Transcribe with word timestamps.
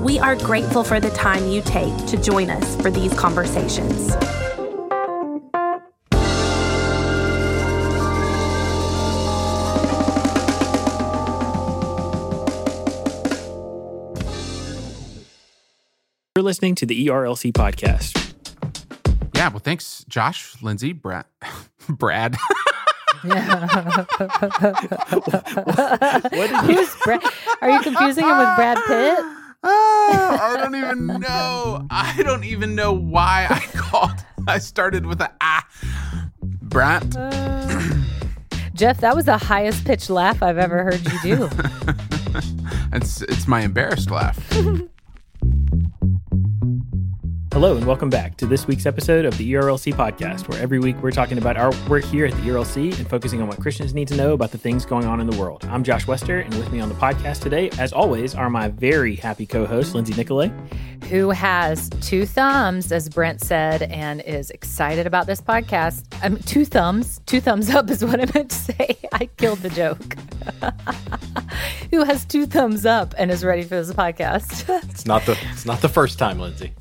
We 0.00 0.18
are 0.18 0.34
grateful 0.34 0.82
for 0.82 0.98
the 0.98 1.10
time 1.10 1.46
you 1.48 1.60
take 1.60 1.94
to 2.06 2.16
join 2.16 2.48
us 2.48 2.74
for 2.80 2.90
these 2.90 3.12
conversations. 3.12 4.14
You're 16.34 16.44
listening 16.44 16.76
to 16.76 16.86
the 16.86 17.06
ERLC 17.08 17.52
podcast. 17.52 18.16
Yeah, 19.34 19.50
well, 19.50 19.58
thanks, 19.58 20.06
Josh, 20.08 20.54
Lindsay, 20.62 20.92
Brad. 20.94 21.26
Brad. 21.90 22.36
Who's 26.64 26.96
Brad? 27.04 27.22
Are 27.60 27.70
you 27.70 27.80
confusing 27.82 28.24
him 28.24 28.38
with 28.38 28.56
Brad 28.56 28.78
Pitt? 28.86 29.39
Ah, 29.62 30.52
I 30.52 30.56
don't 30.56 30.74
even 30.74 31.06
know. 31.06 31.86
I 31.90 32.22
don't 32.22 32.44
even 32.44 32.74
know 32.74 32.92
why 32.92 33.46
I 33.50 33.60
called. 33.76 34.24
I 34.46 34.58
started 34.58 35.06
with 35.06 35.20
a 35.20 35.30
ah. 35.40 35.66
Brad. 36.42 37.10
Jeff, 38.74 38.98
that 39.00 39.14
was 39.14 39.26
the 39.26 39.36
highest 39.36 39.84
pitched 39.84 40.08
laugh 40.08 40.42
I've 40.42 40.56
ever 40.56 40.84
heard 40.84 41.04
you 41.04 41.20
do. 41.22 41.50
it's 42.92 43.20
it's 43.22 43.46
my 43.46 43.60
embarrassed 43.60 44.10
laugh. 44.10 44.38
Hello, 47.52 47.76
and 47.76 47.84
welcome 47.84 48.08
back 48.08 48.36
to 48.36 48.46
this 48.46 48.68
week's 48.68 48.86
episode 48.86 49.24
of 49.24 49.36
the 49.36 49.52
ERLC 49.54 49.92
podcast, 49.92 50.46
where 50.46 50.62
every 50.62 50.78
week 50.78 50.96
we're 51.02 51.10
talking 51.10 51.36
about 51.36 51.56
our 51.56 51.72
work 51.88 52.04
here 52.04 52.24
at 52.24 52.32
the 52.32 52.42
ERLC 52.42 52.96
and 52.96 53.10
focusing 53.10 53.42
on 53.42 53.48
what 53.48 53.58
Christians 53.58 53.92
need 53.92 54.06
to 54.06 54.16
know 54.16 54.34
about 54.34 54.52
the 54.52 54.56
things 54.56 54.86
going 54.86 55.04
on 55.04 55.20
in 55.20 55.28
the 55.28 55.36
world. 55.36 55.64
I'm 55.68 55.82
Josh 55.82 56.06
Wester, 56.06 56.38
and 56.38 56.54
with 56.54 56.70
me 56.70 56.78
on 56.78 56.88
the 56.88 56.94
podcast 56.94 57.40
today, 57.40 57.68
as 57.70 57.92
always, 57.92 58.36
are 58.36 58.48
my 58.48 58.68
very 58.68 59.16
happy 59.16 59.46
co 59.46 59.66
host, 59.66 59.96
Lindsay 59.96 60.14
Nicolet. 60.14 60.52
Who 61.10 61.30
has 61.30 61.90
two 62.00 62.24
thumbs, 62.24 62.92
as 62.92 63.08
Brent 63.08 63.40
said, 63.40 63.82
and 63.82 64.20
is 64.20 64.50
excited 64.50 65.08
about 65.08 65.26
this 65.26 65.40
podcast. 65.40 66.04
Um, 66.24 66.36
two 66.36 66.64
thumbs, 66.64 67.20
two 67.26 67.40
thumbs 67.40 67.68
up 67.68 67.90
is 67.90 68.04
what 68.04 68.20
I 68.20 68.26
meant 68.32 68.50
to 68.50 68.56
say. 68.56 68.96
I 69.12 69.26
killed 69.26 69.58
the 69.58 69.70
joke. 69.70 70.14
Who 71.90 72.04
has 72.04 72.24
two 72.24 72.46
thumbs 72.46 72.86
up 72.86 73.12
and 73.18 73.28
is 73.28 73.44
ready 73.44 73.62
for 73.62 73.74
this 73.74 73.92
podcast? 73.92 74.68
it's 74.88 75.04
not 75.04 75.26
the 75.26 75.36
it's 75.50 75.66
not 75.66 75.80
the 75.80 75.88
first 75.88 76.16
time, 76.16 76.38
Lindsay. 76.38 76.72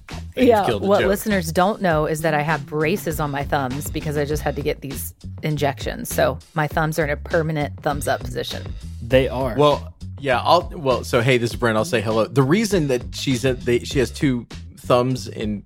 Yeah, 0.48 0.72
what 0.76 1.02
joke. 1.02 1.08
listeners 1.08 1.52
don't 1.52 1.82
know 1.82 2.06
is 2.06 2.22
that 2.22 2.34
I 2.34 2.42
have 2.42 2.66
braces 2.66 3.20
on 3.20 3.32
my 3.32 3.44
thumbs 3.44 3.90
because 3.92 4.18
I 4.18 4.26
just 4.26 4.42
had 4.42 4.56
to 4.56 4.62
get 4.62 4.82
these 4.82 5.14
injections. 5.44 6.14
So 6.14 6.40
my 6.54 6.68
thumbs 6.68 7.00
are 7.00 7.04
in 7.04 7.10
a 7.10 7.18
permanent 7.18 7.82
thumbs 7.82 8.08
up 8.08 8.22
position. 8.22 8.64
They 9.02 9.28
are. 9.28 9.56
Well, 9.58 9.94
yeah. 10.20 10.42
I'll 10.42 10.72
well. 10.76 11.04
So 11.04 11.22
hey, 11.22 11.38
this 11.38 11.52
is 11.52 11.56
Brent. 11.56 11.78
I'll 11.78 11.86
say 11.86 12.02
hello. 12.02 12.26
The 12.26 12.44
reason 12.44 12.88
that 12.88 13.16
she's 13.16 13.46
at 13.46 13.62
the, 13.62 13.84
she 13.86 14.00
has 14.00 14.12
two 14.12 14.48
thumbs 14.78 15.28
in 15.28 15.64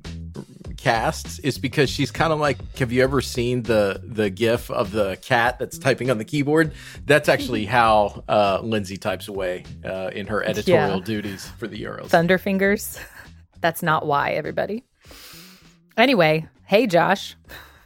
casts 0.83 1.39
is 1.39 1.57
because 1.57 1.89
she's 1.89 2.11
kind 2.11 2.33
of 2.33 2.39
like 2.39 2.57
have 2.77 2.91
you 2.91 3.01
ever 3.01 3.21
seen 3.21 3.63
the 3.63 4.01
the 4.03 4.29
gif 4.29 4.69
of 4.69 4.91
the 4.91 5.17
cat 5.21 5.57
that's 5.57 5.77
typing 5.77 6.11
on 6.11 6.17
the 6.17 6.25
keyboard 6.25 6.73
that's 7.05 7.29
actually 7.29 7.65
how 7.79 8.21
uh, 8.27 8.59
lindsay 8.61 8.97
types 8.97 9.29
away 9.29 9.63
uh, 9.85 10.09
in 10.13 10.27
her 10.27 10.43
editorial 10.43 10.97
yeah. 10.97 11.05
duties 11.05 11.47
for 11.57 11.67
the 11.67 11.81
euros 11.81 12.07
thunder 12.07 12.37
fingers 12.37 12.99
that's 13.63 13.81
not 13.81 14.05
why, 14.05 14.31
everybody. 14.31 14.83
Anyway, 15.97 16.47
hey, 16.65 16.85
Josh. 16.85 17.35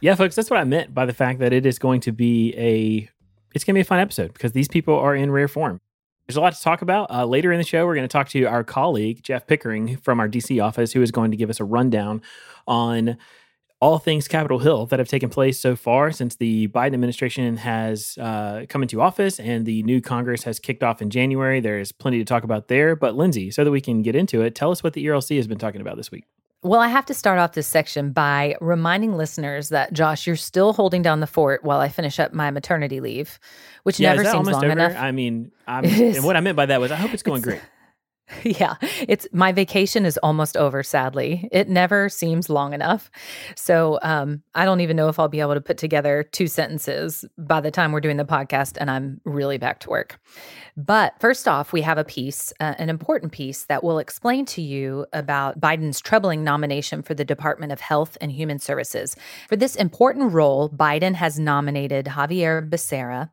Yeah, 0.00 0.16
folks, 0.16 0.34
that's 0.34 0.50
what 0.50 0.58
I 0.58 0.64
meant 0.64 0.92
by 0.92 1.06
the 1.06 1.14
fact 1.14 1.38
that 1.38 1.52
it 1.52 1.64
is 1.64 1.78
going 1.78 2.00
to 2.02 2.12
be 2.12 2.52
a 2.56 3.08
it's 3.54 3.64
going 3.64 3.74
to 3.74 3.78
be 3.78 3.82
a 3.82 3.84
fun 3.84 4.00
episode 4.00 4.32
because 4.34 4.52
these 4.52 4.68
people 4.68 4.98
are 4.98 5.14
in 5.14 5.30
rare 5.30 5.48
form. 5.48 5.80
There's 6.26 6.36
a 6.36 6.40
lot 6.40 6.52
to 6.52 6.60
talk 6.60 6.82
about. 6.82 7.10
Uh, 7.10 7.24
later 7.24 7.52
in 7.52 7.58
the 7.58 7.64
show, 7.64 7.86
we're 7.86 7.94
going 7.94 8.06
to 8.06 8.12
talk 8.12 8.28
to 8.30 8.44
our 8.44 8.62
colleague, 8.62 9.22
Jeff 9.22 9.46
Pickering 9.46 9.96
from 9.96 10.20
our 10.20 10.28
DC 10.28 10.62
office, 10.62 10.92
who 10.92 11.00
is 11.00 11.10
going 11.10 11.30
to 11.30 11.36
give 11.36 11.48
us 11.48 11.58
a 11.58 11.64
rundown 11.64 12.20
on 12.66 13.16
all 13.80 13.98
things 13.98 14.26
Capitol 14.26 14.58
Hill 14.58 14.86
that 14.86 14.98
have 14.98 15.08
taken 15.08 15.30
place 15.30 15.60
so 15.60 15.76
far 15.76 16.10
since 16.10 16.36
the 16.36 16.68
Biden 16.68 16.94
administration 16.94 17.58
has 17.58 18.18
uh, 18.18 18.66
come 18.68 18.82
into 18.82 19.00
office 19.00 19.38
and 19.38 19.66
the 19.66 19.82
new 19.84 20.00
Congress 20.00 20.42
has 20.42 20.58
kicked 20.58 20.82
off 20.82 21.00
in 21.00 21.10
January. 21.10 21.60
There 21.60 21.78
is 21.78 21.92
plenty 21.92 22.18
to 22.18 22.24
talk 22.24 22.42
about 22.42 22.68
there. 22.68 22.96
But, 22.96 23.14
Lindsay, 23.14 23.50
so 23.50 23.62
that 23.62 23.70
we 23.70 23.80
can 23.80 24.02
get 24.02 24.16
into 24.16 24.42
it, 24.42 24.54
tell 24.54 24.72
us 24.72 24.82
what 24.82 24.94
the 24.94 25.06
ERLC 25.06 25.36
has 25.36 25.46
been 25.46 25.58
talking 25.58 25.80
about 25.80 25.96
this 25.96 26.10
week. 26.10 26.24
Well, 26.62 26.80
I 26.80 26.88
have 26.88 27.06
to 27.06 27.14
start 27.14 27.38
off 27.38 27.52
this 27.52 27.68
section 27.68 28.10
by 28.10 28.56
reminding 28.60 29.16
listeners 29.16 29.68
that 29.68 29.92
Josh, 29.92 30.26
you're 30.26 30.34
still 30.34 30.72
holding 30.72 31.02
down 31.02 31.20
the 31.20 31.28
fort 31.28 31.62
while 31.62 31.78
I 31.78 31.88
finish 31.88 32.18
up 32.18 32.32
my 32.32 32.50
maternity 32.50 32.98
leave, 32.98 33.38
which 33.84 34.00
yeah, 34.00 34.12
never 34.12 34.28
seems 34.28 34.48
long 34.48 34.64
over? 34.64 34.72
enough. 34.72 34.96
I 34.96 35.12
mean, 35.12 35.52
and 35.68 36.24
what 36.24 36.36
I 36.36 36.40
meant 36.40 36.56
by 36.56 36.66
that 36.66 36.80
was 36.80 36.90
I 36.90 36.96
hope 36.96 37.14
it's 37.14 37.22
going 37.22 37.42
great. 37.42 37.60
Yeah, 38.44 38.76
it's 38.80 39.26
my 39.32 39.52
vacation 39.52 40.06
is 40.06 40.18
almost 40.18 40.56
over, 40.56 40.82
sadly. 40.82 41.48
It 41.52 41.68
never 41.68 42.08
seems 42.08 42.48
long 42.48 42.72
enough. 42.72 43.10
So 43.56 43.98
um, 44.02 44.42
I 44.54 44.64
don't 44.64 44.80
even 44.80 44.96
know 44.96 45.08
if 45.08 45.18
I'll 45.18 45.28
be 45.28 45.40
able 45.40 45.54
to 45.54 45.60
put 45.60 45.76
together 45.76 46.26
two 46.32 46.46
sentences 46.46 47.24
by 47.36 47.60
the 47.60 47.70
time 47.70 47.92
we're 47.92 48.00
doing 48.00 48.16
the 48.16 48.24
podcast 48.24 48.76
and 48.80 48.90
I'm 48.90 49.20
really 49.24 49.58
back 49.58 49.80
to 49.80 49.90
work. 49.90 50.18
But 50.78 51.14
first 51.18 51.48
off, 51.48 51.72
we 51.72 51.82
have 51.82 51.98
a 51.98 52.04
piece, 52.04 52.52
uh, 52.60 52.74
an 52.78 52.88
important 52.88 53.32
piece 53.32 53.64
that 53.64 53.82
will 53.82 53.98
explain 53.98 54.46
to 54.46 54.62
you 54.62 55.06
about 55.12 55.60
Biden's 55.60 56.00
troubling 56.00 56.44
nomination 56.44 57.02
for 57.02 57.14
the 57.14 57.24
Department 57.24 57.72
of 57.72 57.80
Health 57.80 58.16
and 58.20 58.30
Human 58.30 58.60
Services. 58.60 59.16
For 59.48 59.56
this 59.56 59.74
important 59.74 60.32
role, 60.32 60.70
Biden 60.70 61.14
has 61.14 61.36
nominated 61.36 62.08
Xavier 62.14 62.62
Becerra, 62.62 63.28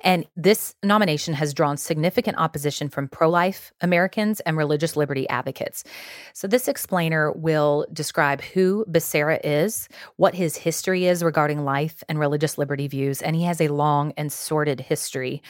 and 0.00 0.26
this 0.34 0.74
nomination 0.82 1.34
has 1.34 1.54
drawn 1.54 1.76
significant 1.76 2.36
opposition 2.36 2.88
from 2.88 3.06
pro 3.06 3.30
life 3.30 3.72
Americans 3.80 4.37
and 4.40 4.56
religious 4.56 4.96
liberty 4.96 5.28
advocates. 5.28 5.84
So, 6.32 6.46
this 6.48 6.68
explainer 6.68 7.32
will 7.32 7.86
describe 7.92 8.40
who 8.40 8.84
Becerra 8.90 9.40
is, 9.44 9.88
what 10.16 10.34
his 10.34 10.56
history 10.56 11.06
is 11.06 11.22
regarding 11.22 11.64
life 11.64 12.02
and 12.08 12.18
religious 12.18 12.58
liberty 12.58 12.88
views, 12.88 13.22
and 13.22 13.36
he 13.36 13.44
has 13.44 13.60
a 13.60 13.68
long 13.68 14.12
and 14.16 14.32
sordid 14.32 14.80
history 14.80 15.42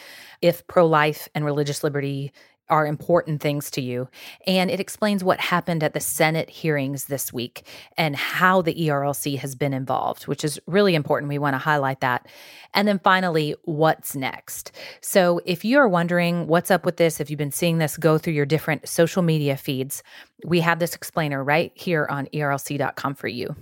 if 0.42 0.66
pro 0.66 0.86
life 0.86 1.28
and 1.34 1.44
religious 1.44 1.82
liberty 1.82 2.32
are 2.70 2.86
important 2.86 3.40
things 3.40 3.70
to 3.72 3.80
you. 3.80 4.08
And 4.46 4.70
it 4.70 4.80
explains 4.80 5.24
what 5.24 5.40
happened 5.40 5.82
at 5.82 5.94
the 5.94 6.00
Senate 6.00 6.50
hearings 6.50 7.06
this 7.06 7.32
week 7.32 7.66
and 7.96 8.16
how 8.16 8.62
the 8.62 8.74
ERLC 8.74 9.38
has 9.38 9.54
been 9.54 9.72
involved, 9.72 10.26
which 10.26 10.44
is 10.44 10.60
really 10.66 10.94
important. 10.94 11.28
We 11.28 11.38
want 11.38 11.54
to 11.54 11.58
highlight 11.58 12.00
that. 12.00 12.26
And 12.74 12.86
then 12.86 12.98
finally, 12.98 13.54
what's 13.64 14.14
next? 14.14 14.72
So 15.00 15.40
if 15.44 15.64
you're 15.64 15.88
wondering 15.88 16.46
what's 16.46 16.70
up 16.70 16.84
with 16.84 16.96
this, 16.96 17.20
if 17.20 17.30
you've 17.30 17.38
been 17.38 17.52
seeing 17.52 17.78
this 17.78 17.96
go 17.96 18.18
through 18.18 18.34
your 18.34 18.46
different 18.46 18.88
social 18.88 19.22
media 19.22 19.56
feeds, 19.56 20.02
we 20.44 20.60
have 20.60 20.78
this 20.78 20.94
explainer 20.94 21.42
right 21.42 21.72
here 21.74 22.06
on 22.10 22.26
ERLC.com 22.26 23.14
for 23.14 23.28
you. 23.28 23.56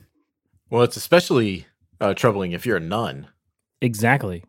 Well, 0.69 0.83
it's 0.83 0.97
especially 0.97 1.67
uh, 2.01 2.15
troubling 2.15 2.53
if 2.53 2.67
you're 2.67 2.79
a 2.79 2.81
nun. 2.81 3.29
Exactly 3.81 4.43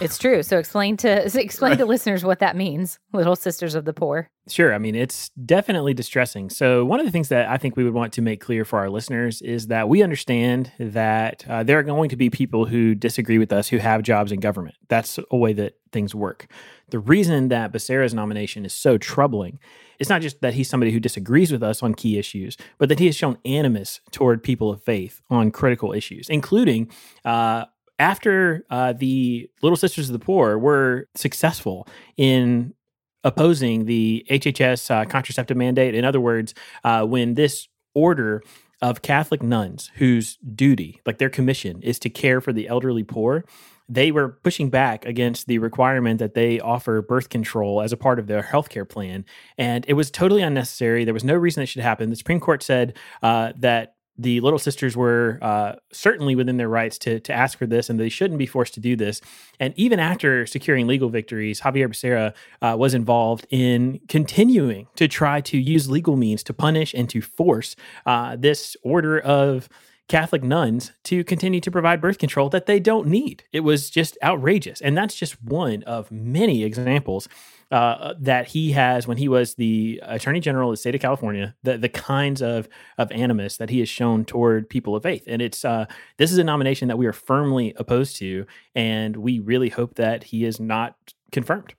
it's 0.00 0.18
true. 0.18 0.42
So 0.42 0.58
explain 0.58 0.96
to 0.98 1.24
explain 1.40 1.72
right. 1.72 1.78
to 1.78 1.86
listeners 1.86 2.24
what 2.24 2.38
that 2.38 2.56
means, 2.56 2.98
little 3.12 3.36
sisters 3.36 3.74
of 3.74 3.84
the 3.84 3.92
poor. 3.92 4.30
Sure. 4.48 4.74
I 4.74 4.78
mean, 4.78 4.94
it's 4.94 5.28
definitely 5.44 5.94
distressing. 5.94 6.50
So 6.50 6.84
one 6.84 6.98
of 6.98 7.06
the 7.06 7.12
things 7.12 7.28
that 7.28 7.48
I 7.48 7.56
think 7.56 7.76
we 7.76 7.84
would 7.84 7.94
want 7.94 8.12
to 8.14 8.22
make 8.22 8.40
clear 8.40 8.64
for 8.64 8.78
our 8.78 8.90
listeners 8.90 9.42
is 9.42 9.68
that 9.68 9.88
we 9.88 10.02
understand 10.02 10.72
that 10.78 11.44
uh, 11.48 11.62
there 11.62 11.78
are 11.78 11.82
going 11.82 12.08
to 12.08 12.16
be 12.16 12.30
people 12.30 12.64
who 12.64 12.94
disagree 12.94 13.38
with 13.38 13.52
us 13.52 13.68
who 13.68 13.78
have 13.78 14.02
jobs 14.02 14.32
in 14.32 14.40
government. 14.40 14.76
That's 14.88 15.18
a 15.30 15.36
way 15.36 15.52
that 15.52 15.74
things 15.92 16.14
work. 16.14 16.50
The 16.88 16.98
reason 16.98 17.48
that 17.48 17.72
Becerra's 17.72 18.14
nomination 18.14 18.64
is 18.64 18.72
so 18.72 18.98
troubling 18.98 19.58
it's 20.00 20.08
not 20.08 20.22
just 20.22 20.40
that 20.40 20.54
he's 20.54 20.68
somebody 20.68 20.90
who 20.90 20.98
disagrees 20.98 21.52
with 21.52 21.62
us 21.62 21.82
on 21.82 21.94
key 21.94 22.18
issues, 22.18 22.56
but 22.78 22.88
that 22.88 22.98
he 22.98 23.06
has 23.06 23.14
shown 23.14 23.36
animus 23.44 24.00
toward 24.10 24.42
people 24.42 24.70
of 24.70 24.82
faith 24.82 25.20
on 25.28 25.50
critical 25.50 25.92
issues, 25.92 26.28
including 26.30 26.90
uh, 27.24 27.66
after 28.00 28.64
uh, 28.70 28.94
the 28.94 29.48
Little 29.62 29.76
Sisters 29.76 30.08
of 30.08 30.14
the 30.14 30.24
Poor 30.24 30.58
were 30.58 31.06
successful 31.14 31.86
in 32.16 32.74
opposing 33.22 33.84
the 33.84 34.26
HHS 34.30 34.90
uh, 34.90 35.04
contraceptive 35.04 35.56
mandate, 35.56 35.94
in 35.94 36.04
other 36.04 36.20
words, 36.20 36.54
uh, 36.82 37.04
when 37.04 37.34
this 37.34 37.68
order 37.94 38.42
of 38.80 39.02
Catholic 39.02 39.42
nuns 39.42 39.90
whose 39.96 40.38
duty, 40.38 41.02
like 41.04 41.18
their 41.18 41.28
commission, 41.28 41.82
is 41.82 41.98
to 41.98 42.08
care 42.08 42.40
for 42.40 42.54
the 42.54 42.66
elderly 42.68 43.04
poor, 43.04 43.44
they 43.86 44.10
were 44.10 44.28
pushing 44.28 44.70
back 44.70 45.04
against 45.04 45.46
the 45.46 45.58
requirement 45.58 46.20
that 46.20 46.32
they 46.32 46.58
offer 46.60 47.02
birth 47.02 47.28
control 47.28 47.82
as 47.82 47.92
a 47.92 47.96
part 47.98 48.18
of 48.18 48.28
their 48.28 48.42
healthcare 48.42 48.88
plan. 48.88 49.26
And 49.58 49.84
it 49.88 49.94
was 49.94 50.10
totally 50.10 50.40
unnecessary. 50.40 51.04
There 51.04 51.12
was 51.12 51.24
no 51.24 51.34
reason 51.34 51.62
it 51.62 51.66
should 51.66 51.82
happen. 51.82 52.08
The 52.08 52.16
Supreme 52.16 52.40
Court 52.40 52.62
said 52.62 52.96
uh, 53.22 53.52
that 53.58 53.96
the 54.20 54.40
Little 54.40 54.58
Sisters 54.58 54.96
were 54.96 55.38
uh, 55.40 55.72
certainly 55.92 56.36
within 56.36 56.58
their 56.58 56.68
rights 56.68 56.98
to, 56.98 57.20
to 57.20 57.32
ask 57.32 57.56
for 57.56 57.66
this, 57.66 57.88
and 57.88 57.98
they 57.98 58.08
shouldn't 58.08 58.38
be 58.38 58.46
forced 58.46 58.74
to 58.74 58.80
do 58.80 58.96
this. 58.96 59.20
And 59.58 59.72
even 59.76 59.98
after 59.98 60.46
securing 60.46 60.86
legal 60.86 61.08
victories, 61.08 61.60
Xavier 61.62 61.88
Becerra 61.88 62.34
uh, 62.60 62.76
was 62.78 62.92
involved 62.92 63.46
in 63.50 64.00
continuing 64.08 64.88
to 64.96 65.08
try 65.08 65.40
to 65.40 65.58
use 65.58 65.88
legal 65.88 66.16
means 66.16 66.42
to 66.44 66.52
punish 66.52 66.92
and 66.92 67.08
to 67.08 67.22
force 67.22 67.76
uh, 68.04 68.36
this 68.38 68.76
order 68.82 69.18
of 69.18 69.68
Catholic 70.08 70.42
nuns 70.42 70.92
to 71.04 71.22
continue 71.22 71.60
to 71.60 71.70
provide 71.70 72.00
birth 72.00 72.18
control 72.18 72.48
that 72.50 72.66
they 72.66 72.80
don't 72.80 73.06
need. 73.06 73.44
It 73.52 73.60
was 73.60 73.88
just 73.88 74.18
outrageous. 74.24 74.80
And 74.80 74.98
that's 74.98 75.14
just 75.14 75.40
one 75.42 75.84
of 75.84 76.10
many 76.10 76.64
examples 76.64 77.28
uh, 77.70 78.14
that 78.18 78.48
he 78.48 78.72
has 78.72 79.06
when 79.06 79.16
he 79.16 79.28
was 79.28 79.54
the 79.54 80.02
Attorney 80.04 80.40
General 80.40 80.70
of 80.70 80.72
the 80.72 80.76
state 80.78 80.94
of 80.94 81.00
California, 81.00 81.54
the, 81.62 81.78
the 81.78 81.88
kinds 81.88 82.42
of, 82.42 82.68
of 82.98 83.12
animus 83.12 83.56
that 83.58 83.70
he 83.70 83.78
has 83.78 83.88
shown 83.88 84.24
toward 84.24 84.68
people 84.68 84.96
of 84.96 85.02
faith. 85.02 85.22
And 85.26 85.40
it's 85.40 85.64
uh, 85.64 85.86
this 86.16 86.32
is 86.32 86.38
a 86.38 86.44
nomination 86.44 86.88
that 86.88 86.98
we 86.98 87.06
are 87.06 87.12
firmly 87.12 87.72
opposed 87.76 88.16
to. 88.16 88.46
And 88.74 89.16
we 89.16 89.38
really 89.38 89.68
hope 89.68 89.94
that 89.94 90.24
he 90.24 90.44
is 90.44 90.58
not 90.58 90.96
confirmed. 91.30 91.74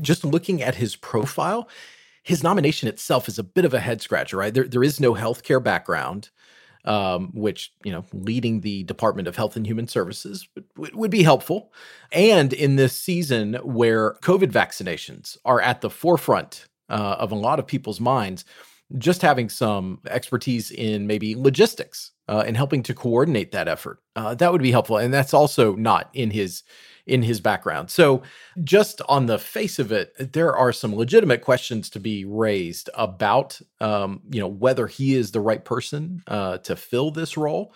Just 0.00 0.24
looking 0.24 0.62
at 0.62 0.76
his 0.76 0.96
profile, 0.96 1.68
his 2.22 2.42
nomination 2.42 2.88
itself 2.88 3.28
is 3.28 3.38
a 3.38 3.44
bit 3.44 3.64
of 3.64 3.74
a 3.74 3.80
head 3.80 4.00
scratcher, 4.00 4.36
right? 4.36 4.54
There, 4.54 4.66
there 4.66 4.82
is 4.82 5.00
no 5.00 5.14
healthcare 5.14 5.62
background 5.62 6.30
um, 6.86 7.30
which 7.34 7.72
you 7.84 7.92
know 7.92 8.04
leading 8.12 8.60
the 8.60 8.84
Department 8.84 9.28
of 9.28 9.36
Health 9.36 9.56
and 9.56 9.66
Human 9.66 9.88
Services 9.88 10.48
would, 10.76 10.94
would 10.94 11.10
be 11.10 11.22
helpful. 11.22 11.72
And 12.12 12.52
in 12.52 12.76
this 12.76 12.92
season 12.92 13.54
where 13.64 14.14
COVID 14.22 14.50
vaccinations 14.50 15.36
are 15.44 15.60
at 15.60 15.80
the 15.80 15.90
forefront 15.90 16.66
uh, 16.88 17.16
of 17.18 17.32
a 17.32 17.36
lot 17.36 17.58
of 17.58 17.66
people's 17.66 18.00
minds, 18.00 18.44
just 18.98 19.22
having 19.22 19.48
some 19.48 20.00
expertise 20.08 20.70
in 20.70 21.06
maybe 21.06 21.34
logistics 21.34 22.12
uh, 22.28 22.44
and 22.46 22.56
helping 22.56 22.82
to 22.84 22.94
coordinate 22.94 23.50
that 23.52 23.66
effort 23.66 23.98
uh, 24.16 24.34
that 24.34 24.50
would 24.50 24.62
be 24.62 24.70
helpful. 24.72 24.96
And 24.96 25.12
that's 25.12 25.34
also 25.34 25.76
not 25.76 26.10
in 26.14 26.30
his 26.30 26.62
in 27.06 27.22
his 27.22 27.40
background. 27.40 27.90
So, 27.90 28.22
just 28.64 29.00
on 29.08 29.26
the 29.26 29.38
face 29.38 29.78
of 29.78 29.92
it, 29.92 30.32
there 30.32 30.56
are 30.56 30.72
some 30.72 30.94
legitimate 30.94 31.42
questions 31.42 31.88
to 31.90 32.00
be 32.00 32.24
raised 32.24 32.90
about, 32.94 33.60
um, 33.80 34.22
you 34.30 34.40
know, 34.40 34.48
whether 34.48 34.86
he 34.86 35.14
is 35.14 35.30
the 35.30 35.40
right 35.40 35.64
person 35.64 36.22
uh, 36.26 36.58
to 36.58 36.76
fill 36.76 37.10
this 37.10 37.36
role. 37.36 37.72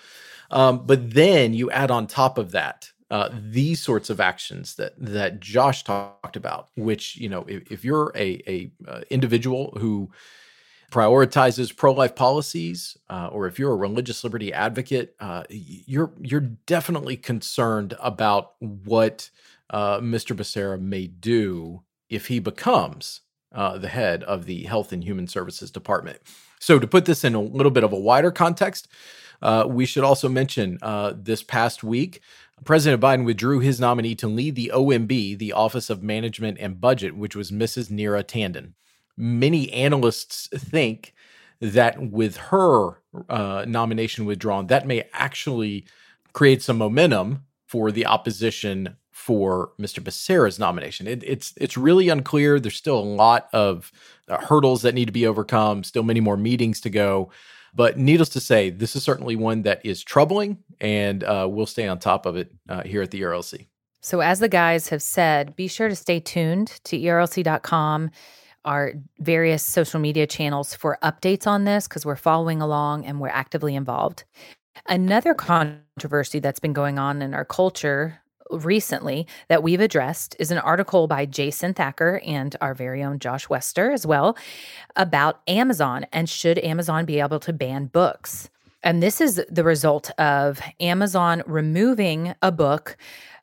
Um, 0.51 0.85
but 0.85 1.13
then 1.15 1.55
you 1.55 1.71
add 1.71 1.91
on 1.91 2.07
top 2.07 2.37
of 2.37 2.51
that 2.53 2.91
uh, 3.11 3.29
these 3.33 3.81
sorts 3.81 4.09
of 4.09 4.21
actions 4.21 4.77
that 4.77 4.93
that 4.97 5.41
Josh 5.41 5.83
talked 5.83 6.37
about, 6.37 6.69
which 6.77 7.17
you 7.17 7.29
know, 7.29 7.45
if, 7.49 7.71
if 7.71 7.85
you're 7.85 8.13
a, 8.15 8.41
a 8.47 8.71
uh, 8.87 9.01
individual 9.11 9.77
who 9.81 10.11
prioritizes 10.91 11.75
pro-life 11.75 12.15
policies, 12.15 12.97
uh, 13.09 13.29
or 13.33 13.47
if 13.47 13.59
you're 13.59 13.73
a 13.73 13.77
religious 13.77 14.25
liberty 14.25 14.53
advocate, 14.53 15.15
uh, 15.21 15.45
you're 15.49 16.13
you're 16.21 16.41
definitely 16.41 17.17
concerned 17.17 17.95
about 18.01 18.53
what 18.59 19.31
uh, 19.71 20.01
Mr. 20.01 20.37
Becerra 20.37 20.81
may 20.81 21.07
do 21.07 21.83
if 22.09 22.27
he 22.27 22.41
becomes 22.41 23.21
uh, 23.53 23.79
the 23.79 23.89
head 23.89 24.23
of 24.25 24.47
the 24.47 24.65
Health 24.65 24.93
and 24.93 25.05
Human 25.05 25.29
Services 25.29 25.71
Department. 25.71 26.19
So, 26.59 26.79
to 26.79 26.87
put 26.87 27.05
this 27.05 27.25
in 27.25 27.35
a 27.35 27.41
little 27.41 27.71
bit 27.71 27.85
of 27.85 27.93
a 27.93 27.99
wider 27.99 28.31
context, 28.31 28.89
uh, 29.43 29.65
we 29.69 29.87
should 29.87 30.05
also 30.05 30.29
mention 30.29 30.79
uh, 30.83 31.15
this 31.17 31.43
past 31.43 31.83
week. 31.83 32.21
President 32.65 33.01
Biden 33.01 33.25
withdrew 33.25 33.61
his 33.61 33.81
nominee 33.81 34.15
to 34.17 34.27
lead 34.27 34.55
the 34.55 34.71
OMB, 34.75 35.39
the 35.39 35.53
Office 35.53 35.89
of 35.89 36.03
Management 36.03 36.59
and 36.61 36.81
Budget, 36.81 37.17
which 37.17 37.35
was 37.35 37.51
Mrs. 37.51 37.91
Neera 37.91 38.23
Tanden 38.23 38.75
many 39.21 39.71
analysts 39.73 40.49
think 40.49 41.15
that 41.61 42.11
with 42.11 42.37
her 42.37 43.03
uh, 43.29 43.65
nomination 43.69 44.25
withdrawn, 44.25 44.69
that 44.69 44.87
may 44.87 45.05
actually 45.13 45.87
create 46.33 46.63
some 46.63 46.79
momentum 46.79 47.45
for 47.67 47.93
the 47.93 48.07
opposition 48.07 48.97
for 49.13 49.73
Mr. 49.79 50.03
Becerra's 50.03 50.59
nomination. 50.59 51.07
It, 51.07 51.23
it's 51.25 51.53
it's 51.57 51.77
really 51.77 52.09
unclear. 52.09 52.59
There's 52.59 52.77
still 52.77 52.99
a 52.99 53.01
lot 53.01 53.49
of 53.53 53.93
uh, 54.29 54.39
hurdles 54.39 54.83
that 54.83 54.95
need 54.95 55.07
to 55.07 55.13
be 55.13 55.27
overcome. 55.27 55.85
Still 55.85 56.03
many 56.03 56.21
more 56.21 56.37
meetings 56.39 56.81
to 56.81 56.91
go. 56.91 57.31
But 57.75 57.99
needless 57.99 58.31
to 58.31 58.41
say, 58.41 58.71
this 58.71 58.97
is 58.97 59.05
certainly 59.05 59.37
one 59.37 59.63
that 59.63 59.85
is 59.85 60.03
troubling, 60.03 60.59
and 60.81 61.23
uh, 61.23 61.47
we'll 61.49 61.67
stay 61.67 61.87
on 61.87 62.01
top 62.01 62.27
of 62.27 62.37
it 62.37 62.51
uh, 62.69 62.83
here 62.83 63.03
at 63.03 63.13
the 63.13 63.21
ERLC. 63.21 63.67
So, 64.01 64.21
as 64.21 64.41
the 64.41 64.49
guys 64.49 64.89
have 64.89 65.03
said, 65.03 65.55
be 65.55 65.69
sure 65.69 65.89
to 65.89 65.95
stay 65.95 66.19
tuned 66.19 66.81
to 66.85 66.99
ERLC.com 66.99 68.11
our 68.65 68.93
various 69.19 69.63
social 69.63 70.01
media 70.01 70.27
channels 70.27 70.75
for 70.75 70.99
updates 71.03 71.47
on 71.47 71.65
this 71.65 71.89
because 71.89 72.05
we're 72.05 72.17
following 72.17 72.61
along 72.61 73.05
and 73.07 73.21
we're 73.21 73.29
actively 73.29 73.75
involved. 73.75 74.25
Another 74.87 75.35
controversy 75.35 76.39
that's 76.39 76.61
been 76.61 76.73
going 76.73 76.99
on 76.99 77.23
in 77.23 77.35
our 77.35 77.45
culture 77.45 78.21
recently 78.51 79.27
that 79.49 79.63
we've 79.63 79.81
addressed 79.81 80.35
is 80.39 80.51
an 80.51 80.59
article 80.59 81.07
by 81.07 81.27
Jason 81.27 81.75
Thacker 81.75 82.21
and 82.25 82.57
our 82.61 82.75
very 82.75 83.03
own 83.03 83.19
Josh 83.19 83.49
Wester 83.49 83.91
as 83.91 84.07
well 84.07 84.37
about 84.97 85.41
Amazon 85.47 86.07
and 86.13 86.29
should 86.29 86.59
Amazon 86.59 87.05
be 87.05 87.21
able 87.21 87.41
to 87.41 87.53
ban 87.53 87.87
books. 87.87 88.51
And 88.83 89.03
this 89.03 89.21
is 89.21 89.43
the 89.51 89.65
result 89.65 90.11
of 90.19 90.61
Amazon 90.81 91.43
removing 91.47 92.35
a 92.41 92.51
book 92.51 92.97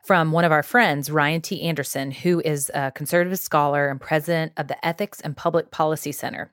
from 0.07 0.31
one 0.31 0.45
of 0.45 0.53
our 0.53 0.63
friends, 0.63 1.11
Ryan 1.11 1.41
T. 1.41 1.61
Anderson, 1.63 2.11
who 2.11 2.41
is 2.45 2.71
a 2.73 2.91
conservative 2.91 3.37
scholar 3.39 3.89
and 3.89 3.99
president 3.99 4.53
of 4.55 4.69
the 4.69 4.87
Ethics 4.87 5.19
and 5.19 5.35
Public 5.35 5.69
Policy 5.69 6.13
Center. 6.13 6.49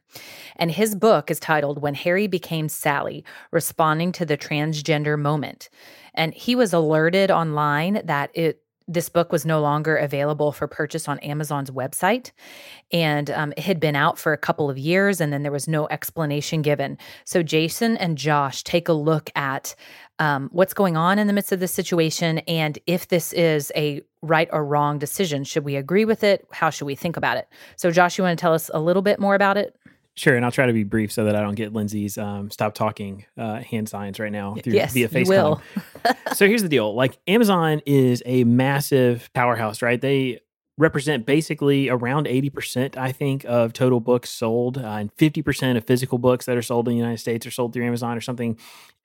And 0.56 0.72
his 0.72 0.96
book 0.96 1.30
is 1.30 1.38
titled 1.38 1.80
When 1.80 1.94
Harry 1.94 2.26
Became 2.26 2.68
Sally 2.68 3.24
Responding 3.52 4.10
to 4.10 4.26
the 4.26 4.36
Transgender 4.36 5.16
Moment. 5.16 5.70
And 6.14 6.34
he 6.34 6.56
was 6.56 6.72
alerted 6.72 7.30
online 7.30 8.02
that 8.04 8.30
it 8.34 8.60
this 8.86 9.08
book 9.08 9.32
was 9.32 9.46
no 9.46 9.60
longer 9.60 9.96
available 9.96 10.52
for 10.52 10.66
purchase 10.66 11.08
on 11.08 11.18
Amazon's 11.20 11.70
website. 11.70 12.32
And 12.92 13.30
um, 13.30 13.52
it 13.56 13.64
had 13.64 13.80
been 13.80 13.96
out 13.96 14.18
for 14.18 14.32
a 14.32 14.38
couple 14.38 14.68
of 14.68 14.76
years, 14.76 15.20
and 15.20 15.32
then 15.32 15.42
there 15.42 15.52
was 15.52 15.66
no 15.66 15.88
explanation 15.88 16.60
given. 16.60 16.98
So, 17.24 17.42
Jason 17.42 17.96
and 17.96 18.18
Josh 18.18 18.62
take 18.62 18.88
a 18.88 18.92
look 18.92 19.30
at 19.34 19.74
um, 20.19 20.49
what's 20.52 20.75
going 20.75 20.96
on 20.96 21.19
in 21.19 21.26
the 21.26 21.32
midst 21.32 21.52
of 21.52 21.61
this 21.61 21.72
situation 21.72 22.38
and 22.40 22.78
if 22.87 23.08
this 23.08 23.32
is 23.32 23.72
a 23.75 24.02
right 24.22 24.49
or 24.52 24.64
wrong 24.64 24.99
decision. 24.99 25.44
Should 25.44 25.64
we 25.64 25.76
agree 25.76 26.05
with 26.05 26.25
it? 26.25 26.46
How 26.52 26.70
should 26.70 26.87
we 26.87 26.94
think 26.94 27.16
about 27.16 27.37
it? 27.37 27.49
So, 27.76 27.90
Josh, 27.90 28.19
you 28.19 28.25
want 28.25 28.38
to 28.38 28.40
tell 28.40 28.55
us 28.55 28.70
a 28.72 28.81
little 28.81 29.03
bit 29.03 29.20
more 29.20 29.34
about 29.34 29.56
it? 29.56 29.77
Sure, 30.17 30.36
and 30.36 30.44
I'll 30.44 30.53
try 30.53 30.67
to 30.67 30.72
be 30.72 30.84
brief 30.84 31.10
so 31.10 31.24
that 31.24 31.34
I 31.34 31.41
don't 31.41 31.56
get 31.56 31.72
Lindsay's 31.72 32.17
um, 32.17 32.48
stop 32.48 32.74
talking 32.74 33.24
uh, 33.36 33.56
hand 33.56 33.88
signs 33.88 34.20
right 34.20 34.31
now 34.31 34.55
through 34.55 34.74
yes, 34.74 34.93
via 34.93 35.08
FaceTime. 35.08 35.60
so 36.34 36.46
here's 36.46 36.62
the 36.62 36.69
deal: 36.69 36.94
like 36.94 37.19
Amazon 37.27 37.82
is 37.84 38.22
a 38.24 38.44
massive 38.44 39.29
powerhouse, 39.34 39.82
right? 39.82 40.00
They 40.00 40.38
represent 40.76 41.24
basically 41.24 41.88
around 41.88 42.26
80%, 42.26 42.96
I 42.96 43.12
think, 43.12 43.44
of 43.44 43.72
total 43.72 44.00
books 44.00 44.31
sold, 44.31 44.78
uh, 44.78 44.81
and 44.81 45.14
50% 45.16 45.76
of 45.76 45.84
physical 45.84 46.19
books 46.19 46.46
that 46.46 46.56
are 46.56 46.62
sold 46.62 46.88
in 46.88 46.94
the 46.94 46.98
United 46.98 47.19
States 47.19 47.46
are 47.46 47.50
sold 47.50 47.72
through 47.72 47.86
Amazon 47.86 48.16
or 48.16 48.20
something, 48.20 48.58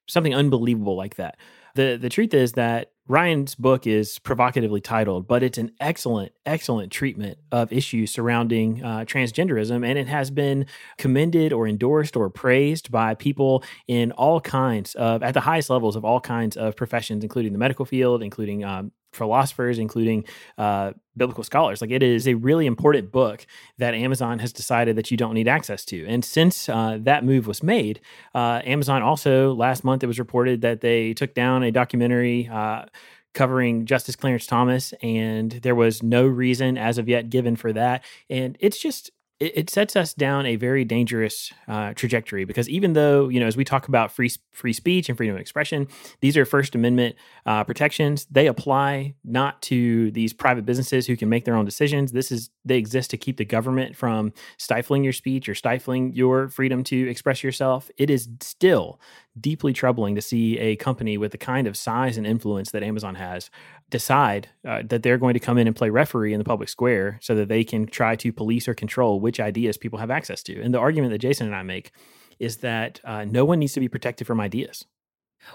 something 0.08 0.34
unbelievable 0.34 0.96
like 0.96 1.16
that. 1.16 1.38
The 1.76 1.98
the 2.02 2.10
truth 2.10 2.34
is 2.34 2.54
that 2.54 2.92
Ryan's 3.08 3.56
book 3.56 3.88
is 3.88 4.20
provocatively 4.20 4.82
titled, 4.82 5.28
but 5.28 5.42
it's 5.42 5.58
an 5.58 5.72
excellent, 5.80 6.32
excellent 6.46 6.92
treatment 6.92 7.40
of 7.52 7.74
issues 7.74 8.12
surrounding 8.12 8.84
uh, 8.84 9.00
transgenderism. 9.00 9.84
And 9.84 9.98
it 9.98 10.08
has 10.08 10.30
been 10.30 10.68
commended 11.00 11.52
or 11.52 11.68
endorsed 11.68 12.16
or 12.16 12.30
praised 12.30 12.92
by 12.92 13.16
people 13.16 13.64
in 13.88 14.12
all 14.12 14.40
kinds 14.40 14.94
of, 14.94 15.24
at 15.24 15.34
the 15.34 15.42
highest 15.42 15.72
levels 15.72 15.96
of 15.96 16.06
all 16.06 16.22
kinds 16.22 16.56
of 16.56 16.76
professions, 16.76 17.24
including 17.24 17.52
the 17.52 17.58
medical 17.58 17.84
field, 17.84 18.22
including 18.22 18.64
um, 18.64 18.92
philosophers, 19.12 19.80
including 19.80 20.26
uh, 20.58 20.92
biblical 21.18 21.44
scholars. 21.44 21.82
Like 21.82 21.92
it 21.92 22.04
is 22.04 22.28
a 22.28 22.36
really 22.36 22.66
important 22.66 23.12
book 23.12 23.46
that 23.78 23.94
Amazon 23.94 24.40
has 24.40 24.54
decided 24.54 24.96
that 24.96 25.12
you 25.12 25.18
don't 25.18 25.34
need 25.34 25.48
access 25.48 25.86
to. 25.86 26.06
And 26.08 26.24
since 26.24 26.70
uh, 26.70 26.98
that 27.02 27.24
move 27.24 27.48
was 27.48 27.64
made, 27.64 28.00
uh, 28.34 28.62
Amazon 28.66 29.02
also 29.02 29.54
last 29.54 29.84
month 29.84 30.04
it 30.04 30.08
was 30.08 30.20
reported 30.20 30.62
that 30.62 30.82
they 30.82 31.14
took 31.14 31.34
down 31.34 31.64
a 31.64 31.72
documentary 31.72 32.48
uh, 32.52 32.86
covering 33.34 33.86
Justice 33.86 34.16
Clarence 34.16 34.48
Thomas, 34.48 34.94
and 35.04 35.52
there 35.52 35.76
was 35.76 36.02
no 36.02 36.26
reason 36.26 36.78
as 36.78 36.98
of 36.98 37.08
yet 37.08 37.30
given 37.30 37.56
for 37.56 37.72
that. 37.74 38.04
And 38.30 38.58
it's 38.60 38.80
just 38.80 39.12
it, 39.40 39.58
it 39.58 39.70
sets 39.70 39.96
us 39.96 40.14
down 40.14 40.46
a 40.46 40.56
very 40.56 40.84
dangerous 40.84 41.52
uh, 41.68 41.94
trajectory 41.94 42.46
because 42.46 42.68
even 42.70 42.94
though 42.94 43.30
you 43.30 43.40
know 43.40 43.48
as 43.48 43.56
we 43.56 43.64
talk 43.64 43.88
about 43.88 44.12
free 44.12 44.32
free 44.52 44.74
speech 44.74 45.10
and 45.10 45.18
freedom 45.18 45.36
of 45.36 45.42
expression, 45.42 45.88
these 46.22 46.38
are 46.38 46.46
First 46.46 46.76
Amendment 46.76 47.16
uh, 47.46 47.64
protections. 47.64 48.26
They 48.30 48.48
apply 48.48 49.16
not 49.24 49.62
to 49.64 50.12
these 50.12 50.34
private 50.34 50.66
businesses 50.66 51.08
who 51.08 51.16
can 51.16 51.30
make 51.30 51.46
their 51.46 51.56
own 51.56 51.66
decisions. 51.66 52.12
This 52.12 52.32
is 52.32 52.50
they 52.66 52.78
exist 52.78 53.10
to 53.12 53.18
keep 53.18 53.38
the 53.38 53.46
government 53.46 53.96
from 53.96 54.34
stifling 54.58 55.04
your 55.04 55.14
speech 55.14 55.48
or 55.48 55.56
stifling 55.56 56.14
your 56.14 56.50
freedom 56.50 56.84
to 56.86 57.10
express 57.10 57.44
yourself. 57.44 57.90
It 57.98 58.10
is 58.10 58.28
still 58.42 59.00
deeply 59.40 59.74
troubling 59.74 60.16
to 60.16 60.22
see 60.22 60.58
a 60.60 60.76
company 60.76 61.18
with 61.18 61.32
the 61.32 61.38
kind 61.38 61.68
of 61.68 61.78
size 61.78 62.18
and 62.18 62.26
influence 62.26 62.72
that 62.72 62.84
Amazon 62.84 63.16
has 63.16 63.50
decide 63.90 64.50
uh, 64.68 64.84
that 64.86 65.04
they're 65.04 65.18
going 65.18 65.34
to 65.34 65.40
come 65.40 65.58
in 65.58 65.68
and 65.68 65.76
play 65.76 65.90
referee 65.90 66.34
in 66.34 66.40
the 66.40 66.44
public 66.44 66.70
square 66.70 67.18
so 67.22 67.36
that 67.36 67.48
they 67.48 67.64
can 67.64 67.86
try 67.86 68.16
to 68.16 68.32
police 68.32 68.68
or 68.68 68.74
control 68.74 69.20
which 69.20 69.40
ideas 69.40 69.78
people 69.78 70.00
have 70.00 70.12
access 70.12 70.44
to. 70.44 70.62
And 70.62 70.74
the 70.74 70.80
argument 70.80 71.12
that 71.12 71.20
Jason 71.20 71.48
and 71.48 71.56
I 71.56 71.64
make 71.64 71.92
is 72.40 72.58
that 72.58 73.00
uh, 73.04 73.26
no 73.26 73.46
one 73.46 73.60
needs 73.60 73.74
to 73.74 73.80
be 73.80 73.90
protected 73.90 74.26
from 74.28 74.40
ideas. 74.40 74.86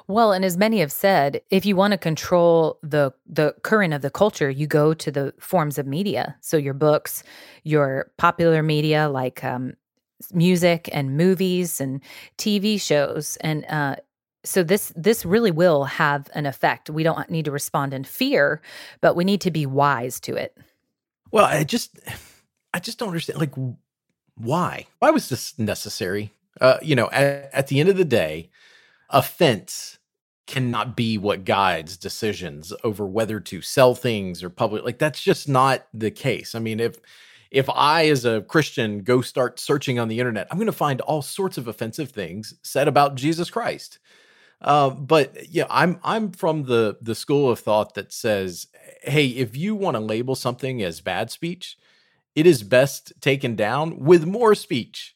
Well, 0.06 0.32
and 0.32 0.44
as 0.44 0.56
many 0.56 0.80
have 0.80 0.92
said, 0.92 1.42
if 1.50 1.66
you 1.66 1.76
want 1.76 1.92
to 1.92 1.98
control 1.98 2.78
the 2.82 3.12
the 3.26 3.54
current 3.62 3.92
of 3.92 4.02
the 4.02 4.10
culture, 4.10 4.50
you 4.50 4.66
go 4.66 4.94
to 4.94 5.10
the 5.10 5.34
forms 5.38 5.78
of 5.78 5.86
media. 5.86 6.36
So 6.40 6.56
your 6.56 6.74
books, 6.74 7.22
your 7.64 8.10
popular 8.16 8.62
media 8.62 9.08
like 9.08 9.44
um, 9.44 9.74
music 10.32 10.88
and 10.92 11.16
movies 11.16 11.80
and 11.80 12.00
TV 12.38 12.80
shows, 12.80 13.36
and 13.40 13.64
uh, 13.66 13.96
so 14.44 14.62
this 14.62 14.92
this 14.94 15.24
really 15.24 15.50
will 15.50 15.84
have 15.84 16.28
an 16.34 16.46
effect. 16.46 16.90
We 16.90 17.02
don't 17.02 17.30
need 17.30 17.46
to 17.46 17.50
respond 17.50 17.92
in 17.92 18.04
fear, 18.04 18.60
but 19.00 19.16
we 19.16 19.24
need 19.24 19.40
to 19.42 19.50
be 19.50 19.66
wise 19.66 20.20
to 20.20 20.34
it. 20.34 20.56
Well, 21.32 21.46
I 21.46 21.64
just 21.64 21.98
I 22.72 22.78
just 22.78 22.98
don't 22.98 23.08
understand. 23.08 23.40
Like, 23.40 23.54
why? 24.36 24.86
Why 25.00 25.10
was 25.10 25.28
this 25.28 25.58
necessary? 25.58 26.32
Uh, 26.60 26.78
you 26.82 26.94
know, 26.94 27.10
at, 27.10 27.50
at 27.52 27.66
the 27.66 27.80
end 27.80 27.88
of 27.88 27.96
the 27.96 28.04
day 28.04 28.50
offense 29.10 29.98
cannot 30.46 30.94
be 30.94 31.16
what 31.16 31.44
guides 31.44 31.96
decisions 31.96 32.72
over 32.82 33.06
whether 33.06 33.40
to 33.40 33.62
sell 33.62 33.94
things 33.94 34.42
or 34.42 34.50
public 34.50 34.84
like 34.84 34.98
that's 34.98 35.22
just 35.22 35.48
not 35.48 35.86
the 35.94 36.10
case 36.10 36.54
i 36.54 36.58
mean 36.58 36.80
if 36.80 36.96
if 37.50 37.68
i 37.70 38.06
as 38.08 38.24
a 38.24 38.42
christian 38.42 39.00
go 39.00 39.20
start 39.20 39.58
searching 39.60 39.98
on 39.98 40.08
the 40.08 40.18
internet 40.18 40.46
i'm 40.50 40.58
going 40.58 40.66
to 40.66 40.72
find 40.72 41.00
all 41.02 41.22
sorts 41.22 41.58
of 41.58 41.68
offensive 41.68 42.10
things 42.10 42.54
said 42.62 42.88
about 42.88 43.14
jesus 43.14 43.50
christ. 43.50 43.98
Uh, 44.60 44.90
but 44.90 45.48
yeah 45.50 45.66
i'm 45.68 45.98
i'm 46.02 46.30
from 46.32 46.64
the 46.64 46.96
the 47.02 47.14
school 47.14 47.50
of 47.50 47.58
thought 47.58 47.94
that 47.94 48.12
says 48.12 48.66
hey 49.02 49.26
if 49.26 49.56
you 49.56 49.74
want 49.74 49.94
to 49.94 50.00
label 50.00 50.34
something 50.34 50.82
as 50.82 51.00
bad 51.00 51.30
speech 51.30 51.76
it 52.34 52.46
is 52.46 52.62
best 52.62 53.12
taken 53.20 53.54
down 53.56 53.98
with 54.00 54.26
more 54.26 54.54
speech. 54.54 55.14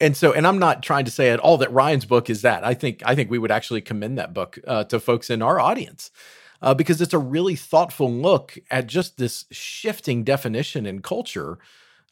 And 0.00 0.16
so 0.16 0.32
and 0.32 0.46
i'm 0.46 0.58
not 0.58 0.82
trying 0.82 1.06
to 1.06 1.10
say 1.10 1.30
at 1.30 1.40
all 1.40 1.56
that 1.58 1.72
ryan's 1.72 2.04
book 2.04 2.28
is 2.28 2.42
that. 2.42 2.64
I 2.64 2.74
think 2.74 3.02
i 3.06 3.14
think 3.14 3.30
we 3.30 3.38
would 3.38 3.50
actually 3.50 3.80
commend 3.80 4.18
that 4.18 4.34
book 4.34 4.58
uh, 4.66 4.84
to 4.84 5.00
folks 5.00 5.30
in 5.30 5.40
our 5.40 5.58
audience 5.58 6.10
uh, 6.62 6.74
because 6.74 7.00
it's 7.00 7.14
a 7.14 7.18
really 7.18 7.56
thoughtful 7.56 8.12
look 8.12 8.58
at 8.70 8.86
just 8.86 9.18
this 9.18 9.44
shifting 9.50 10.24
definition 10.24 10.86
and 10.86 11.02
culture 11.02 11.58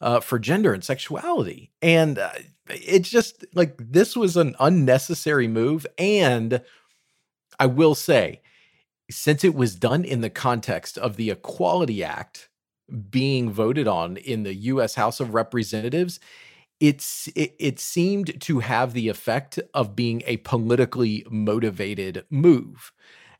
uh, 0.01 0.19
for 0.19 0.39
gender 0.39 0.73
and 0.73 0.83
sexuality. 0.83 1.71
And 1.81 2.19
uh, 2.19 2.31
it's 2.69 3.09
just 3.09 3.45
like 3.53 3.75
this 3.79 4.15
was 4.15 4.37
an 4.37 4.55
unnecessary 4.59 5.47
move. 5.47 5.85
And 5.97 6.61
i 7.57 7.65
will 7.65 7.95
say 7.95 8.41
since 9.09 9.43
it 9.43 9.55
was 9.55 9.75
done 9.75 10.03
in 10.03 10.21
the 10.21 10.29
context 10.29 10.97
of 10.97 11.15
the 11.15 11.29
equality 11.29 12.03
act 12.03 12.49
being 13.09 13.51
voted 13.51 13.87
on 13.87 14.17
in 14.17 14.43
the 14.43 14.53
US 14.53 14.95
House 14.95 15.19
of 15.19 15.33
Representatives, 15.33 16.19
it's 16.79 17.27
it, 17.35 17.55
it 17.59 17.79
seemed 17.79 18.39
to 18.41 18.59
have 18.59 18.93
the 18.93 19.09
effect 19.09 19.59
of 19.73 19.95
being 19.95 20.23
a 20.25 20.37
politically 20.37 21.25
motivated 21.29 22.25
move 22.29 22.91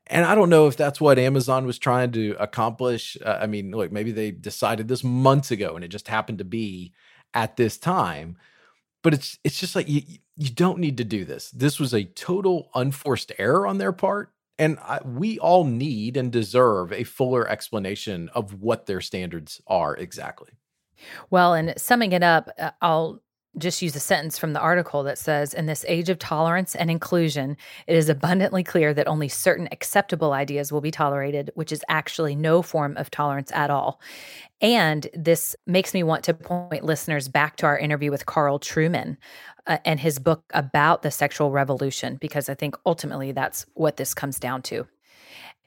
and 0.08 0.26
i 0.26 0.36
don't 0.36 0.50
know 0.50 0.68
if 0.68 0.78
that's 0.78 1.02
what 1.02 1.20
amazon 1.20 1.66
was 1.66 1.80
trying 1.80 2.12
to 2.12 2.36
accomplish. 2.40 3.18
Uh, 3.24 3.40
i 3.42 3.48
mean 3.48 3.72
look 3.72 3.92
maybe 3.92 4.12
they 4.12 4.32
decided 4.32 4.88
this 4.88 5.04
months 5.04 5.52
ago 5.52 5.76
and 5.76 5.84
it 5.84 5.90
just 5.90 6.08
happened 6.08 6.38
to 6.38 6.46
be 6.46 6.94
at 7.34 7.58
this 7.58 7.78
time 7.78 8.38
but 9.06 9.14
it's 9.14 9.38
it's 9.44 9.60
just 9.60 9.76
like 9.76 9.88
you 9.88 10.02
you 10.36 10.50
don't 10.50 10.80
need 10.80 10.98
to 10.98 11.04
do 11.04 11.26
this. 11.26 11.52
This 11.52 11.80
was 11.80 11.94
a 11.94 12.04
total 12.04 12.70
unforced 12.76 13.32
error 13.38 13.68
on 13.68 13.78
their 13.78 13.92
part 13.92 14.32
and 14.58 14.80
I, 14.80 15.00
we 15.06 15.38
all 15.38 15.64
need 15.64 16.18
and 16.18 16.32
deserve 16.32 16.92
a 16.92 17.04
fuller 17.04 17.48
explanation 17.48 18.30
of 18.34 18.62
what 18.62 18.86
their 18.86 19.02
standards 19.02 19.62
are 19.68 19.96
exactly. 19.96 20.52
Well, 21.30 21.54
and 21.54 21.74
summing 21.78 22.14
it 22.14 22.24
up, 22.24 22.50
uh, 22.58 22.72
I'll 22.82 23.22
just 23.58 23.82
use 23.82 23.96
a 23.96 24.00
sentence 24.00 24.38
from 24.38 24.54
the 24.54 24.60
article 24.60 25.04
that 25.04 25.18
says 25.18 25.54
In 25.54 25.66
this 25.66 25.86
age 25.88 26.10
of 26.10 26.20
tolerance 26.20 26.76
and 26.76 26.92
inclusion, 26.92 27.58
it 27.88 27.96
is 27.96 28.10
abundantly 28.10 28.64
clear 28.64 28.94
that 28.94 29.08
only 29.08 29.30
certain 29.30 29.68
acceptable 29.72 30.34
ideas 30.34 30.72
will 30.72 30.82
be 30.82 30.92
tolerated, 30.92 31.52
which 31.56 31.72
is 31.72 31.84
actually 31.88 32.36
no 32.36 32.62
form 32.62 32.98
of 32.98 33.12
tolerance 33.12 33.52
at 33.52 33.70
all. 33.70 34.02
And 34.62 35.08
this 35.14 35.56
makes 35.68 35.94
me 35.94 36.04
want 36.04 36.24
to 36.26 36.34
point 36.34 36.84
listeners 36.84 37.28
back 37.28 37.58
to 37.58 37.66
our 37.66 37.78
interview 37.78 38.12
with 38.12 38.26
Carl 38.26 38.60
Trueman 38.60 39.18
uh, 39.68 39.78
and 39.86 40.00
his 40.00 40.20
book 40.20 40.44
about 40.54 41.02
the 41.02 41.12
sexual 41.12 41.52
revolution, 41.52 42.18
because 42.20 42.50
I 42.50 42.56
think 42.56 42.76
ultimately 42.86 43.32
that's 43.32 43.66
what 43.74 43.98
this 43.98 44.14
comes 44.14 44.40
down 44.40 44.62
to. 44.64 44.88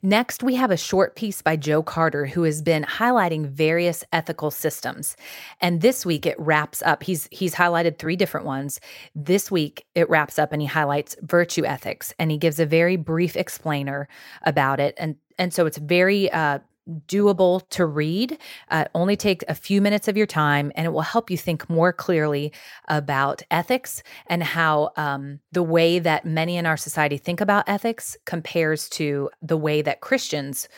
Next, 0.03 0.45
we 0.45 0.55
have 0.55 0.71
a 0.71 0.77
short 0.77 1.17
piece 1.17 1.43
by 1.43 1.57
Joe 1.57 1.83
Carter, 1.83 2.27
who 2.27 2.45
has 2.45 2.63
been 2.63 2.85
highlighting 2.85 3.47
various 3.47 4.05
ethical 4.13 4.53
systems. 4.53 5.17
And 5.61 5.81
this 5.81 6.07
week 6.07 6.25
it 6.25 6.39
wraps 6.39 6.83
up. 6.83 7.03
He's 7.03 7.29
he's 7.33 7.57
highlighted 7.57 7.99
three 7.99 8.15
different 8.15 8.47
ones. 8.47 8.79
This 9.17 9.51
week 9.51 9.87
it 9.97 10.09
wraps 10.09 10.39
up 10.39 10.53
and 10.53 10.63
he 10.63 10.69
highlights 10.69 11.17
virtue 11.23 11.65
ethics 11.65 12.15
and 12.19 12.31
he 12.31 12.39
gives 12.39 12.61
a 12.61 12.67
very 12.67 12.95
brief 12.95 13.37
explainer 13.37 14.09
about 14.43 14.79
it. 14.79 14.95
And 14.99 15.17
and 15.37 15.53
so 15.53 15.67
it's 15.67 15.79
very 15.79 16.31
uh, 16.31 16.61
doable 17.07 17.69
to 17.71 17.87
read. 17.87 18.39
Uh, 18.71 18.85
only 18.95 19.17
take 19.17 19.45
a 19.49 19.55
few 19.55 19.81
minutes 19.81 20.09
of 20.09 20.17
your 20.17 20.27
time, 20.27 20.73
and 20.75 20.87
it 20.87 20.91
will 20.91 21.03
help 21.03 21.31
you 21.31 21.37
think 21.37 21.69
more 21.69 21.93
clearly 21.93 22.53
about 22.89 23.43
ethics 23.51 24.03
and 24.27 24.43
how 24.43 24.91
um, 24.97 25.41
the 25.53 25.63
way 25.63 25.99
that 25.99 26.25
many 26.25 26.57
in 26.57 26.67
our 26.67 26.77
society 26.77 27.19
think 27.19 27.41
about 27.41 27.69
ethics 27.69 28.17
compares 28.25 28.89
to 28.91 29.31
the 29.43 29.57
way 29.57 29.83
that 29.83 30.01
Christians 30.01 30.69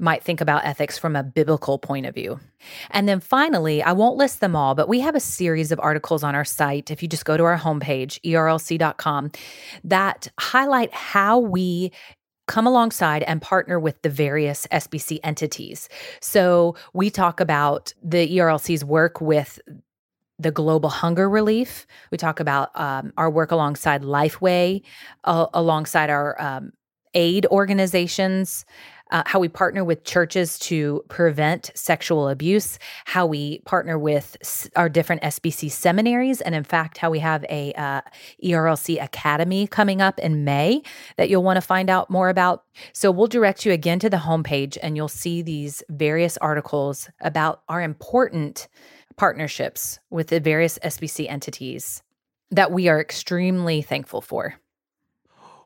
might 0.00 0.24
think 0.24 0.40
about 0.40 0.64
ethics 0.64 0.98
from 0.98 1.14
a 1.14 1.22
biblical 1.22 1.78
point 1.78 2.06
of 2.06 2.14
view. 2.14 2.40
And 2.90 3.06
then 3.06 3.20
finally, 3.20 3.82
I 3.82 3.92
won't 3.92 4.16
list 4.16 4.40
them 4.40 4.56
all, 4.56 4.74
but 4.74 4.88
we 4.88 5.00
have 5.00 5.14
a 5.14 5.20
series 5.20 5.70
of 5.70 5.80
articles 5.80 6.24
on 6.24 6.34
our 6.34 6.44
site. 6.44 6.90
If 6.90 7.02
you 7.02 7.08
just 7.08 7.26
go 7.26 7.36
to 7.36 7.44
our 7.44 7.58
homepage, 7.58 8.18
erlc.com, 8.22 9.30
that 9.84 10.28
highlight 10.38 10.92
how 10.94 11.38
we 11.38 11.92
come 12.50 12.66
alongside 12.66 13.22
and 13.22 13.40
partner 13.40 13.78
with 13.78 14.02
the 14.02 14.10
various 14.10 14.66
SBC 14.72 15.20
entities. 15.22 15.88
So 16.20 16.74
we 16.92 17.08
talk 17.08 17.38
about 17.38 17.94
the 18.02 18.28
ERLC's 18.38 18.84
work 18.84 19.20
with 19.20 19.60
the 20.36 20.50
global 20.50 20.88
hunger 20.88 21.30
relief. 21.30 21.86
We 22.10 22.18
talk 22.18 22.40
about 22.40 22.70
um, 22.74 23.12
our 23.16 23.30
work 23.30 23.52
alongside 23.52 24.02
Lifeway, 24.02 24.82
uh, 25.22 25.46
alongside 25.54 26.10
our 26.10 26.40
um, 26.42 26.72
aid 27.14 27.46
organizations 27.46 28.64
uh, 29.10 29.22
how 29.26 29.38
we 29.38 29.48
partner 29.48 29.84
with 29.84 30.04
churches 30.04 30.58
to 30.60 31.04
prevent 31.08 31.70
sexual 31.74 32.28
abuse, 32.28 32.78
how 33.04 33.26
we 33.26 33.60
partner 33.60 33.98
with 33.98 34.36
s- 34.40 34.68
our 34.76 34.88
different 34.88 35.22
SBC 35.22 35.70
seminaries, 35.70 36.40
and 36.40 36.54
in 36.54 36.64
fact, 36.64 36.98
how 36.98 37.10
we 37.10 37.18
have 37.18 37.44
a 37.48 37.72
uh, 37.74 38.00
ERLC 38.44 39.02
Academy 39.02 39.66
coming 39.66 40.00
up 40.00 40.18
in 40.18 40.44
May 40.44 40.82
that 41.16 41.28
you'll 41.28 41.42
want 41.42 41.56
to 41.56 41.60
find 41.60 41.90
out 41.90 42.10
more 42.10 42.28
about. 42.28 42.64
So 42.92 43.10
we'll 43.10 43.26
direct 43.26 43.64
you 43.64 43.72
again 43.72 43.98
to 44.00 44.10
the 44.10 44.18
homepage, 44.18 44.78
and 44.82 44.96
you'll 44.96 45.08
see 45.08 45.42
these 45.42 45.82
various 45.88 46.36
articles 46.38 47.08
about 47.20 47.62
our 47.68 47.82
important 47.82 48.68
partnerships 49.16 49.98
with 50.10 50.28
the 50.28 50.40
various 50.40 50.78
SBC 50.78 51.28
entities 51.28 52.02
that 52.50 52.72
we 52.72 52.88
are 52.88 53.00
extremely 53.00 53.82
thankful 53.82 54.20
for. 54.20 54.54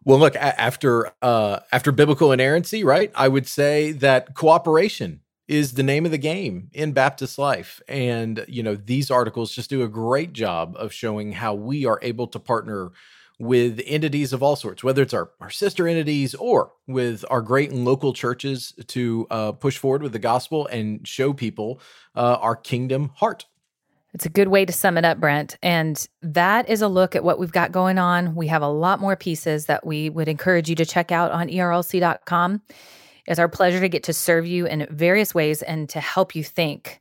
Well, 0.05 0.19
look 0.19 0.37
after 0.37 1.13
uh, 1.23 1.61
after 1.73 1.91
biblical 1.91 2.31
inerrancy, 2.31 2.85
right? 2.85 3.11
I 3.15 3.29
would 3.29 3.47
say 3.47 3.93
that 3.93 4.35
cooperation 4.35 5.21
is 5.49 5.73
the 5.73 5.83
name 5.83 6.05
of 6.05 6.11
the 6.11 6.19
game 6.19 6.69
in 6.73 6.93
Baptist 6.93 7.39
life, 7.39 7.81
and 7.89 8.45
you 8.47 8.63
know 8.63 8.77
these 8.77 9.11
articles 9.11 9.55
just 9.55 9.71
do 9.71 9.83
a 9.83 9.89
great 9.89 10.35
job 10.35 10.77
of 10.79 10.93
showing 10.93 11.33
how 11.33 11.55
we 11.55 11.87
are 11.87 11.99
able 12.03 12.27
to 12.29 12.39
partner 12.39 12.93
with 13.39 13.81
entities 13.87 14.33
of 14.33 14.43
all 14.43 14.57
sorts, 14.57 14.85
whether 14.85 15.03
it's 15.03 15.15
our, 15.15 15.31
our 15.41 15.51
sister 15.51 15.89
entities 15.89 16.35
or 16.37 16.73
with 16.87 17.25
our 17.31 17.43
great 17.43 17.71
and 17.71 17.85
local 17.85 18.13
churches 18.13 18.73
to 18.87 19.27
uh, 19.31 19.53
push 19.53 19.77
forward 19.77 20.03
with 20.03 20.13
the 20.13 20.19
gospel 20.19 20.67
and 20.69 21.07
show 21.09 21.33
people 21.33 21.81
uh, 22.15 22.39
our 22.41 22.55
kingdom 22.55 23.11
heart. 23.17 23.47
It's 24.15 24.27
a 24.27 24.31
good 24.31 24.49
way 24.49 24.65
to 24.65 24.73
sum 24.73 24.97
it 24.97 25.05
up, 25.05 25.19
Brent. 25.19 25.59
And 25.61 26.07
that 26.23 26.69
is 26.69 26.83
a 26.83 26.89
look 26.89 27.17
at 27.17 27.25
what 27.25 27.41
we've 27.41 27.53
got 27.53 27.73
going 27.73 27.99
on. 27.99 28.37
We 28.37 28.47
have 28.47 28.63
a 28.63 28.69
lot 28.69 29.01
more 29.01 29.17
pieces 29.17 29.67
that 29.67 29.85
we 29.85 30.09
would 30.09 30.29
encourage 30.29 30.71
you 30.71 30.77
to 30.77 30.87
check 30.87 31.11
out 31.11 31.33
on 31.33 31.49
erlc.com. 31.49 32.63
It's 33.27 33.41
our 33.41 33.49
pleasure 33.49 33.81
to 33.81 33.89
get 33.89 34.05
to 34.05 34.13
serve 34.13 34.47
you 34.47 34.67
in 34.67 34.87
various 34.89 35.35
ways 35.35 35.63
and 35.63 35.89
to 35.89 36.01
help 36.01 36.37
you 36.37 36.45
think 36.45 37.01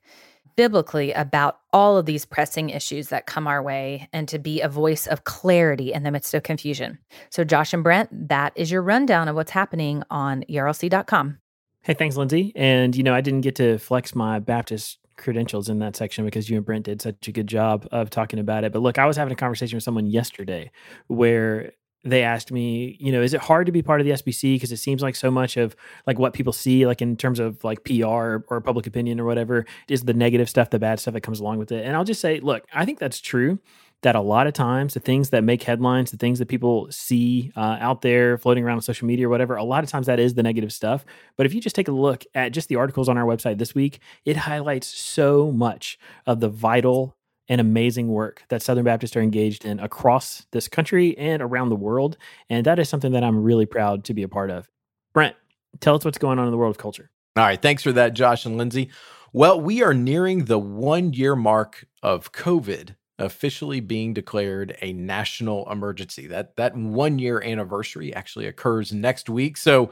biblically 0.56 1.12
about 1.14 1.60
all 1.72 1.98
of 1.98 2.06
these 2.06 2.26
pressing 2.26 2.70
issues 2.70 3.10
that 3.10 3.26
come 3.26 3.48
our 3.48 3.62
way 3.62 4.08
and 4.14 4.28
to 4.28 4.40
be 4.40 4.62
a 4.62 4.70
voice 4.70 5.08
of 5.08 5.24
clarity 5.24 5.94
in 5.94 6.04
the 6.04 6.12
midst 6.12 6.34
of 6.34 6.44
confusion. 6.44 6.98
So, 7.30 7.44
Josh 7.44 7.74
and 7.74 7.84
Brent, 7.84 8.30
that 8.30 8.54
is 8.56 8.72
your 8.72 8.82
rundown 8.82 9.28
of 9.28 9.36
what's 9.36 9.52
happening 9.52 10.04
on 10.10 10.44
erlc.com. 10.50 11.40
Hey, 11.82 11.94
thanks, 11.94 12.16
Lindsay. 12.16 12.54
And, 12.56 12.96
you 12.96 13.04
know, 13.04 13.14
I 13.14 13.22
didn't 13.22 13.42
get 13.42 13.56
to 13.56 13.78
flex 13.78 14.16
my 14.16 14.40
Baptist 14.40 15.00
credentials 15.18 15.70
in 15.70 15.80
that 15.80 15.96
section 15.96 16.26
because 16.26 16.50
you 16.50 16.58
and 16.58 16.66
Brent 16.66 16.86
did 16.86 17.02
such 17.02 17.28
a 17.28 17.32
good 17.32 17.48
job 17.48 17.88
of 17.92 18.10
talking 18.10 18.40
about 18.40 18.64
it. 18.64 18.72
But 18.72 18.82
look, 18.82 18.98
I 18.98 19.06
was 19.06 19.18
having 19.18 19.34
a 19.34 19.36
conversation 19.36 19.78
with 19.78 19.84
someone 19.84 20.08
yesterday 20.08 20.72
where 21.08 21.74
they 22.04 22.22
asked 22.24 22.52
me, 22.52 22.98
you 23.00 23.12
know, 23.12 23.22
is 23.22 23.34
it 23.34 23.42
hard 23.42 23.66
to 23.66 23.72
be 23.72 23.82
part 23.82 24.02
of 24.02 24.06
the 24.06 24.12
SBC 24.12 24.56
because 24.56 24.72
it 24.72 24.78
seems 24.78 25.02
like 25.02 25.16
so 25.16 25.32
much 25.32 25.56
of 25.56 25.76
like 26.06 26.20
what 26.20 26.34
people 26.34 26.52
see, 26.52 26.86
like 26.86 27.02
in 27.02 27.16
terms 27.16 27.40
of 27.40 27.64
like 27.64 27.84
PR 27.86 28.44
or, 28.48 28.62
public 28.64 28.86
opinion 28.88 29.20
or 29.20 29.26
whatever, 29.26 29.66
is 29.88 30.04
the 30.04 30.14
negative 30.14 30.50
stuff, 30.50 30.70
the 30.70 30.80
bad 30.80 31.00
stuff 31.00 31.14
that 31.14 31.22
comes 31.22 31.40
along 31.40 31.60
with 31.60 31.72
it. 31.72 31.86
And 31.86 31.96
I'll 31.96 32.04
just 32.04 32.20
say, 32.20 32.40
look, 32.42 32.66
I 32.74 32.84
think 32.84 33.00
that's 33.00 33.22
true. 33.22 33.60
That 34.04 34.16
a 34.16 34.22
lot 34.22 34.48
of 34.48 34.54
times 34.54 34.94
the 34.94 35.00
things 35.00 35.30
that 35.32 35.44
make 35.44 35.64
headlines, 35.64 36.12
the 36.12 36.18
things 36.18 36.40
that 36.40 36.48
people 36.48 36.88
see 36.92 37.52
uh, 37.56 37.78
out 37.80 38.02
there 38.02 38.38
floating 38.38 38.64
around 38.64 38.76
on 38.76 38.82
social 38.82 39.08
media 39.08 39.28
or 39.28 39.30
whatever, 39.30 39.56
a 39.56 39.64
lot 39.64 39.84
of 39.84 39.90
times 39.90 40.08
that 40.08 40.20
is 40.20 40.34
the 40.34 40.44
negative 40.44 40.72
stuff. 40.72 41.06
But 41.38 41.46
if 41.46 41.54
you 41.54 41.62
just 41.62 41.76
take 41.76 41.88
a 41.88 41.94
look 41.94 42.26
at 42.36 42.52
just 42.52 42.68
the 42.70 42.76
articles 42.76 43.08
on 43.10 43.18
our 43.18 43.26
website 43.26 43.58
this 43.58 43.74
week, 43.74 44.00
it 44.26 44.38
highlights 44.38 44.88
so 44.88 45.52
much 45.52 45.98
of 46.26 46.42
the 46.42 46.50
vital 46.50 47.16
and 47.48 47.60
amazing 47.60 48.08
work 48.08 48.44
that 48.50 48.62
Southern 48.62 48.86
Baptists 48.86 49.16
are 49.16 49.22
engaged 49.22 49.66
in 49.66 49.80
across 49.80 50.46
this 50.52 50.68
country 50.68 51.18
and 51.18 51.42
around 51.42 51.70
the 51.70 51.76
world. 51.76 52.18
And 52.50 52.66
that 52.66 52.80
is 52.80 52.90
something 52.90 53.12
that 53.14 53.24
I'm 53.24 53.44
really 53.44 53.66
proud 53.66 54.04
to 54.06 54.14
be 54.14 54.24
a 54.24 54.28
part 54.28 54.50
of. 54.50 54.70
Brent, 55.14 55.36
tell 55.80 55.96
us 55.96 56.06
what's 56.06 56.18
going 56.18 56.40
on 56.40 56.46
in 56.46 56.52
the 56.52 56.58
world 56.58 56.72
of 56.76 56.78
culture. 56.78 57.10
All 57.36 57.44
right. 57.44 57.62
Thanks 57.62 57.84
for 57.84 57.92
that, 57.94 58.14
Josh 58.14 58.46
and 58.46 58.58
Lindsay. 58.58 58.90
Well, 59.32 59.60
we 59.60 59.82
are 59.82 59.94
nearing 59.94 60.46
the 60.46 60.60
one 60.60 61.14
year 61.14 61.36
mark 61.36 61.86
of 62.04 62.32
COVID 62.32 62.96
officially 63.20 63.80
being 63.80 64.14
declared 64.14 64.76
a 64.82 64.94
national 64.94 65.70
emergency. 65.72 66.28
That 66.28 66.56
that 66.58 66.76
one 66.76 67.20
year 67.20 67.42
anniversary 67.42 68.14
actually 68.14 68.48
occurs 68.48 68.92
next 68.92 69.30
week. 69.30 69.58
So, 69.58 69.92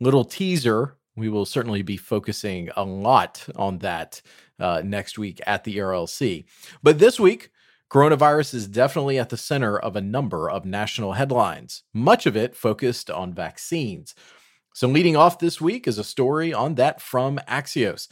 little 0.00 0.24
teaser, 0.24 0.96
we 1.16 1.28
will 1.28 1.46
certainly 1.46 1.82
be 1.82 1.96
focusing 1.96 2.70
a 2.76 2.84
lot 2.84 3.46
on 3.56 3.78
that 3.78 4.22
uh, 4.58 4.82
next 4.84 5.18
week 5.18 5.40
at 5.46 5.64
the 5.64 5.76
ERLC. 5.76 6.44
But 6.82 6.98
this 6.98 7.18
week, 7.18 7.50
coronavirus 7.90 8.54
is 8.54 8.68
definitely 8.68 9.18
at 9.18 9.30
the 9.30 9.36
center 9.36 9.78
of 9.78 9.96
a 9.96 10.00
number 10.00 10.48
of 10.48 10.64
national 10.64 11.14
headlines, 11.14 11.82
much 11.92 12.26
of 12.26 12.36
it 12.36 12.54
focused 12.54 13.10
on 13.10 13.34
vaccines. 13.34 14.14
So, 14.74 14.86
leading 14.86 15.16
off 15.16 15.38
this 15.38 15.60
week 15.60 15.88
is 15.88 15.98
a 15.98 16.04
story 16.04 16.54
on 16.54 16.76
that 16.76 17.00
from 17.00 17.38
Axios. 17.48 18.08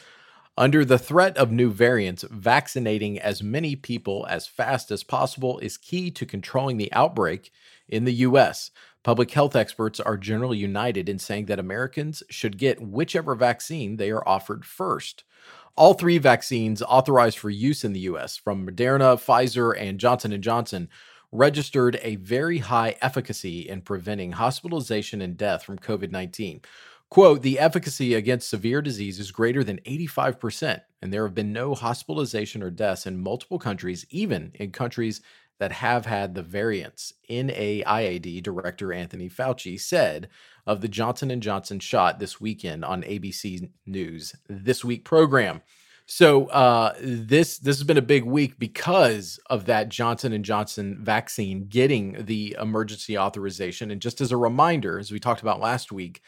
Under 0.59 0.85
the 0.85 0.99
threat 0.99 1.39
of 1.39 1.53
new 1.53 1.71
variants, 1.71 2.25
vaccinating 2.29 3.17
as 3.17 3.45
many 3.45 3.77
people 3.77 4.27
as 4.29 4.49
fast 4.49 4.91
as 4.91 5.05
possible 5.05 5.61
is 5.61 5.77
key 5.77 6.11
to 6.11 6.27
controlling 6.27 6.79
the 6.79 6.93
outbreak 6.93 7.53
in 7.89 8.05
the 8.05 8.15
U.S. 8.15 8.73
Public 9.05 9.31
health 9.31 9.55
experts 9.55 10.01
are 10.01 10.17
generally 10.17 10.59
united 10.59 11.09
in 11.09 11.21
saying 11.21 11.47
that 11.47 11.61
Americans 11.61 12.25
should 12.29 12.59
get 12.59 12.83
whichever 12.83 13.37
vaccine 13.37 13.99
they 13.99 14.11
are 14.11 14.29
offered 14.29 14.65
first. 14.65 15.23
All 15.77 15.95
three 15.95 16.19
vaccines 16.19 16.83
authorized 16.83 17.39
for 17.39 17.51
use 17.51 17.85
in 17.85 17.93
the 17.93 18.01
US 18.01 18.37
from 18.37 18.67
Moderna, 18.67 19.15
Pfizer, 19.15 19.81
and 19.81 20.01
Johnson 20.01 20.43
& 20.43 20.43
Johnson 20.43 20.89
registered 21.31 22.01
a 22.03 22.17
very 22.17 22.59
high 22.59 22.97
efficacy 23.01 23.69
in 23.69 23.83
preventing 23.83 24.33
hospitalization 24.33 25.23
and 25.23 25.37
death 25.37 25.63
from 25.63 25.79
COVID-19. 25.79 26.65
Quote, 27.11 27.41
the 27.41 27.59
efficacy 27.59 28.13
against 28.15 28.51
severe 28.51 28.83
disease 28.83 29.19
is 29.19 29.31
greater 29.31 29.65
than 29.65 29.81
85%, 29.87 30.83
and 31.01 31.13
there 31.13 31.25
have 31.25 31.35
been 31.35 31.53
no 31.53 31.75
hospitalization 31.75 32.63
or 32.63 32.71
deaths 32.71 33.07
in 33.07 33.23
multiple 33.23 33.59
countries, 33.59 34.05
even 34.11 34.53
in 34.55 34.73
countries 34.73 35.23
that 35.59 35.73
have 35.73 36.07
had 36.07 36.35
the 36.35 36.43
variants. 36.43 37.15
NIAID 37.31 38.43
Director 38.43 38.93
Anthony 38.93 39.29
Fauci 39.29 39.81
said 39.81 40.29
of 40.67 40.83
the 40.83 40.89
Johnson 40.89 41.41
& 41.41 41.43
Johnson 41.43 41.81
shot 41.81 42.19
this 42.19 42.41
weekend 42.41 42.85
on 42.85 43.03
ABC 43.03 43.71
News 43.87 44.37
This 44.49 44.85
Week 44.85 45.05
program. 45.05 45.63
So 46.11 46.47
uh, 46.47 46.95
this 47.03 47.59
this 47.59 47.77
has 47.77 47.85
been 47.85 47.99
a 47.99 48.03
big 48.03 48.25
week 48.25 48.59
because 48.59 49.39
of 49.51 49.67
that 49.67 49.91
Johnson 49.91 50.33
and 50.33 50.43
Johnson 50.43 50.97
vaccine 51.03 51.67
getting 51.69 52.25
the 52.25 52.57
emergency 52.59 53.19
authorization. 53.19 53.91
And 53.91 54.01
just 54.01 54.23
as 54.23 54.33
a 54.33 54.37
reminder, 54.39 54.99
as 54.99 55.13
we 55.13 55.19
talked 55.19 55.43
about 55.43 55.61
last 55.61 55.93
week, 55.93 56.23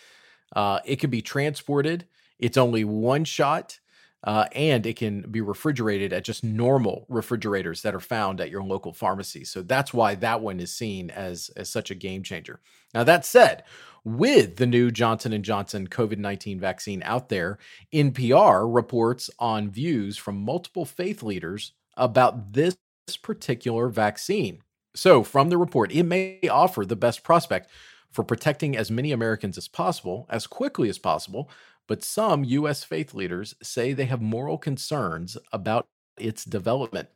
uh, 0.55 0.81
it 0.85 0.97
can 0.97 1.11
be 1.11 1.23
transported. 1.23 2.07
It's 2.39 2.57
only 2.57 2.85
one 2.85 3.25
shot 3.25 3.79
uh, 4.25 4.47
and 4.53 4.85
it 4.85 4.97
can 4.97 5.23
be 5.31 5.41
refrigerated 5.41 6.13
at 6.13 6.25
just 6.25 6.45
normal 6.45 7.07
refrigerators 7.09 7.83
that 7.83 7.95
are 7.95 8.01
found 8.01 8.41
at 8.41 8.51
your 8.51 8.63
local 8.63 8.93
pharmacy. 8.93 9.45
So 9.45 9.63
that's 9.63 9.95
why 9.95 10.15
that 10.17 10.41
one 10.41 10.61
is 10.61 10.75
seen 10.75 11.11
as 11.11 11.51
as 11.57 11.71
such 11.71 11.91
a 11.91 11.95
game 11.95 12.23
changer. 12.23 12.61
Now 12.93 13.05
that 13.05 13.25
said, 13.25 13.65
with 14.05 14.57
the 14.57 14.67
new 14.67 14.91
Johnson 14.91 15.33
and 15.33 15.45
Johnson 15.45 15.87
COVID-19 15.89 16.59
vaccine 16.59 17.03
out 17.05 17.29
there, 17.29 17.59
NPR 17.93 18.73
reports 18.73 19.31
on 19.39 19.71
views 19.71 20.17
from 20.17 20.37
multiple 20.37 20.85
faith 20.85 21.23
leaders 21.23 21.73
about 21.97 22.53
this 22.53 22.77
particular 23.23 23.89
vaccine. 23.89 24.63
So, 24.95 25.23
from 25.23 25.51
the 25.51 25.59
report, 25.59 25.93
it 25.93 26.03
may 26.03 26.41
offer 26.51 26.85
the 26.85 26.97
best 26.97 27.23
prospect 27.23 27.71
for 28.11 28.25
protecting 28.25 28.77
as 28.77 28.91
many 28.91 29.13
Americans 29.13 29.57
as 29.57 29.69
possible, 29.69 30.27
as 30.29 30.47
quickly 30.47 30.89
as 30.89 30.99
possible, 30.99 31.51
but 31.87 32.05
some 32.05 32.45
U.S. 32.45 32.85
faith 32.85 33.15
leaders 33.15 33.55
say 33.63 33.93
they 33.93 34.05
have 34.05 34.23
moral 34.23 34.59
concerns 34.59 35.37
about 35.53 35.87
its 36.17 36.45
development. 36.45 37.09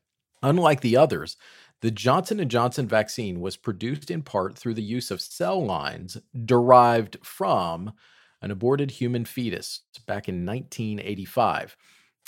Unlike 0.43 0.81
the 0.81 0.97
others, 0.97 1.37
the 1.81 1.91
Johnson 1.91 2.47
& 2.49 2.51
Johnson 2.51 2.87
vaccine 2.87 3.41
was 3.41 3.57
produced 3.57 4.11
in 4.11 4.23
part 4.23 4.57
through 4.57 4.75
the 4.75 4.83
use 4.83 5.11
of 5.11 5.21
cell 5.21 5.65
lines 5.65 6.17
derived 6.45 7.19
from 7.23 7.93
an 8.41 8.51
aborted 8.51 8.91
human 8.93 9.25
fetus 9.25 9.81
back 10.07 10.29
in 10.29 10.47
1985. 10.47 11.77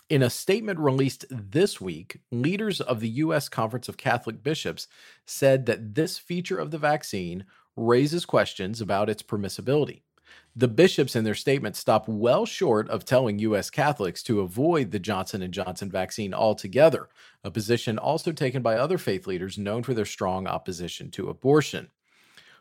In 0.08 0.22
a 0.22 0.30
statement 0.30 0.78
released 0.78 1.24
this 1.30 1.80
week, 1.80 2.20
leaders 2.30 2.80
of 2.80 3.00
the 3.00 3.08
U.S. 3.08 3.48
Conference 3.48 3.88
of 3.88 3.96
Catholic 3.96 4.42
Bishops 4.42 4.86
said 5.26 5.66
that 5.66 5.94
this 5.94 6.16
feature 6.16 6.58
of 6.58 6.70
the 6.70 6.78
vaccine 6.78 7.44
raises 7.76 8.24
questions 8.24 8.80
about 8.80 9.10
its 9.10 9.22
permissibility. 9.22 10.02
The 10.54 10.68
bishops 10.68 11.14
in 11.14 11.24
their 11.24 11.34
statement 11.34 11.76
stop 11.76 12.08
well 12.08 12.46
short 12.46 12.88
of 12.88 13.04
telling 13.04 13.38
US 13.40 13.68
Catholics 13.68 14.22
to 14.24 14.40
avoid 14.40 14.90
the 14.90 14.98
Johnson 14.98 15.50
& 15.50 15.52
Johnson 15.52 15.90
vaccine 15.90 16.32
altogether, 16.32 17.08
a 17.44 17.50
position 17.50 17.98
also 17.98 18.32
taken 18.32 18.62
by 18.62 18.76
other 18.76 18.96
faith 18.96 19.26
leaders 19.26 19.58
known 19.58 19.82
for 19.82 19.92
their 19.92 20.06
strong 20.06 20.46
opposition 20.46 21.10
to 21.10 21.28
abortion. 21.28 21.90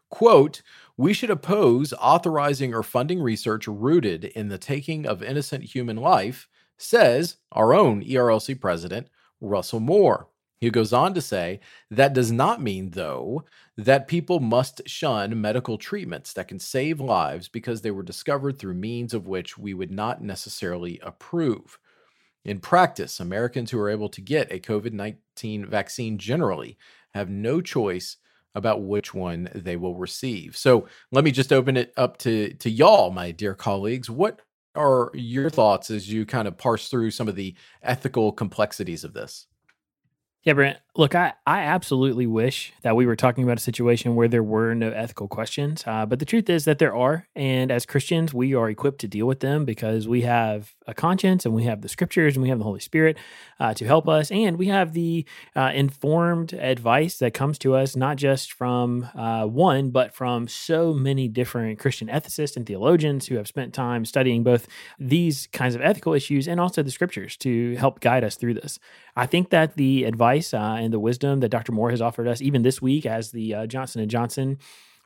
Quote, 0.09 0.61
we 0.97 1.13
should 1.13 1.29
oppose 1.29 1.93
authorizing 1.93 2.73
or 2.73 2.83
funding 2.83 3.21
research 3.21 3.67
rooted 3.67 4.25
in 4.25 4.49
the 4.49 4.57
taking 4.57 5.05
of 5.05 5.23
innocent 5.23 5.63
human 5.63 5.97
life, 5.97 6.47
says 6.77 7.37
our 7.51 7.73
own 7.73 8.03
ERLC 8.03 8.59
president, 8.59 9.07
Russell 9.41 9.79
Moore. 9.79 10.27
He 10.59 10.69
goes 10.69 10.93
on 10.93 11.13
to 11.13 11.21
say 11.21 11.59
that 11.91 12.13
does 12.13 12.31
not 12.31 12.61
mean, 12.61 12.91
though, 12.91 13.43
that 13.77 14.07
people 14.07 14.39
must 14.39 14.81
shun 14.87 15.39
medical 15.39 15.77
treatments 15.77 16.33
that 16.33 16.47
can 16.47 16.59
save 16.59 16.99
lives 16.99 17.47
because 17.47 17.81
they 17.81 17.91
were 17.91 18.03
discovered 18.03 18.57
through 18.57 18.75
means 18.75 19.13
of 19.13 19.27
which 19.27 19.57
we 19.57 19.73
would 19.73 19.91
not 19.91 20.23
necessarily 20.23 20.99
approve. 21.03 21.77
In 22.45 22.59
practice, 22.59 23.19
Americans 23.19 23.71
who 23.71 23.79
are 23.79 23.89
able 23.89 24.09
to 24.09 24.21
get 24.21 24.51
a 24.51 24.59
COVID 24.59 24.93
19 24.93 25.65
vaccine 25.65 26.17
generally 26.17 26.77
have 27.13 27.29
no 27.29 27.59
choice 27.59 28.17
about 28.53 28.83
which 28.83 29.13
one 29.13 29.49
they 29.53 29.75
will 29.75 29.95
receive. 29.95 30.55
So 30.55 30.87
let 31.11 31.25
me 31.25 31.31
just 31.31 31.51
open 31.51 31.75
it 31.75 31.91
up 31.97 32.17
to, 32.19 32.53
to 32.53 32.69
y'all, 32.69 33.11
my 33.11 33.31
dear 33.31 33.53
colleagues. 33.53 34.09
What 34.09 34.41
are 34.75 35.11
your 35.13 35.49
thoughts 35.49 35.89
as 35.91 36.11
you 36.11 36.25
kind 36.25 36.47
of 36.47 36.57
parse 36.57 36.87
through 36.87 37.11
some 37.11 37.27
of 37.27 37.35
the 37.35 37.55
ethical 37.83 38.31
complexities 38.31 39.03
of 39.03 39.13
this? 39.13 39.47
Yeah, 40.45 40.53
Brent. 40.53 40.84
Look, 40.97 41.13
I, 41.13 41.33
I 41.45 41.63
absolutely 41.63 42.25
wish 42.25 42.71
that 42.83 42.95
we 42.95 43.05
were 43.05 43.17
talking 43.17 43.43
about 43.43 43.57
a 43.57 43.61
situation 43.61 44.15
where 44.15 44.29
there 44.29 44.41
were 44.41 44.73
no 44.73 44.91
ethical 44.91 45.27
questions. 45.27 45.83
Uh, 45.85 46.05
but 46.05 46.19
the 46.19 46.25
truth 46.25 46.49
is 46.49 46.63
that 46.63 46.79
there 46.79 46.95
are. 46.95 47.27
And 47.35 47.69
as 47.69 47.85
Christians, 47.85 48.33
we 48.33 48.55
are 48.55 48.69
equipped 48.69 49.01
to 49.01 49.07
deal 49.09 49.27
with 49.27 49.41
them 49.41 49.65
because 49.65 50.07
we 50.07 50.21
have 50.21 50.73
a 50.87 50.93
conscience 50.93 51.45
and 51.45 51.53
we 51.53 51.65
have 51.65 51.81
the 51.81 51.89
scriptures 51.89 52.37
and 52.37 52.43
we 52.43 52.47
have 52.47 52.59
the 52.59 52.63
Holy 52.63 52.79
Spirit 52.79 53.17
uh, 53.59 53.73
to 53.73 53.85
help 53.85 54.07
us. 54.07 54.31
And 54.31 54.57
we 54.57 54.67
have 54.67 54.93
the 54.93 55.25
uh, 55.53 55.71
informed 55.73 56.53
advice 56.53 57.17
that 57.17 57.33
comes 57.33 57.57
to 57.59 57.75
us, 57.75 57.97
not 57.97 58.15
just 58.15 58.53
from 58.53 59.09
uh, 59.15 59.45
one, 59.47 59.89
but 59.89 60.13
from 60.13 60.47
so 60.47 60.93
many 60.93 61.27
different 61.27 61.77
Christian 61.77 62.07
ethicists 62.07 62.55
and 62.55 62.65
theologians 62.65 63.27
who 63.27 63.35
have 63.35 63.49
spent 63.49 63.73
time 63.73 64.05
studying 64.05 64.43
both 64.43 64.65
these 64.97 65.47
kinds 65.47 65.75
of 65.75 65.81
ethical 65.81 66.13
issues 66.13 66.47
and 66.47 66.57
also 66.57 66.81
the 66.81 66.91
scriptures 66.91 67.35
to 67.35 67.75
help 67.75 67.99
guide 67.99 68.23
us 68.23 68.37
through 68.37 68.53
this. 68.53 68.79
I 69.17 69.25
think 69.25 69.49
that 69.49 69.75
the 69.75 70.05
advice 70.05 70.53
uh, 70.53 70.84
and 70.85 70.93
the 70.93 70.99
wisdom 70.99 71.41
that 71.41 71.49
Dr. 71.49 71.73
Moore 71.73 71.89
has 71.89 72.01
offered 72.01 72.27
us, 72.27 72.41
even 72.41 72.61
this 72.61 72.81
week, 72.81 73.05
as 73.05 73.31
the 73.31 73.53
uh, 73.53 73.67
Johnson 73.67 74.01
and 74.01 74.09
Johnson 74.09 74.57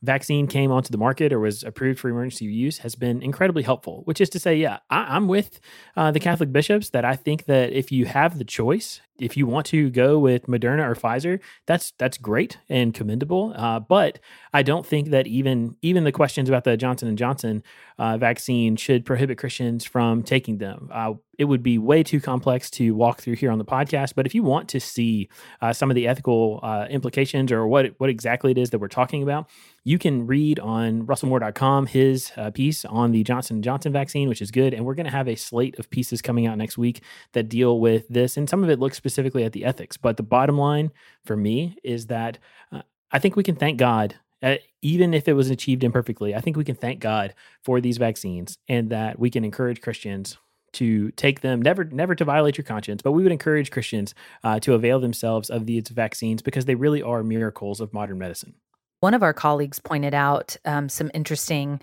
vaccine 0.02 0.48
came 0.48 0.72
onto 0.72 0.92
the 0.92 0.98
market 0.98 1.34
or 1.34 1.40
was 1.40 1.64
approved 1.64 2.00
for 2.00 2.10
emergency 2.10 2.46
use 2.46 2.78
has 2.80 2.96
been 2.96 3.22
incredibly 3.22 3.64
helpful. 3.64 4.02
Which 4.06 4.22
is 4.22 4.30
to 4.30 4.40
say, 4.40 4.56
yeah, 4.56 4.80
I, 4.90 5.16
am 5.16 5.28
with 5.28 5.60
uh, 5.98 6.12
the 6.12 6.20
Catholic 6.20 6.52
bishops 6.52 6.90
that 6.92 7.06
I 7.06 7.16
think 7.16 7.46
that 7.46 7.74
if 7.74 7.92
you 7.92 8.06
have 8.06 8.38
the 8.38 8.46
choice, 8.46 9.02
if 9.20 9.38
you 9.38 9.46
want 9.46 9.66
to 9.68 9.90
go 9.90 10.20
with 10.20 10.48
Moderna 10.48 10.86
or 10.86 10.96
Pfizer, 10.96 11.40
that's 11.66 11.92
that's 11.98 12.18
great 12.18 12.58
and 12.70 12.94
commendable. 12.94 13.54
Uh, 13.56 13.80
but 13.80 14.20
I 14.54 14.64
don't 14.64 14.86
think 14.86 15.10
that 15.10 15.28
even 15.28 15.76
even 15.82 16.04
the 16.04 16.12
questions 16.12 16.50
about 16.50 16.64
the 16.64 16.78
Johnson 16.78 17.08
and 17.08 17.18
Johnson 17.18 17.64
uh, 17.98 18.18
vaccine 18.18 18.76
should 18.76 19.06
prohibit 19.06 19.38
Christians 19.38 19.86
from 19.86 20.24
taking 20.24 20.58
them. 20.58 20.90
Uh, 20.92 21.14
it 21.38 21.46
would 21.46 21.64
be 21.64 21.78
way 21.78 22.04
too 22.04 22.20
complex 22.20 22.70
to 22.70 22.94
walk 22.94 23.22
through 23.22 23.36
here 23.36 23.50
on 23.50 23.58
the 23.58 23.66
podcast. 23.66 24.14
But 24.14 24.26
if 24.26 24.36
you 24.36 24.44
want 24.44 24.68
to 24.70 24.80
see 24.80 25.30
uh, 25.62 25.72
some 25.72 25.90
of 25.90 25.96
the 25.96 26.06
ethical 26.08 26.60
uh, 26.62 26.88
implications 26.90 27.52
or 27.52 27.68
what 27.68 27.94
what 27.98 28.10
exactly 28.10 28.52
it 28.52 28.58
is 28.58 28.72
that 28.72 28.80
we're 28.80 28.88
talking 28.90 29.24
about, 29.24 29.50
you 29.84 29.98
can 29.98 30.28
read 30.28 30.60
on 30.60 31.06
russellmoore.com 31.06 31.88
his 31.88 32.32
uh, 32.36 32.52
piece 32.52 32.84
on 32.86 33.12
the 33.12 33.24
Johnson 33.24 33.58
and 33.58 33.64
Johnson 33.64 33.94
vaccine, 33.94 34.28
which 34.28 34.42
is 34.42 34.52
good. 34.52 34.74
And 34.74 34.86
we're 34.86 34.96
going 34.96 35.06
to 35.06 35.12
have 35.12 35.28
a 35.28 35.36
slate 35.36 35.80
of 35.80 35.90
pieces 35.90 36.22
coming 36.22 36.46
out 36.46 36.58
next 36.58 36.78
week 36.78 37.02
that 37.34 37.50
deal 37.50 37.80
with 37.80 38.08
this, 38.10 38.36
and 38.36 38.50
some 38.50 38.64
of 38.64 38.70
it 38.70 38.80
looks 38.80 39.00
specifically 39.10 39.44
at 39.44 39.54
the 39.54 39.66
ethics. 39.66 39.98
But 39.98 40.18
the 40.18 40.24
bottom 40.24 40.58
line 40.58 40.92
for 41.26 41.36
me 41.36 41.78
is 41.84 42.08
that 42.08 42.38
uh, 42.72 42.82
I 43.12 43.20
think 43.20 43.36
we 43.36 43.44
can 43.44 43.56
thank 43.56 43.78
God 43.78 44.16
uh, 44.42 44.56
even 44.82 45.14
if 45.14 45.28
it 45.28 45.34
was 45.34 45.50
achieved 45.50 45.84
imperfectly, 45.84 46.34
I 46.34 46.42
think 46.42 46.56
we 46.56 46.64
can 46.64 46.76
thank 46.76 47.00
God 47.00 47.34
for 47.64 47.82
these 47.82 47.98
vaccines 47.98 48.58
and 48.68 48.90
that 48.90 49.20
we 49.20 49.30
can 49.30 49.44
encourage 49.44 49.82
Christians 49.82 50.38
to 50.74 51.12
take 51.12 51.42
them 51.42 51.62
never 51.62 51.84
never 51.84 52.14
to 52.14 52.24
violate 52.24 52.56
your 52.56 52.64
conscience 52.64 53.02
but 53.02 53.12
we 53.14 53.24
would 53.24 53.32
encourage 53.32 53.72
christians 53.72 54.14
uh, 54.44 54.60
to 54.60 54.76
avail 54.76 55.00
themselves 55.00 55.50
of 55.50 55.66
these 55.66 55.88
vaccines 55.88 56.44
because 56.44 56.66
they 56.66 56.76
really 56.76 57.02
are 57.02 57.24
miracles 57.24 57.82
of 57.82 57.92
modern 57.92 58.20
medicine 58.20 58.54
one 59.00 59.16
of 59.16 59.24
our 59.24 59.34
colleagues 59.34 59.80
pointed 59.80 60.14
out 60.14 60.58
um, 60.66 60.88
some 60.88 61.10
interesting 61.16 61.82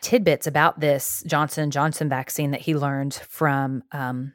tidbits 0.00 0.46
about 0.46 0.78
this 0.78 1.24
johnson 1.26 1.72
johnson 1.72 2.08
vaccine 2.08 2.52
that 2.52 2.60
he 2.60 2.76
learned 2.76 3.14
from 3.14 3.82
um, 3.90 4.32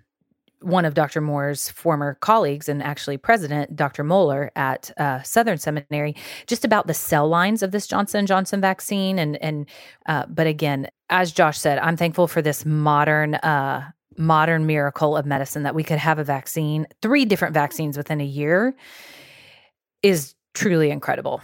one 0.65 0.83
of 0.83 0.95
Dr. 0.95 1.21
Moore's 1.21 1.69
former 1.69 2.15
colleagues 2.21 2.67
and 2.67 2.81
actually 2.81 3.17
president, 3.17 3.75
Dr. 3.75 4.03
Mohler 4.03 4.49
at 4.55 4.91
uh, 4.97 5.21
Southern 5.21 5.57
Seminary, 5.57 6.15
just 6.47 6.65
about 6.65 6.87
the 6.87 6.93
cell 6.93 7.27
lines 7.27 7.61
of 7.61 7.71
this 7.71 7.85
Johnson 7.87 8.25
Johnson 8.25 8.61
vaccine. 8.61 9.19
And 9.19 9.37
and 9.41 9.67
uh, 10.07 10.25
but 10.27 10.47
again, 10.47 10.87
as 11.09 11.31
Josh 11.31 11.59
said, 11.59 11.77
I'm 11.79 11.95
thankful 11.95 12.27
for 12.27 12.41
this 12.41 12.65
modern 12.65 13.35
uh, 13.35 13.91
modern 14.17 14.65
miracle 14.65 15.15
of 15.15 15.25
medicine 15.25 15.63
that 15.63 15.75
we 15.75 15.83
could 15.83 15.99
have 15.99 16.19
a 16.19 16.23
vaccine, 16.23 16.87
three 17.01 17.25
different 17.25 17.53
vaccines 17.53 17.97
within 17.97 18.19
a 18.19 18.25
year, 18.25 18.75
is 20.01 20.33
truly 20.53 20.89
incredible. 20.89 21.41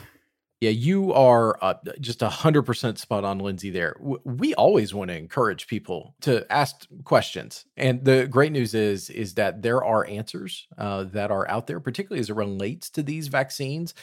Yeah, 0.61 0.69
you 0.69 1.11
are 1.13 1.57
uh, 1.63 1.73
just 1.99 2.21
a 2.21 2.29
hundred 2.29 2.61
percent 2.63 2.99
spot 2.99 3.23
on, 3.23 3.39
Lindsay. 3.39 3.71
There, 3.71 3.95
we 3.99 4.53
always 4.53 4.93
want 4.93 5.09
to 5.09 5.17
encourage 5.17 5.65
people 5.65 6.13
to 6.21 6.49
ask 6.53 6.85
questions, 7.03 7.65
and 7.75 8.05
the 8.05 8.27
great 8.27 8.51
news 8.51 8.75
is 8.75 9.09
is 9.09 9.33
that 9.33 9.63
there 9.63 9.83
are 9.83 10.05
answers 10.05 10.67
uh, 10.77 11.05
that 11.05 11.31
are 11.31 11.49
out 11.49 11.65
there, 11.65 11.79
particularly 11.79 12.19
as 12.19 12.29
it 12.29 12.35
relates 12.35 12.91
to 12.91 13.01
these 13.01 13.27
vaccines. 13.27 13.95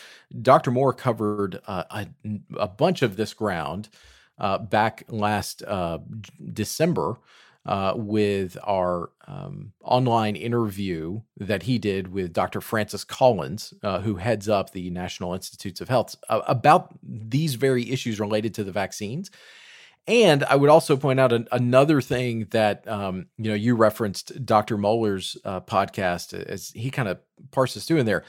Dr. 0.42 0.73
Moore 0.73 0.92
covered 0.92 1.61
uh, 1.68 1.85
a, 1.92 2.09
a, 2.59 2.66
bunch 2.66 3.03
of 3.03 3.14
this 3.16 3.35
ground 3.35 3.88
uh, 4.40 4.59
back 4.59 5.05
last 5.09 5.62
uh, 5.62 5.99
December 6.53 7.18
uh, 7.68 7.92
with 7.94 8.57
our 8.64 9.11
um, 9.26 9.72
online 9.85 10.37
interview 10.37 11.20
that 11.37 11.64
he 11.64 11.78
did 11.78 12.09
with 12.09 12.33
Dr. 12.33 12.62
Francis 12.62 13.04
Collins, 13.04 13.74
uh, 13.83 14.00
who 14.00 14.16
heads 14.16 14.48
up 14.48 14.72
the 14.72 14.88
National 14.88 15.35
Institutes 15.35 15.83
of 15.83 15.90
Health, 15.90 16.16
uh, 16.31 16.40
about 16.46 16.94
these 17.02 17.57
very 17.57 17.90
issues 17.90 18.18
related 18.18 18.54
to 18.54 18.64
the 18.64 18.72
vaccines. 18.72 19.31
And 20.07 20.44
I 20.44 20.57
would 20.57 20.70
also 20.70 20.96
point 20.96 21.20
out 21.20 21.31
an, 21.31 21.46
another 21.52 22.00
thing 22.00 22.46
that 22.52 22.88
um, 22.88 23.26
you 23.37 23.50
know 23.50 23.54
you 23.54 23.76
referenced 23.76 24.46
Dr. 24.46 24.78
Mohler's 24.78 25.37
uh, 25.44 25.61
podcast 25.61 26.33
as 26.33 26.70
he 26.70 26.90
kind 26.90 27.09
of 27.09 27.18
parses 27.50 27.85
through 27.85 27.98
in 27.98 28.07
there. 28.07 28.24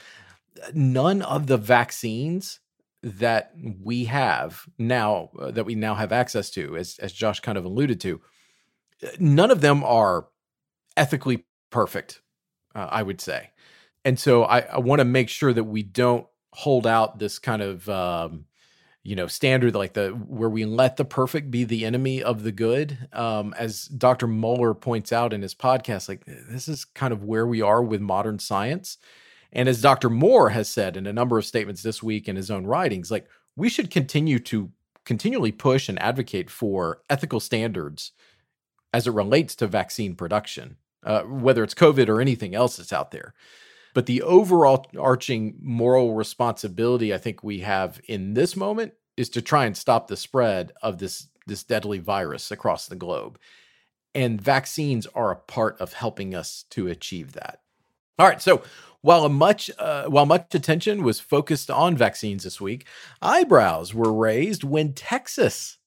None 0.74 1.22
of 1.22 1.48
the 1.48 1.56
vaccines 1.56 2.60
that 3.02 3.54
we 3.82 4.04
have 4.04 4.66
now 4.78 5.30
uh, 5.40 5.52
that 5.52 5.66
we 5.66 5.76
now 5.76 5.96
have 5.96 6.12
access 6.12 6.50
to, 6.50 6.76
as 6.76 7.00
as 7.00 7.14
Josh 7.14 7.40
kind 7.40 7.58
of 7.58 7.64
alluded 7.64 8.02
to, 8.02 8.20
none 9.20 9.52
of 9.52 9.62
them 9.62 9.84
are 9.84 10.28
ethically 10.98 11.46
perfect, 11.70 12.22
uh, 12.76 12.88
I 12.90 13.04
would 13.04 13.22
say. 13.22 13.52
And 14.06 14.20
so 14.20 14.44
I, 14.44 14.60
I 14.60 14.80
want 14.80 15.00
to 15.00 15.06
make 15.06 15.30
sure 15.30 15.54
that 15.54 15.64
we 15.64 15.84
don't 15.84 16.26
hold 16.52 16.88
out 16.88 17.20
this 17.20 17.38
kind 17.40 17.62
of 17.62 17.88
um, 17.90 18.46
you 19.04 19.16
know 19.16 19.28
standard 19.28 19.76
like 19.76 19.94
the 19.94 20.10
where 20.10 20.50
we 20.50 20.66
let 20.66 20.98
the 20.98 21.06
perfect 21.06 21.50
be 21.50 21.64
the 21.64 21.86
enemy 21.86 22.22
of 22.22 22.44
the 22.44 22.52
good 22.52 22.98
um, 23.14 23.54
as 23.58 23.86
dr 23.86 24.28
mohler 24.28 24.80
points 24.80 25.12
out 25.12 25.34
in 25.34 25.42
his 25.42 25.56
podcast 25.56 26.10
like 26.10 26.24
this 26.26 26.68
is 26.68 26.86
kind 26.86 27.14
of 27.14 27.24
where 27.24 27.48
we 27.48 27.62
are 27.62 27.82
with 27.82 28.02
modern 28.02 28.40
science 28.40 28.98
and 29.54 29.70
as 29.70 29.82
dr 29.82 30.10
moore 30.10 30.50
has 30.50 30.70
said 30.70 30.98
in 30.98 31.08
a 31.08 31.14
number 31.14 31.38
of 31.38 31.46
statements 31.46 31.82
this 31.82 32.04
week 32.04 32.28
in 32.28 32.36
his 32.36 32.52
own 32.52 32.68
writings 32.68 33.10
like 33.10 33.28
we 33.56 33.70
should 33.70 33.90
continue 33.90 34.38
to 34.40 34.70
continually 35.06 35.52
push 35.52 35.88
and 35.88 36.02
advocate 36.02 36.50
for 36.50 37.02
ethical 37.10 37.40
standards 37.40 38.12
as 38.94 39.08
it 39.08 39.14
relates 39.14 39.56
to 39.56 39.68
vaccine 39.68 40.16
production, 40.16 40.78
uh, 41.04 41.22
whether 41.22 41.64
it's 41.64 41.74
COVID 41.74 42.10
or 42.10 42.22
anything 42.22 42.56
else 42.56 42.78
that's 42.78 42.94
out 42.94 43.12
there. 43.12 43.34
But 43.94 44.06
the 44.06 44.22
overall 44.22 44.86
arching 45.00 45.56
moral 45.62 46.14
responsibility 46.14 47.14
I 47.14 47.18
think 47.18 47.44
we 47.44 47.60
have 47.60 48.00
in 48.08 48.34
this 48.34 48.56
moment 48.56 48.94
is 49.18 49.30
to 49.30 49.42
try 49.42 49.66
and 49.66 49.76
stop 49.76 50.08
the 50.08 50.18
spread 50.18 50.72
of 50.82 51.00
this 51.00 51.28
this 51.48 51.64
deadly 51.64 51.98
virus 51.98 52.52
across 52.52 52.88
the 52.88 52.96
globe. 52.96 53.40
And 54.14 54.40
vaccines 54.40 55.08
are 55.08 55.32
a 55.32 55.36
part 55.36 55.80
of 55.82 55.94
helping 55.94 56.36
us 56.36 56.64
to 56.70 56.88
achieve 56.88 57.34
that. 57.34 57.62
All 58.20 58.28
right, 58.28 58.42
so 58.42 58.62
while 59.02 59.28
much 59.30 59.72
uh, 59.80 60.06
while 60.06 60.26
much 60.26 60.54
attention 60.54 61.04
was 61.04 61.20
focused 61.20 61.72
on 61.72 61.98
vaccines 61.98 62.44
this 62.44 62.62
week, 62.62 62.86
eyebrows 63.22 63.94
were 63.94 64.14
raised 64.14 64.64
when 64.64 64.94
Texas 64.94 65.79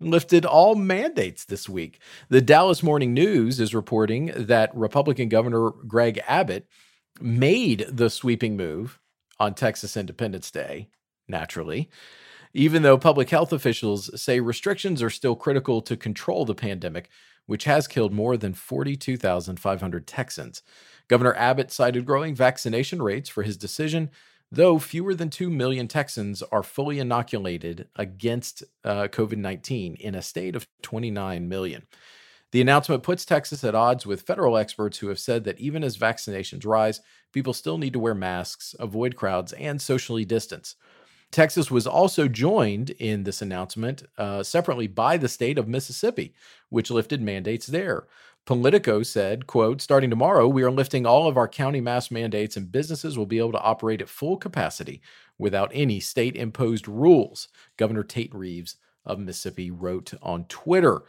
lifted 0.00 0.44
all 0.44 0.74
mandates 0.74 1.44
this 1.44 1.68
week. 1.68 2.00
The 2.28 2.40
Dallas 2.40 2.82
Morning 2.82 3.14
News 3.14 3.60
is 3.60 3.74
reporting 3.74 4.32
that 4.34 4.74
Republican 4.74 5.28
Governor 5.28 5.70
Greg 5.70 6.20
Abbott 6.26 6.66
made 7.20 7.86
the 7.88 8.10
sweeping 8.10 8.56
move 8.56 9.00
on 9.38 9.54
Texas 9.54 9.96
Independence 9.96 10.50
Day, 10.50 10.88
naturally, 11.28 11.90
even 12.52 12.82
though 12.82 12.98
public 12.98 13.30
health 13.30 13.52
officials 13.52 14.20
say 14.20 14.40
restrictions 14.40 15.02
are 15.02 15.10
still 15.10 15.36
critical 15.36 15.80
to 15.82 15.96
control 15.96 16.44
the 16.44 16.54
pandemic, 16.54 17.08
which 17.46 17.64
has 17.64 17.86
killed 17.86 18.12
more 18.12 18.36
than 18.36 18.54
42,500 18.54 20.06
Texans. 20.06 20.62
Governor 21.08 21.34
Abbott 21.34 21.70
cited 21.70 22.04
growing 22.04 22.34
vaccination 22.34 23.00
rates 23.00 23.28
for 23.28 23.42
his 23.42 23.56
decision 23.56 24.10
though 24.50 24.78
fewer 24.78 25.14
than 25.14 25.30
2 25.30 25.50
million 25.50 25.88
Texans 25.88 26.42
are 26.42 26.62
fully 26.62 26.98
inoculated 26.98 27.88
against 27.96 28.62
uh, 28.84 29.08
COVID 29.08 29.38
19 29.38 29.94
in 29.96 30.14
a 30.14 30.22
state 30.22 30.56
of 30.56 30.66
29 30.82 31.48
million. 31.48 31.86
The 32.52 32.60
announcement 32.60 33.02
puts 33.02 33.24
Texas 33.24 33.64
at 33.64 33.74
odds 33.74 34.06
with 34.06 34.22
federal 34.22 34.56
experts 34.56 34.98
who 34.98 35.08
have 35.08 35.18
said 35.18 35.44
that 35.44 35.58
even 35.58 35.82
as 35.82 35.98
vaccinations 35.98 36.64
rise, 36.64 37.00
people 37.32 37.52
still 37.52 37.76
need 37.76 37.92
to 37.92 37.98
wear 37.98 38.14
masks, 38.14 38.74
avoid 38.78 39.16
crowds, 39.16 39.52
and 39.54 39.82
socially 39.82 40.24
distance. 40.24 40.76
Texas 41.32 41.70
was 41.70 41.86
also 41.86 42.28
joined 42.28 42.90
in 42.90 43.24
this 43.24 43.42
announcement 43.42 44.04
uh, 44.16 44.42
separately 44.42 44.86
by 44.86 45.16
the 45.16 45.28
state 45.28 45.58
of 45.58 45.68
Mississippi, 45.68 46.34
which 46.68 46.90
lifted 46.90 47.20
mandates 47.20 47.66
there. 47.66 48.06
Politico 48.46 49.02
said, 49.02 49.48
quote, 49.48 49.80
starting 49.82 50.08
tomorrow, 50.08 50.46
we 50.46 50.62
are 50.62 50.70
lifting 50.70 51.04
all 51.04 51.26
of 51.26 51.36
our 51.36 51.48
county 51.48 51.80
mask 51.80 52.12
mandates 52.12 52.56
and 52.56 52.70
businesses 52.70 53.18
will 53.18 53.26
be 53.26 53.38
able 53.38 53.52
to 53.52 53.60
operate 53.60 54.00
at 54.00 54.08
full 54.08 54.36
capacity 54.36 55.02
without 55.36 55.70
any 55.74 55.98
state 55.98 56.36
imposed 56.36 56.86
rules. 56.86 57.48
Governor 57.76 58.04
Tate 58.04 58.32
Reeves 58.32 58.76
of 59.04 59.18
Mississippi 59.18 59.70
wrote 59.70 60.14
on 60.22 60.44
Twitter. 60.44 61.02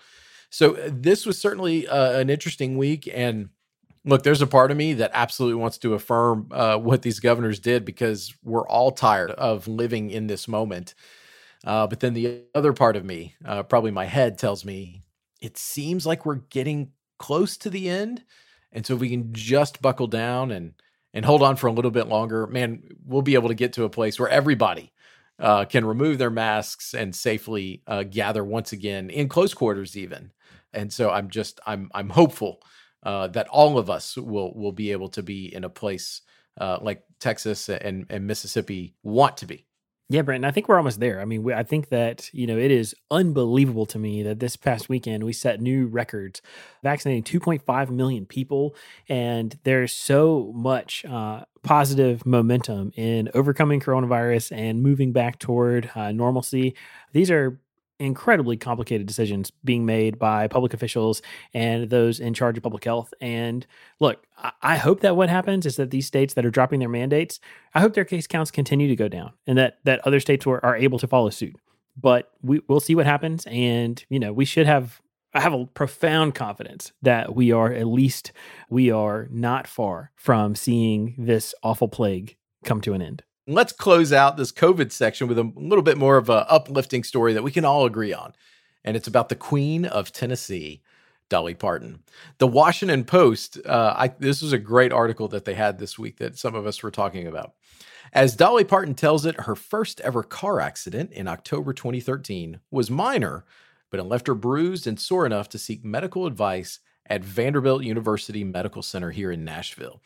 So 0.49 0.75
uh, 0.75 0.89
this 0.91 1.25
was 1.25 1.39
certainly 1.39 1.87
uh, 1.87 2.19
an 2.19 2.31
interesting 2.31 2.75
week. 2.75 3.07
And 3.13 3.49
look, 4.03 4.23
there's 4.23 4.41
a 4.41 4.47
part 4.47 4.71
of 4.71 4.77
me 4.77 4.93
that 4.93 5.11
absolutely 5.13 5.61
wants 5.61 5.77
to 5.79 5.93
affirm 5.93 6.49
uh, 6.51 6.77
what 6.77 7.03
these 7.03 7.19
governors 7.19 7.59
did 7.59 7.85
because 7.85 8.33
we're 8.43 8.67
all 8.67 8.91
tired 8.91 9.31
of 9.31 9.67
living 9.67 10.09
in 10.09 10.25
this 10.25 10.47
moment. 10.47 10.95
Uh, 11.63 11.85
but 11.85 11.99
then 11.99 12.15
the 12.15 12.43
other 12.55 12.73
part 12.73 12.95
of 12.95 13.05
me, 13.05 13.35
uh, 13.45 13.61
probably 13.61 13.91
my 13.91 14.05
head, 14.05 14.39
tells 14.39 14.65
me 14.65 15.03
it 15.41 15.57
seems 15.57 16.05
like 16.05 16.25
we're 16.25 16.35
getting 16.35 16.91
close 17.17 17.57
to 17.57 17.69
the 17.69 17.89
end. 17.89 18.23
And 18.71 18.85
so 18.85 18.95
if 18.95 18.99
we 18.99 19.09
can 19.09 19.33
just 19.33 19.81
buckle 19.81 20.07
down 20.07 20.51
and 20.51 20.73
and 21.13 21.25
hold 21.25 21.41
on 21.41 21.55
for 21.55 21.67
a 21.67 21.71
little 21.71 21.91
bit 21.91 22.07
longer, 22.07 22.45
man, 22.47 22.83
we'll 23.05 23.21
be 23.21 23.33
able 23.33 23.47
to 23.47 23.55
get 23.55 23.73
to 23.73 23.85
a 23.85 23.89
place 23.89 24.19
where 24.19 24.29
everybody 24.29 24.91
uh, 25.39 25.65
can 25.65 25.85
remove 25.85 26.17
their 26.17 26.29
masks 26.29 26.93
and 26.93 27.15
safely 27.15 27.81
uh, 27.87 28.03
gather 28.03 28.43
once 28.43 28.71
again 28.71 29.09
in 29.09 29.29
close 29.29 29.53
quarters, 29.53 29.95
even. 29.97 30.31
And 30.73 30.91
so 30.91 31.09
I'm 31.09 31.29
just 31.29 31.59
I'm 31.65 31.89
I'm 31.93 32.09
hopeful 32.09 32.61
uh, 33.03 33.27
that 33.29 33.47
all 33.47 33.77
of 33.77 33.89
us 33.89 34.17
will 34.17 34.53
will 34.53 34.71
be 34.71 34.91
able 34.91 35.09
to 35.09 35.23
be 35.23 35.53
in 35.53 35.63
a 35.63 35.69
place 35.69 36.21
uh, 36.59 36.79
like 36.81 37.03
Texas 37.19 37.69
and 37.69 38.05
and 38.09 38.27
Mississippi 38.27 38.95
want 39.03 39.37
to 39.37 39.45
be. 39.45 39.66
Yeah, 40.09 40.21
Brent, 40.21 40.45
I 40.45 40.51
think 40.51 40.69
we're 40.69 40.77
almost 40.77 41.01
there. 41.01 41.19
I 41.19 41.25
mean, 41.25 41.43
we, 41.43 41.53
I 41.53 41.63
think 41.63 41.89
that, 41.89 42.33
you 42.33 42.47
know, 42.47 42.57
it 42.57 42.71
is 42.71 42.95
unbelievable 43.11 43.85
to 43.87 43.99
me 43.99 44.23
that 44.23 44.39
this 44.39 44.55
past 44.55 44.87
weekend 44.87 45.25
we 45.25 45.33
set 45.33 45.59
new 45.59 45.85
records 45.87 46.41
vaccinating 46.81 47.23
2.5 47.23 47.89
million 47.89 48.25
people. 48.25 48.73
And 49.09 49.59
there's 49.63 49.91
so 49.91 50.53
much 50.55 51.03
uh, 51.03 51.43
positive 51.61 52.25
momentum 52.25 52.93
in 52.95 53.29
overcoming 53.33 53.81
coronavirus 53.81 54.55
and 54.55 54.81
moving 54.81 55.11
back 55.11 55.39
toward 55.39 55.91
uh, 55.93 56.13
normalcy. 56.13 56.73
These 57.11 57.29
are 57.29 57.59
incredibly 57.99 58.57
complicated 58.57 59.07
decisions 59.07 59.51
being 59.63 59.85
made 59.85 60.19
by 60.19 60.47
public 60.47 60.73
officials 60.73 61.21
and 61.53 61.89
those 61.89 62.19
in 62.19 62.33
charge 62.33 62.57
of 62.57 62.63
public 62.63 62.83
health. 62.83 63.13
And 63.21 63.65
look, 63.99 64.25
I 64.61 64.77
hope 64.77 65.01
that 65.01 65.15
what 65.15 65.29
happens 65.29 65.65
is 65.65 65.77
that 65.77 65.91
these 65.91 66.05
states 66.05 66.33
that 66.35 66.45
are 66.45 66.51
dropping 66.51 66.79
their 66.79 66.89
mandates, 66.89 67.39
I 67.73 67.81
hope 67.81 67.93
their 67.93 68.05
case 68.05 68.27
counts 68.27 68.51
continue 68.51 68.87
to 68.87 68.95
go 68.95 69.07
down 69.07 69.33
and 69.47 69.57
that 69.57 69.79
that 69.83 70.05
other 70.05 70.19
states 70.19 70.45
are, 70.45 70.77
able 70.77 70.99
to 70.99 71.07
follow 71.07 71.29
suit. 71.31 71.55
But 71.99 72.31
we, 72.43 72.61
we'll 72.67 72.79
see 72.79 72.93
what 72.93 73.07
happens. 73.07 73.47
And, 73.47 74.03
you 74.09 74.19
know, 74.19 74.31
we 74.31 74.45
should 74.45 74.67
have 74.67 75.01
I 75.33 75.41
have 75.41 75.53
a 75.53 75.65
profound 75.65 76.35
confidence 76.35 76.93
that 77.01 77.35
we 77.35 77.51
are 77.51 77.71
at 77.71 77.87
least 77.87 78.31
we 78.69 78.91
are 78.91 79.27
not 79.29 79.67
far 79.67 80.11
from 80.15 80.55
seeing 80.55 81.15
this 81.17 81.53
awful 81.63 81.87
plague 81.87 82.37
come 82.63 82.81
to 82.81 82.93
an 82.93 83.01
end. 83.01 83.23
Let's 83.49 83.71
close 83.71 84.11
out 84.11 84.35
this 84.35 84.51
COVID 84.51 84.91
section 84.91 85.29
with 85.29 85.39
a 85.39 85.51
little 85.55 85.81
bit 85.81 85.97
more 85.97 86.17
of 86.17 86.27
a 86.27 86.45
uplifting 86.51 87.05
story 87.05 87.31
that 87.31 87.43
we 87.43 87.51
can 87.51 87.63
all 87.63 87.85
agree 87.85 88.13
on. 88.13 88.33
And 88.83 88.97
it's 88.97 89.07
about 89.07 89.29
the 89.29 89.35
Queen 89.35 89.85
of 89.85 90.11
Tennessee, 90.11 90.81
Dolly 91.29 91.53
Parton. 91.53 92.03
The 92.39 92.47
Washington 92.47 93.05
Post, 93.05 93.57
uh, 93.65 93.93
I, 93.95 94.09
this 94.19 94.41
was 94.41 94.51
a 94.51 94.57
great 94.57 94.91
article 94.91 95.29
that 95.29 95.45
they 95.45 95.53
had 95.53 95.79
this 95.79 95.97
week 95.97 96.17
that 96.17 96.37
some 96.37 96.55
of 96.55 96.67
us 96.67 96.83
were 96.83 96.91
talking 96.91 97.25
about. 97.25 97.53
As 98.11 98.35
Dolly 98.35 98.65
Parton 98.65 98.95
tells 98.95 99.25
it, 99.25 99.39
her 99.41 99.55
first 99.55 100.01
ever 100.01 100.23
car 100.23 100.59
accident 100.59 101.13
in 101.13 101.29
October 101.29 101.71
2013 101.71 102.59
was 102.69 102.91
minor, 102.91 103.45
but 103.89 104.01
it 104.01 104.03
left 104.03 104.27
her 104.27 104.35
bruised 104.35 104.87
and 104.87 104.99
sore 104.99 105.25
enough 105.25 105.47
to 105.49 105.57
seek 105.57 105.85
medical 105.85 106.25
advice 106.25 106.79
at 107.09 107.23
Vanderbilt 107.23 107.83
University 107.83 108.43
Medical 108.43 108.81
Center 108.81 109.11
here 109.11 109.31
in 109.31 109.45
Nashville. 109.45 110.01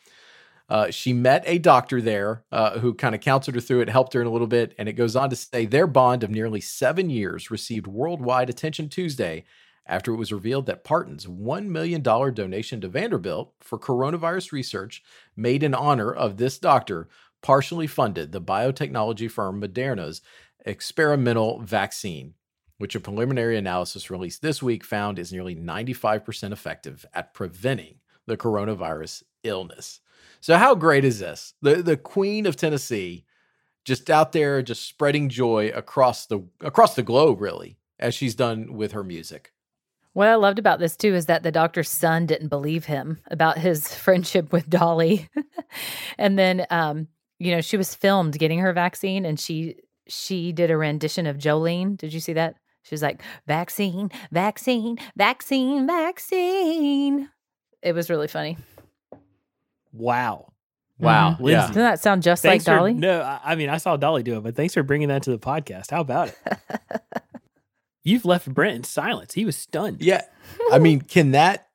Uh, 0.68 0.90
she 0.90 1.12
met 1.12 1.42
a 1.46 1.58
doctor 1.58 2.00
there 2.00 2.44
uh, 2.50 2.78
who 2.78 2.94
kind 2.94 3.14
of 3.14 3.20
counseled 3.20 3.54
her 3.54 3.60
through 3.60 3.80
it, 3.80 3.88
helped 3.88 4.12
her 4.14 4.20
in 4.20 4.26
a 4.26 4.30
little 4.30 4.46
bit. 4.46 4.74
And 4.78 4.88
it 4.88 4.94
goes 4.94 5.16
on 5.16 5.30
to 5.30 5.36
say 5.36 5.66
their 5.66 5.86
bond 5.86 6.22
of 6.22 6.30
nearly 6.30 6.60
seven 6.60 7.10
years 7.10 7.50
received 7.50 7.86
worldwide 7.86 8.48
attention 8.48 8.88
Tuesday 8.88 9.44
after 9.86 10.12
it 10.12 10.16
was 10.16 10.32
revealed 10.32 10.66
that 10.66 10.84
Parton's 10.84 11.26
$1 11.26 11.66
million 11.66 12.02
donation 12.02 12.80
to 12.80 12.88
Vanderbilt 12.88 13.52
for 13.60 13.78
coronavirus 13.78 14.52
research 14.52 15.02
made 15.36 15.62
in 15.62 15.74
honor 15.74 16.12
of 16.12 16.36
this 16.36 16.58
doctor 16.58 17.08
partially 17.42 17.88
funded 17.88 18.32
the 18.32 18.40
biotechnology 18.40 19.30
firm 19.30 19.60
Moderna's 19.60 20.22
experimental 20.64 21.60
vaccine, 21.60 22.34
which 22.78 22.94
a 22.94 23.00
preliminary 23.00 23.56
analysis 23.58 24.10
released 24.10 24.42
this 24.42 24.62
week 24.62 24.84
found 24.84 25.18
is 25.18 25.32
nearly 25.32 25.56
95% 25.56 26.52
effective 26.52 27.04
at 27.12 27.34
preventing 27.34 27.96
the 28.26 28.36
coronavirus 28.36 29.24
illness. 29.42 30.00
So 30.42 30.56
how 30.56 30.74
great 30.74 31.04
is 31.04 31.20
this? 31.20 31.54
The 31.62 31.76
the 31.76 31.96
Queen 31.96 32.46
of 32.46 32.56
Tennessee 32.56 33.24
just 33.84 34.10
out 34.10 34.32
there 34.32 34.60
just 34.60 34.86
spreading 34.86 35.28
joy 35.28 35.70
across 35.74 36.26
the 36.26 36.44
across 36.60 36.96
the 36.96 37.04
globe 37.04 37.40
really 37.40 37.78
as 38.00 38.14
she's 38.14 38.34
done 38.34 38.74
with 38.74 38.90
her 38.90 39.04
music. 39.04 39.52
What 40.14 40.28
I 40.28 40.34
loved 40.34 40.58
about 40.58 40.80
this 40.80 40.96
too 40.96 41.14
is 41.14 41.26
that 41.26 41.44
the 41.44 41.52
doctor's 41.52 41.88
son 41.88 42.26
didn't 42.26 42.48
believe 42.48 42.86
him 42.86 43.20
about 43.30 43.56
his 43.56 43.94
friendship 43.94 44.52
with 44.52 44.68
Dolly. 44.68 45.28
and 46.18 46.36
then 46.36 46.66
um 46.70 47.06
you 47.38 47.52
know, 47.52 47.60
she 47.60 47.76
was 47.76 47.94
filmed 47.94 48.38
getting 48.38 48.58
her 48.58 48.72
vaccine 48.72 49.24
and 49.24 49.38
she 49.38 49.76
she 50.08 50.50
did 50.50 50.72
a 50.72 50.76
rendition 50.76 51.28
of 51.28 51.38
Jolene. 51.38 51.96
Did 51.96 52.12
you 52.12 52.20
see 52.20 52.32
that? 52.32 52.56
She 52.82 52.94
was 52.96 53.02
like, 53.02 53.22
vaccine, 53.46 54.10
vaccine, 54.32 54.98
vaccine, 55.16 55.86
vaccine. 55.86 57.30
It 57.80 57.94
was 57.94 58.10
really 58.10 58.26
funny. 58.26 58.58
Wow. 59.92 60.52
Wow. 60.98 61.32
Mm-hmm. 61.32 61.48
Yeah. 61.48 61.60
Doesn't 61.66 61.74
that 61.74 62.00
sound 62.00 62.22
just 62.22 62.42
Thanks 62.42 62.66
like 62.66 62.74
for- 62.74 62.78
Dolly? 62.78 62.94
no, 62.94 63.20
I 63.22 63.40
I 63.44 63.54
mean, 63.56 63.68
I 63.68 63.78
saw 63.78 63.96
Dolly 63.96 64.22
do 64.22 64.36
it, 64.36 64.42
but 64.42 64.54
thanks 64.56 64.74
for 64.74 64.82
bringing 64.82 65.08
that 65.08 65.22
to 65.24 65.30
the 65.30 65.38
podcast. 65.38 65.90
How 65.90 66.00
about 66.00 66.28
it? 66.28 66.38
You've 68.04 68.24
left 68.24 68.52
Brent 68.52 68.74
in 68.76 68.84
silence. 68.84 69.34
He 69.34 69.44
was 69.44 69.56
stunned. 69.56 70.02
Yeah. 70.02 70.22
I 70.72 70.78
mean, 70.78 71.00
can 71.00 71.32
that 71.32 71.68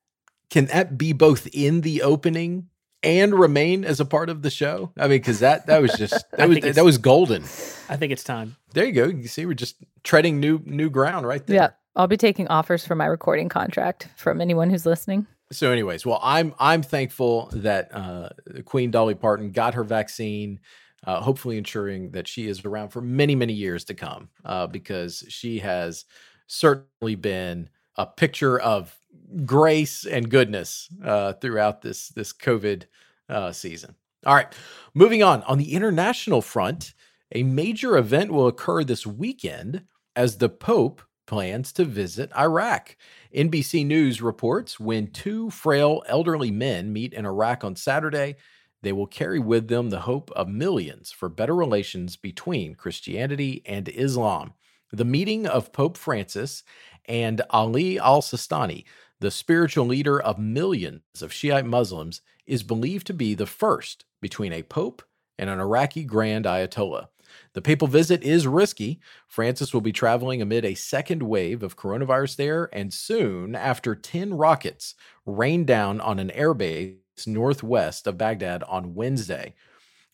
can 0.50 0.66
that 0.68 0.98
be 0.98 1.14
both 1.14 1.48
in 1.54 1.82
the 1.82 2.02
opening 2.04 2.68
and 3.04 3.34
remain 3.34 3.86
as 3.86 4.00
a 4.00 4.06
part 4.06 4.30
of 4.30 4.42
the 4.42 4.50
show? 4.50 4.92
I 4.98 5.04
mean, 5.04 5.20
because 5.20 5.40
that 5.40 5.68
that 5.68 5.82
was 5.82 5.94
just 5.94 6.26
that 6.38 6.50
was 6.50 6.60
that 6.60 6.84
was 6.86 6.98
golden. 6.98 7.44
I 7.90 7.96
think 7.96 8.12
it's 8.12 8.24
time. 8.24 8.58
There 8.74 8.86
you 8.86 8.92
go. 8.92 9.06
You 9.06 9.28
see, 9.28 9.46
we're 9.46 9.54
just 9.54 9.76
treading 10.04 10.40
new 10.40 10.60
new 10.66 10.90
ground 10.90 11.26
right 11.26 11.46
there. 11.46 11.56
Yeah. 11.56 11.70
I'll 11.96 12.08
be 12.08 12.18
taking 12.18 12.48
offers 12.50 12.86
for 12.86 12.94
my 12.94 13.06
recording 13.08 13.50
contract 13.50 14.08
from 14.18 14.40
anyone 14.40 14.70
who's 14.70 14.86
listening. 14.86 15.26
So, 15.52 15.72
anyways, 15.72 16.06
well, 16.06 16.20
I'm 16.22 16.54
I'm 16.60 16.84
thankful 16.84 17.50
that 17.54 17.94
uh, 17.96 18.30
Queen 18.66 18.92
Dolly 18.92 19.16
Parton 19.16 19.52
got 19.52 19.76
her 19.76 19.84
vaccine, 19.84 20.60
uh, 21.06 21.22
hopefully 21.22 21.58
ensuring 21.58 22.12
that 22.12 22.28
she 22.28 22.48
is 22.48 22.66
around 22.66 22.90
for 22.90 23.02
many 23.02 23.34
many 23.34 23.54
years 23.54 23.86
to 23.86 23.94
come, 23.94 24.30
uh, 24.44 24.68
because 24.68 25.24
she 25.30 25.60
has 25.60 26.06
certainly 26.48 27.16
been 27.16 27.70
a 27.96 28.06
picture 28.06 28.60
of 28.60 28.98
grace 29.46 30.06
and 30.06 30.30
goodness 30.30 30.90
uh, 31.04 31.34
throughout 31.34 31.82
this 31.82 32.10
this 32.10 32.34
COVID 32.34 32.84
uh, 33.30 33.54
season. 33.54 33.96
All 34.26 34.36
right, 34.36 34.54
moving 34.94 35.24
on. 35.24 35.44
On 35.44 35.58
the 35.58 35.74
international 35.74 36.42
front, 36.42 36.94
a 37.34 37.44
major 37.44 37.98
event 37.98 38.32
will 38.32 38.48
occur 38.48 38.84
this 38.84 39.08
weekend 39.08 39.84
as 40.14 40.38
the 40.38 40.50
Pope 40.50 41.02
plans 41.26 41.72
to 41.74 41.86
visit 41.86 42.32
Iraq. 42.38 42.98
NBC 43.36 43.86
News 43.86 44.22
reports 44.22 44.80
when 44.80 45.08
two 45.08 45.50
frail 45.50 46.04
elderly 46.08 46.52
men 46.52 46.94
meet 46.94 47.14
in 47.14 47.26
Iraq 47.26 47.64
on 47.64 47.76
Saturday, 47.76 48.36
they 48.82 48.92
will 48.92 49.08
carry 49.08 49.40
with 49.40 49.68
them 49.68 49.90
the 49.90 50.02
hope 50.02 50.32
of 50.32 50.48
millions 50.48 51.12
for 51.12 51.30
better 51.30 51.56
relations 51.56 52.16
between 52.16 52.76
Christianity 52.76 53.62
and 53.66 53.90
Islam. 53.90 54.54
The 54.92 55.06
meeting 55.06 55.46
of 55.46 55.74
Pope 55.74 55.98
Francis 55.98 56.64
and 57.06 57.42
Ali 57.50 58.00
al 58.00 58.22
Sistani, 58.22 58.86
the 59.20 59.32
spiritual 59.32 59.86
leader 59.86 60.22
of 60.22 60.40
millions 60.40 61.22
of 61.22 61.34
Shiite 61.34 61.66
Muslims, 61.66 62.22
is 62.46 62.64
believed 62.64 63.08
to 63.08 63.14
be 63.14 63.34
the 63.34 63.46
first 63.46 64.06
between 64.22 64.54
a 64.54 64.64
pope 64.64 65.04
and 65.38 65.50
an 65.50 65.60
Iraqi 65.60 66.04
Grand 66.04 66.46
Ayatollah. 66.46 67.08
The 67.54 67.62
papal 67.62 67.88
visit 67.88 68.24
is 68.24 68.48
risky. 68.48 69.00
Francis 69.28 69.74
will 69.74 69.82
be 69.82 69.92
traveling 69.92 70.42
amid 70.42 70.66
a 70.66 70.76
second 70.76 71.24
wave 71.24 71.64
of 71.64 71.78
coronavirus 71.78 72.36
there, 72.36 72.70
and 72.74 72.94
soon 72.94 73.56
after 73.56 73.96
10 73.96 74.34
rockets 74.36 74.96
rained 75.26 75.68
down 75.68 76.00
on 76.02 76.20
an 76.20 76.32
airbase 76.36 76.98
northwest 77.26 78.08
of 78.08 78.18
Baghdad 78.18 78.64
on 78.64 78.96
Wednesday. 78.96 79.54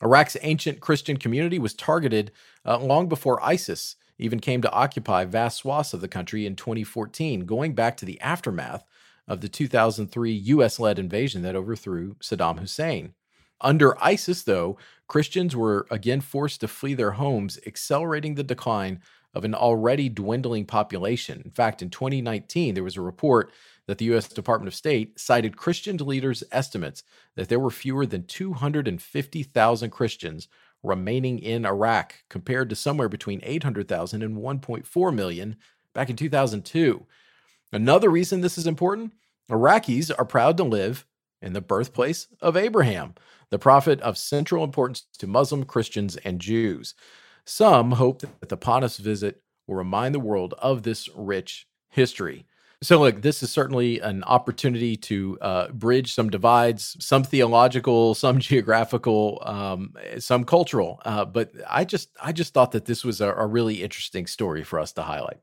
Iraq's 0.02 0.38
ancient 0.42 0.80
Christian 0.80 1.18
community 1.18 1.60
was 1.60 1.74
targeted 1.74 2.32
uh, 2.66 2.78
long 2.78 3.08
before 3.08 3.44
ISIS 3.44 3.96
even 4.18 4.40
came 4.40 4.62
to 4.62 4.72
occupy 4.72 5.26
vast 5.26 5.58
swaths 5.58 5.94
of 5.94 6.02
the 6.02 6.08
country 6.08 6.46
in 6.46 6.56
2014, 6.56 7.46
going 7.46 7.74
back 7.74 7.98
to 7.98 8.06
the 8.06 8.20
aftermath 8.22 8.86
of 9.28 9.42
the 9.42 9.50
2003 9.50 10.32
US 10.32 10.80
led 10.80 11.00
invasion 11.00 11.42
that 11.42 11.56
overthrew 11.56 12.16
Saddam 12.16 12.60
Hussein. 12.60 13.14
Under 13.62 14.02
ISIS, 14.04 14.44
though, 14.44 14.78
Christians 15.08 15.56
were 15.56 15.88
again 15.90 16.22
forced 16.22 16.62
to 16.62 16.68
flee 16.68 16.94
their 16.94 17.12
homes, 17.12 17.60
accelerating 17.66 18.36
the 18.36 18.44
decline 18.44 19.02
of 19.34 19.46
an 19.46 19.56
already 19.56 20.10
dwindling 20.10 20.66
population. 20.66 21.42
In 21.44 21.52
fact, 21.52 21.82
in 21.82 21.90
2019, 21.90 22.76
there 22.76 22.84
was 22.84 22.98
a 22.98 23.02
report 23.02 23.52
that 23.88 23.98
the 23.98 24.06
U.S. 24.06 24.28
Department 24.28 24.68
of 24.68 24.76
State 24.76 25.20
cited 25.20 25.58
Christian 25.58 25.98
leaders' 25.98 26.44
estimates 26.52 27.04
that 27.36 27.50
there 27.50 27.60
were 27.60 27.72
fewer 27.72 28.06
than 28.06 28.26
250,000 28.26 29.90
Christians 29.90 30.48
remaining 30.84 31.40
in 31.40 31.66
Iraq, 31.66 32.16
compared 32.30 32.70
to 32.70 32.76
somewhere 32.76 33.10
between 33.10 33.40
800,000 33.44 34.22
and 34.22 34.38
1.4 34.38 35.16
million 35.16 35.56
back 35.94 36.10
in 36.10 36.16
2002. 36.16 37.06
Another 37.72 38.10
reason 38.10 38.42
this 38.42 38.58
is 38.58 38.68
important 38.68 39.14
Iraqis 39.50 40.12
are 40.18 40.26
proud 40.26 40.58
to 40.58 40.64
live 40.64 41.06
in 41.42 41.54
the 41.54 41.62
birthplace 41.62 42.28
of 42.42 42.56
Abraham, 42.56 43.16
the 43.54 43.60
prophet 43.60 44.02
of 44.02 44.18
central 44.18 44.64
importance 44.64 45.06
to 45.20 45.28
Muslim, 45.28 45.64
Christians, 45.64 46.18
and 46.26 46.42
Jews. 46.42 46.96
Some 47.46 47.92
hope 47.92 48.22
that 48.40 48.50
the 48.50 48.58
Panis 48.58 48.98
visit 48.98 49.44
will 49.68 49.76
remind 49.76 50.16
the 50.16 50.20
world 50.20 50.56
of 50.58 50.82
this 50.82 51.08
rich 51.16 51.68
history. 51.92 52.48
So, 52.82 53.00
look, 53.00 53.22
this 53.22 53.44
is 53.44 53.52
certainly 53.52 54.00
an 54.00 54.24
opportunity 54.24 54.96
to 54.96 55.38
uh, 55.40 55.68
bridge 55.68 56.16
some 56.16 56.32
divides, 56.32 56.98
some 57.00 57.24
theological, 57.24 58.16
some 58.16 58.40
geographical, 58.40 59.40
um, 59.46 59.94
some 60.18 60.46
cultural. 60.46 61.00
Uh, 61.06 61.24
but 61.24 61.52
I 61.70 61.86
just, 61.86 62.10
I 62.20 62.32
just 62.32 62.56
thought 62.56 62.72
that 62.72 62.86
this 62.86 63.06
was 63.06 63.22
a, 63.22 63.34
a 63.34 63.46
really 63.46 63.84
interesting 63.84 64.26
story 64.26 64.64
for 64.64 64.80
us 64.80 64.94
to 64.94 65.04
highlight. 65.04 65.42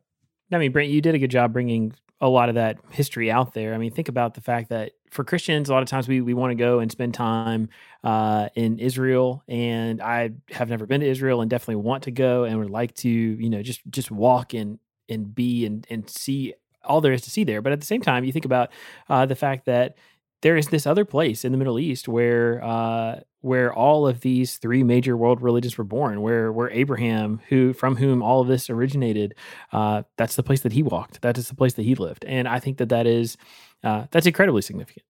I 0.50 0.58
mean, 0.58 0.72
Brent, 0.72 0.90
you 0.90 1.00
did 1.00 1.14
a 1.14 1.18
good 1.20 1.30
job 1.30 1.52
bringing 1.52 1.94
a 2.20 2.28
lot 2.28 2.48
of 2.48 2.54
that 2.56 2.78
history 2.90 3.30
out 3.30 3.54
there. 3.54 3.74
I 3.74 3.78
mean, 3.78 3.90
think 3.90 4.08
about 4.08 4.34
the 4.34 4.40
fact 4.40 4.68
that 4.68 4.92
for 5.10 5.24
Christians, 5.24 5.68
a 5.68 5.72
lot 5.72 5.82
of 5.82 5.88
times 5.88 6.06
we, 6.06 6.20
we 6.20 6.34
want 6.34 6.50
to 6.50 6.54
go 6.54 6.80
and 6.80 6.90
spend 6.90 7.14
time 7.14 7.68
uh, 8.04 8.48
in 8.54 8.78
Israel, 8.78 9.42
and 9.48 10.00
I 10.00 10.30
have 10.50 10.68
never 10.68 10.86
been 10.86 11.00
to 11.00 11.08
Israel, 11.08 11.40
and 11.40 11.50
definitely 11.50 11.76
want 11.76 12.04
to 12.04 12.10
go, 12.10 12.44
and 12.44 12.58
would 12.58 12.70
like 12.70 12.94
to, 12.96 13.08
you 13.08 13.50
know, 13.50 13.62
just 13.62 13.80
just 13.90 14.10
walk 14.10 14.54
and 14.54 14.78
and 15.08 15.34
be 15.34 15.66
and 15.66 15.86
and 15.90 16.08
see 16.08 16.54
all 16.84 17.00
there 17.00 17.12
is 17.12 17.22
to 17.22 17.30
see 17.30 17.44
there. 17.44 17.60
But 17.62 17.72
at 17.72 17.80
the 17.80 17.86
same 17.86 18.00
time, 18.02 18.24
you 18.24 18.32
think 18.32 18.44
about 18.44 18.70
uh, 19.08 19.26
the 19.26 19.34
fact 19.36 19.66
that 19.66 19.96
there 20.42 20.56
is 20.56 20.68
this 20.68 20.86
other 20.86 21.04
place 21.04 21.44
in 21.44 21.52
the 21.52 21.58
Middle 21.58 21.78
East 21.78 22.08
where 22.08 22.62
uh, 22.62 23.20
where 23.42 23.72
all 23.72 24.06
of 24.06 24.20
these 24.20 24.56
three 24.58 24.82
major 24.82 25.16
world 25.16 25.40
religions 25.40 25.76
were 25.78 25.84
born, 25.84 26.22
where 26.22 26.52
where 26.52 26.70
Abraham, 26.70 27.40
who 27.48 27.72
from 27.72 27.96
whom 27.96 28.22
all 28.22 28.40
of 28.40 28.48
this 28.48 28.70
originated, 28.70 29.34
uh, 29.72 30.02
that's 30.16 30.36
the 30.36 30.42
place 30.42 30.60
that 30.62 30.72
he 30.72 30.82
walked. 30.82 31.22
That 31.22 31.38
is 31.38 31.48
the 31.48 31.54
place 31.54 31.74
that 31.74 31.82
he 31.82 31.94
lived, 31.94 32.24
and 32.24 32.48
I 32.48 32.58
think 32.58 32.78
that 32.78 32.88
that 32.88 33.06
is 33.06 33.36
uh, 33.84 34.06
that's 34.10 34.26
incredibly 34.26 34.62
significant. 34.62 35.04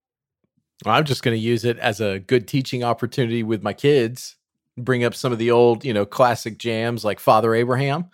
Well, 0.85 0.95
I'm 0.95 1.05
just 1.05 1.23
going 1.23 1.37
to 1.37 1.43
use 1.43 1.64
it 1.64 1.79
as 1.79 2.01
a 2.01 2.21
good 2.21 2.49
teaching 2.49 2.83
opportunity 2.83 3.43
with 3.43 3.62
my 3.62 3.73
kids. 3.73 4.37
Bring 4.79 5.05
up 5.05 5.14
some 5.14 5.31
of 5.31 5.38
the 5.38 5.51
old, 5.51 5.85
you 5.85 5.93
know, 5.93 6.07
classic 6.07 6.59
jams 6.59 7.05
like 7.05 7.21
Father 7.21 7.55
Abraham 7.55 8.07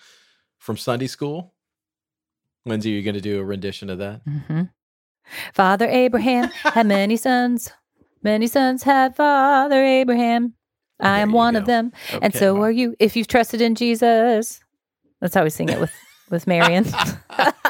from 0.58 0.76
Sunday 0.76 1.06
school. 1.06 1.54
Lindsay, 2.64 2.92
are 2.92 2.96
you 2.96 3.02
going 3.02 3.14
to 3.14 3.20
do 3.20 3.38
a 3.38 3.44
rendition 3.44 3.88
of 3.88 3.98
that? 3.98 4.26
Mm-hmm. 4.26 4.62
Father 5.54 5.86
Abraham 5.88 6.48
had 6.48 6.86
many 6.86 7.16
sons. 7.16 7.72
Many 8.22 8.46
sons 8.46 8.82
had 8.82 9.16
Father 9.16 9.84
Abraham. 9.84 10.54
I 11.00 11.20
am 11.20 11.32
one 11.32 11.56
of 11.56 11.64
go. 11.64 11.72
them, 11.72 11.92
and 12.12 12.24
Okay. 12.34 12.38
so 12.38 12.60
are 12.62 12.70
you. 12.70 12.96
If 12.98 13.16
you've 13.16 13.26
trusted 13.28 13.60
in 13.60 13.74
Jesus, 13.74 14.60
that's 15.20 15.34
how 15.34 15.44
we 15.44 15.50
sing 15.50 15.68
it 15.68 15.78
with 15.80 15.92
with 16.30 16.46
Marion. 16.46 16.86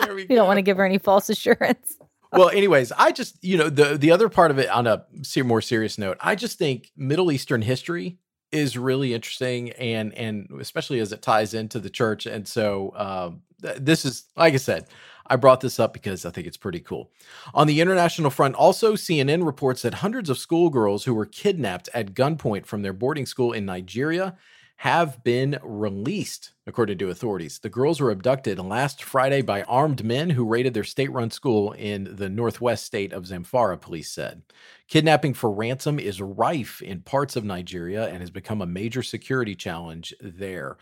We 0.09 0.25
we 0.29 0.35
don't 0.37 0.47
want 0.47 0.59
to 0.59 0.63
give 0.63 0.77
her 0.77 0.85
any 0.85 0.99
false 0.99 1.29
assurance. 1.29 1.97
well, 2.33 2.49
anyways, 2.51 2.93
I 2.93 3.11
just 3.11 3.43
you 3.43 3.59
know 3.59 3.69
the 3.69 3.99
the 3.99 4.13
other 4.13 4.29
part 4.29 4.53
of 4.53 4.59
it 4.61 4.69
on 4.71 4.87
a 4.87 5.05
more 5.43 5.61
serious 5.61 5.99
note, 5.99 6.17
I 6.21 6.37
just 6.37 6.57
think 6.59 6.91
Middle 6.97 7.33
Eastern 7.33 7.61
history 7.63 8.19
is 8.53 8.79
really 8.79 9.13
interesting, 9.15 9.71
and 9.73 10.15
and 10.15 10.49
especially 10.61 11.01
as 11.01 11.11
it 11.13 11.23
ties 11.23 11.55
into 11.55 11.81
the 11.81 11.91
church. 11.91 12.27
And 12.27 12.47
so 12.47 12.93
um, 12.95 13.43
th- 13.61 13.79
this 13.81 14.05
is 14.05 14.25
like 14.37 14.55
I 14.55 14.59
said, 14.59 14.87
I 15.29 15.37
brought 15.37 15.61
this 15.61 15.81
up 15.81 15.93
because 15.93 16.25
I 16.25 16.31
think 16.31 16.47
it's 16.47 16.57
pretty 16.57 16.81
cool. 16.81 17.11
On 17.55 17.67
the 17.67 17.81
international 17.81 18.31
front, 18.31 18.55
also 18.55 18.95
CNN 18.95 19.45
reports 19.45 19.83
that 19.83 19.95
hundreds 19.95 20.31
of 20.31 20.39
schoolgirls 20.39 21.05
who 21.05 21.15
were 21.15 21.27
kidnapped 21.27 21.89
at 21.95 22.15
gunpoint 22.15 22.67
from 22.67 22.83
their 22.83 22.93
boarding 22.93 23.27
school 23.27 23.53
in 23.53 23.67
Nigeria 23.67 24.37
have 24.81 25.25
been 25.25 25.59
released, 25.63 26.53
according 26.67 26.99
to 26.99 27.09
authorities. 27.09 27.59
The 27.59 27.71
girls 27.71 27.99
were 27.99 28.11
abducted 28.11 28.59
last 28.59 29.03
Friday 29.03 29.41
by 29.41 29.63
armed 29.63 30.05
men 30.05 30.31
who 30.31 30.45
raided 30.45 30.75
their 30.75 30.85
state 30.85 31.11
run 31.11 31.31
school 31.31 31.73
in 31.73 32.17
the 32.17 32.29
northwest 32.29 32.85
state 32.85 33.13
of 33.13 33.25
Zamfara, 33.25 33.81
police 33.81 34.11
said. 34.11 34.43
Kidnapping 34.87 35.33
for 35.33 35.51
ransom 35.51 35.99
is 35.99 36.21
rife 36.21 36.83
in 36.83 37.01
parts 37.01 37.37
of 37.37 37.45
Nigeria 37.45 38.07
and 38.09 38.21
has 38.21 38.31
become 38.31 38.61
a 38.61 38.67
major 38.67 39.03
security 39.03 39.55
challenge 39.55 40.15
there. 40.21 40.77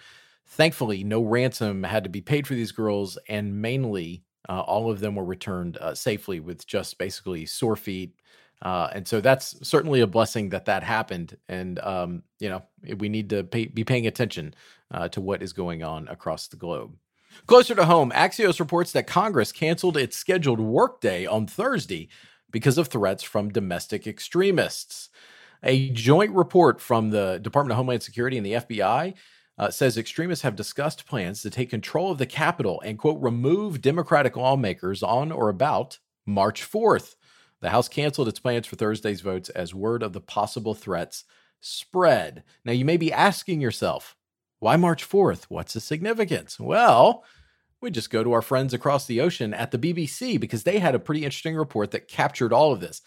Thankfully, 0.46 1.04
no 1.04 1.22
ransom 1.22 1.84
had 1.84 2.02
to 2.04 2.10
be 2.10 2.20
paid 2.20 2.46
for 2.46 2.54
these 2.54 2.72
girls, 2.72 3.16
and 3.28 3.62
mainly 3.62 4.24
uh, 4.48 4.60
all 4.60 4.90
of 4.90 5.00
them 5.00 5.14
were 5.14 5.24
returned 5.24 5.76
uh, 5.78 5.94
safely 5.94 6.40
with 6.40 6.66
just 6.66 6.98
basically 6.98 7.46
sore 7.46 7.76
feet. 7.76 8.14
Uh, 8.62 8.88
and 8.94 9.06
so 9.06 9.20
that's 9.20 9.56
certainly 9.66 10.00
a 10.00 10.06
blessing 10.06 10.50
that 10.50 10.64
that 10.66 10.82
happened. 10.82 11.36
And, 11.48 11.78
um, 11.80 12.22
you 12.38 12.48
know, 12.48 12.62
we 12.98 13.08
need 13.08 13.30
to 13.30 13.44
pay, 13.44 13.66
be 13.66 13.84
paying 13.84 14.06
attention 14.06 14.54
uh, 14.90 15.08
to 15.08 15.20
what 15.20 15.42
is 15.42 15.52
going 15.52 15.82
on 15.82 16.08
across 16.08 16.48
the 16.48 16.56
globe. 16.56 16.96
Closer 17.46 17.74
to 17.74 17.84
home, 17.84 18.12
Axios 18.12 18.60
reports 18.60 18.92
that 18.92 19.06
Congress 19.06 19.52
canceled 19.52 19.96
its 19.96 20.16
scheduled 20.16 20.60
workday 20.60 21.26
on 21.26 21.46
Thursday 21.46 22.08
because 22.50 22.78
of 22.78 22.88
threats 22.88 23.22
from 23.22 23.50
domestic 23.50 24.06
extremists. 24.06 25.10
A 25.62 25.90
joint 25.90 26.30
report 26.32 26.80
from 26.80 27.10
the 27.10 27.40
Department 27.42 27.72
of 27.72 27.78
Homeland 27.78 28.02
Security 28.02 28.36
and 28.36 28.46
the 28.46 28.52
FBI 28.52 29.14
uh, 29.58 29.70
says 29.70 29.96
extremists 29.96 30.42
have 30.42 30.56
discussed 30.56 31.06
plans 31.06 31.42
to 31.42 31.50
take 31.50 31.70
control 31.70 32.10
of 32.10 32.18
the 32.18 32.26
Capitol 32.26 32.80
and, 32.84 32.98
quote, 32.98 33.22
remove 33.22 33.80
Democratic 33.80 34.36
lawmakers 34.36 35.02
on 35.02 35.30
or 35.30 35.48
about 35.48 35.98
March 36.26 36.62
4th. 36.62 37.14
The 37.60 37.70
House 37.70 37.88
canceled 37.88 38.28
its 38.28 38.40
plans 38.40 38.66
for 38.66 38.76
Thursday's 38.76 39.20
votes 39.20 39.48
as 39.50 39.74
word 39.74 40.02
of 40.02 40.12
the 40.12 40.20
possible 40.20 40.74
threats 40.74 41.24
spread. 41.60 42.42
Now, 42.64 42.72
you 42.72 42.84
may 42.84 42.96
be 42.96 43.12
asking 43.12 43.60
yourself, 43.60 44.16
why 44.58 44.76
March 44.76 45.08
4th? 45.08 45.44
What's 45.44 45.74
the 45.74 45.80
significance? 45.80 46.58
Well, 46.58 47.24
we 47.80 47.90
just 47.90 48.10
go 48.10 48.24
to 48.24 48.32
our 48.32 48.42
friends 48.42 48.74
across 48.74 49.06
the 49.06 49.20
ocean 49.20 49.54
at 49.54 49.70
the 49.70 49.78
BBC 49.78 50.40
because 50.40 50.64
they 50.64 50.78
had 50.78 50.94
a 50.94 50.98
pretty 50.98 51.24
interesting 51.24 51.54
report 51.54 51.90
that 51.92 52.08
captured 52.08 52.52
all 52.52 52.72
of 52.72 52.80
this. 52.80 53.02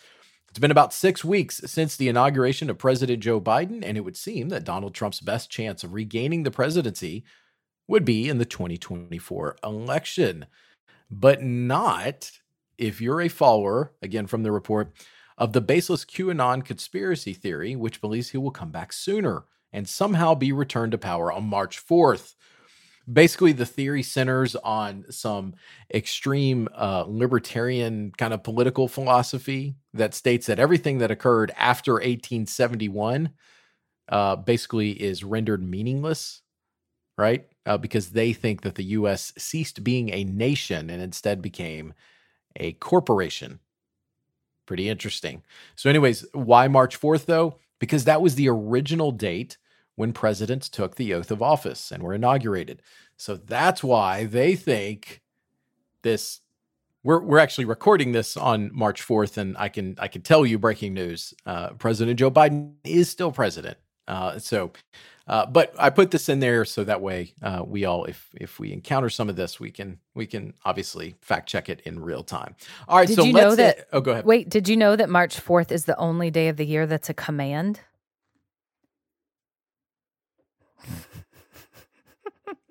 It's 0.49 0.60
been 0.60 0.71
about 0.71 0.93
six 0.93 1.23
weeks 1.23 1.62
since 1.65 1.95
the 1.95 2.07
inauguration 2.07 2.69
of 2.69 2.77
President 2.77 3.21
Joe 3.21 3.39
Biden, 3.39 3.83
and 3.86 3.97
it 3.97 4.01
would 4.01 4.17
seem 4.17 4.49
that 4.49 4.63
Donald 4.63 4.95
Trump's 4.95 5.19
best 5.19 5.49
chance 5.49 5.83
of 5.83 5.93
regaining 5.93 6.43
the 6.43 6.51
presidency 6.51 7.23
would 7.88 8.05
be 8.05 8.27
in 8.27 8.38
the 8.38 8.45
2024 8.45 9.57
election, 9.63 10.45
but 11.10 11.43
not 11.43 12.31
if 12.77 13.01
you're 13.01 13.21
a 13.21 13.27
follower, 13.27 13.93
again 14.01 14.27
from 14.27 14.43
the 14.43 14.51
report, 14.51 14.93
of 15.38 15.53
the 15.53 15.62
baseless 15.62 16.05
QAnon 16.05 16.65
conspiracy 16.65 17.33
theory, 17.33 17.75
which 17.75 18.01
believes 18.01 18.29
he 18.29 18.38
will 18.38 18.51
come 18.51 18.71
back 18.71 18.91
sooner 18.91 19.45
and 19.71 19.88
somehow 19.88 20.33
be 20.33 20.51
returned 20.51 20.91
to 20.91 20.97
power 20.97 21.31
on 21.31 21.43
March 21.43 21.83
4th. 21.86 22.36
Basically, 23.12 23.54
the 23.54 23.65
theory 23.65 24.04
centers 24.04 24.54
on 24.58 25.06
some 25.10 25.54
extreme 25.93 26.67
uh, 26.76 27.06
libertarian 27.08 28.12
kind 28.17 28.34
of 28.34 28.43
political 28.43 28.89
philosophy 28.89 29.76
that 29.93 30.13
states 30.13 30.48
that 30.48 30.60
everything 30.60 30.98
that 30.98 31.10
occurred 31.10 31.54
after 31.56 32.02
1871 32.02 33.30
uh, 34.10 34.36
basically 34.36 34.91
is 34.91 35.24
rendered 35.24 35.63
meaningless, 35.63 36.41
right? 37.17 37.48
Uh, 37.65 37.78
because 37.78 38.12
they 38.12 38.34
think 38.34 38.62
that 38.62 38.76
the 38.76 38.86
US 38.86 39.34
ceased 39.38 39.84
being 39.84 40.10
a 40.12 40.24
nation 40.26 40.89
and 40.89 41.02
instead 41.02 41.41
became 41.41 41.93
a 42.58 42.74
corporation. 42.74 43.60
Pretty 44.65 44.89
interesting. 44.89 45.43
So, 45.76 45.89
anyways, 45.89 46.26
why 46.34 46.67
March 46.67 47.00
4th, 47.00 47.26
though? 47.26 47.56
Because 47.80 48.04
that 48.04 48.22
was 48.22 48.36
the 48.36 48.50
original 48.50 49.12
date 49.12 49.58
when 49.97 50.13
presidents 50.13 50.69
took 50.69 50.95
the 50.95 51.13
oath 51.13 51.31
of 51.31 51.41
office 51.41 51.91
and 51.91 52.01
were 52.03 52.13
inaugurated. 52.13 52.81
So 53.17 53.36
that's 53.36 53.83
why 53.83 54.25
they 54.25 54.55
think 54.55 55.21
this 56.03 56.39
we're 57.03 57.19
we're 57.19 57.39
actually 57.39 57.65
recording 57.65 58.12
this 58.12 58.38
on 58.38 58.69
March 58.73 59.05
4th 59.05 59.38
and 59.38 59.57
I 59.57 59.69
can 59.69 59.95
I 59.99 60.07
can 60.07 60.21
tell 60.21 60.45
you 60.45 60.57
breaking 60.60 60.93
news. 60.93 61.33
Uh, 61.45 61.71
president 61.71 62.19
Joe 62.19 62.31
Biden 62.31 62.75
is 62.83 63.10
still 63.10 63.31
president. 63.31 63.77
Uh, 64.07 64.38
so 64.39 64.71
uh, 65.27 65.45
but 65.47 65.73
I 65.77 65.89
put 65.89 66.12
this 66.12 66.29
in 66.29 66.39
there 66.39 66.63
so 66.63 66.83
that 66.83 67.01
way 67.01 67.33
uh, 67.41 67.63
we 67.65 67.83
all, 67.83 68.05
if 68.05 68.29
if 68.36 68.60
we 68.60 68.71
encounter 68.71 69.10
some 69.10 69.29
of 69.29 69.36
this, 69.36 69.60
we 69.60 69.71
can 69.71 69.99
we 70.13 70.25
can 70.25 70.53
obviously 70.63 71.15
fact 71.21 71.49
check 71.49 71.69
it 71.69 71.81
in 71.81 71.99
real 71.99 72.23
time. 72.23 72.55
All 72.88 72.97
right, 72.97 73.07
Did 73.07 73.15
so 73.15 73.23
you 73.25 73.33
let's 73.33 73.43
know 73.45 73.55
that- 73.55 73.88
oh, 73.91 73.99
go 73.99 74.12
ahead. 74.12 74.25
Wait, 74.25 74.47
did 74.47 74.69
you 74.69 74.77
know 74.77 74.95
that 74.95 75.10
March 75.10 75.36
4th 75.38 75.71
is 75.71 75.83
the 75.86 75.97
only 75.97 76.31
day 76.31 76.47
of 76.47 76.55
the 76.55 76.65
year 76.65 76.86
that's 76.86 77.10
a 77.10 77.13
command? 77.13 77.81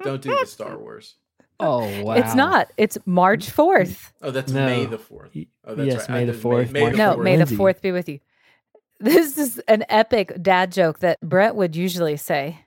Don't 0.03 0.23
do 0.23 0.37
the 0.39 0.47
Star 0.47 0.79
Wars. 0.79 1.17
Oh 1.59 2.03
wow! 2.03 2.13
It's 2.13 2.35
not. 2.35 2.71
It's 2.77 2.99
March 3.07 3.47
mm. 3.47 3.87
4th. 3.87 4.13
Oh, 4.21 4.31
that's 4.31 4.53
No. 4.53 4.67
May 4.67 4.85
the 4.85 4.99
fourth. 4.99 5.31
Oh, 5.65 5.75
that's 5.75 5.87
yes, 5.87 6.09
right. 6.11 6.17
May 6.17 6.25
the 6.27 6.35
4th, 6.35 6.71
May, 6.71 6.81
March 6.83 6.93
the 6.93 6.99
No, 6.99 7.17
4th. 7.17 7.23
may 7.23 7.37
the 7.37 7.45
4th 7.47 7.81
be 7.81 7.93
with 7.93 8.09
you. 8.11 8.21
This 9.01 9.39
is 9.39 9.59
an 9.67 9.85
epic 9.89 10.43
dad 10.43 10.71
joke 10.71 10.99
that 10.99 11.19
Brett 11.23 11.55
would 11.55 11.75
usually 11.75 12.19
say. 12.19 12.59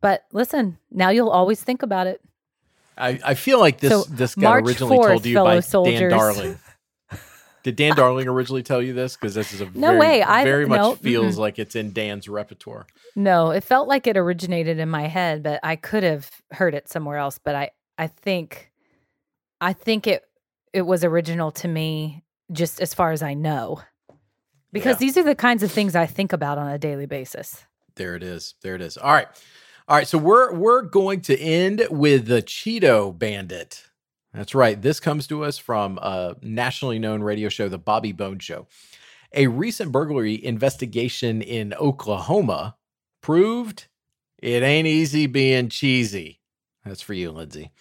But 0.00 0.24
listen, 0.32 0.78
now 0.92 1.10
you'll 1.10 1.30
always 1.30 1.60
think 1.60 1.82
about 1.82 2.06
it. 2.06 2.20
I, 2.96 3.18
I 3.24 3.34
feel 3.34 3.58
like 3.58 3.80
this 3.80 3.90
So, 3.90 4.04
this 4.10 4.36
got 4.36 4.42
March 4.42 4.64
originally 4.64 4.98
4th, 4.98 5.06
told 5.08 5.22
to 5.24 5.28
you 5.28 5.36
by 5.36 5.60
fellow 5.60 5.90
Dan. 5.90 6.10
Darling. 6.10 6.58
Did 7.66 7.74
Dan 7.74 7.96
Darling 7.96 8.28
originally 8.28 8.62
tell 8.62 8.80
you 8.80 8.92
this? 8.92 9.16
Because 9.16 9.34
this 9.34 9.52
is 9.52 9.60
a 9.60 9.64
No 9.74 9.88
very, 9.88 9.98
way. 9.98 10.22
I- 10.22 10.44
very 10.44 10.66
much 10.66 10.78
no, 10.78 10.94
feels 10.94 11.34
mm-mm. 11.34 11.40
like 11.40 11.58
it's 11.58 11.74
in 11.74 11.92
Dan's 11.92 12.28
repertoire. 12.28 12.86
No, 13.16 13.50
it 13.50 13.64
felt 13.64 13.88
like 13.88 14.06
it 14.06 14.16
originated 14.16 14.78
in 14.78 14.88
my 14.88 15.08
head, 15.08 15.42
but 15.42 15.58
I 15.64 15.74
could 15.74 16.04
have 16.04 16.30
heard 16.52 16.76
it 16.76 16.88
somewhere 16.88 17.16
else. 17.18 17.40
But 17.42 17.56
I, 17.56 17.70
I 17.98 18.06
think, 18.06 18.70
I 19.60 19.72
think 19.72 20.06
it, 20.06 20.22
it 20.72 20.82
was 20.82 21.02
original 21.02 21.50
to 21.50 21.66
me, 21.66 22.22
just 22.52 22.80
as 22.80 22.94
far 22.94 23.10
as 23.10 23.20
I 23.20 23.34
know, 23.34 23.82
because 24.72 24.94
Yeah. 24.94 24.98
these 25.06 25.16
are 25.16 25.24
the 25.24 25.34
kinds 25.34 25.64
of 25.64 25.72
things 25.72 25.96
I 25.96 26.06
think 26.06 26.32
about 26.32 26.58
on 26.58 26.68
a 26.70 26.78
daily 26.78 27.06
basis. 27.06 27.64
There 27.96 28.14
it 28.14 28.22
is. 28.22 28.54
There 28.62 28.76
it 28.76 28.80
is. 28.80 28.96
All 28.96 29.12
right. 29.12 29.26
All 29.88 29.96
right. 29.96 30.06
So 30.06 30.18
we're 30.18 30.54
we're 30.54 30.82
going 30.82 31.20
to 31.22 31.36
end 31.36 31.84
with 31.90 32.26
the 32.26 32.42
Cheeto 32.42 33.18
Bandit. 33.18 33.86
That's 34.36 34.54
right. 34.54 34.80
This 34.80 35.00
comes 35.00 35.26
to 35.28 35.44
us 35.44 35.56
from 35.56 35.98
a 35.98 36.36
nationally 36.42 36.98
known 36.98 37.22
radio 37.22 37.48
show, 37.48 37.70
The 37.70 37.78
Bobby 37.78 38.12
Bones 38.12 38.44
Show. 38.44 38.66
A 39.32 39.46
recent 39.46 39.92
burglary 39.92 40.44
investigation 40.44 41.40
in 41.40 41.72
Oklahoma 41.74 42.76
proved 43.22 43.88
it 44.38 44.62
ain't 44.62 44.86
easy 44.86 45.26
being 45.26 45.70
cheesy. 45.70 46.40
That's 46.84 47.00
for 47.00 47.14
you, 47.14 47.30
Lindsay. 47.32 47.72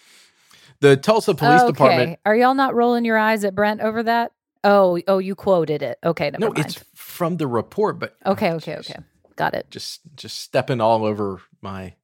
The 0.80 0.96
Tulsa 0.96 1.36
Police 1.36 1.62
okay. 1.62 1.72
Department. 1.72 2.20
Are 2.26 2.36
y'all 2.36 2.56
not 2.56 2.74
rolling 2.74 3.04
your 3.04 3.18
eyes 3.18 3.44
at 3.44 3.54
Brent 3.54 3.82
over 3.82 4.02
that? 4.04 4.32
Oh, 4.64 5.00
oh, 5.08 5.20
you 5.20 5.36
quoted 5.36 5.82
it. 5.82 6.00
Okay, 6.04 6.32
No, 6.40 6.48
mind. 6.48 6.60
it's 6.66 6.84
from 6.96 7.38
the 7.38 7.48
report, 7.48 8.00
but 8.00 8.16
Okay, 8.26 8.54
okay, 8.54 8.78
okay. 8.78 8.96
Got 9.36 9.54
it. 9.54 9.70
just 9.70 10.00
just 10.16 10.40
stepping 10.40 10.80
all 10.80 11.04
over 11.04 11.42
my 11.62 11.96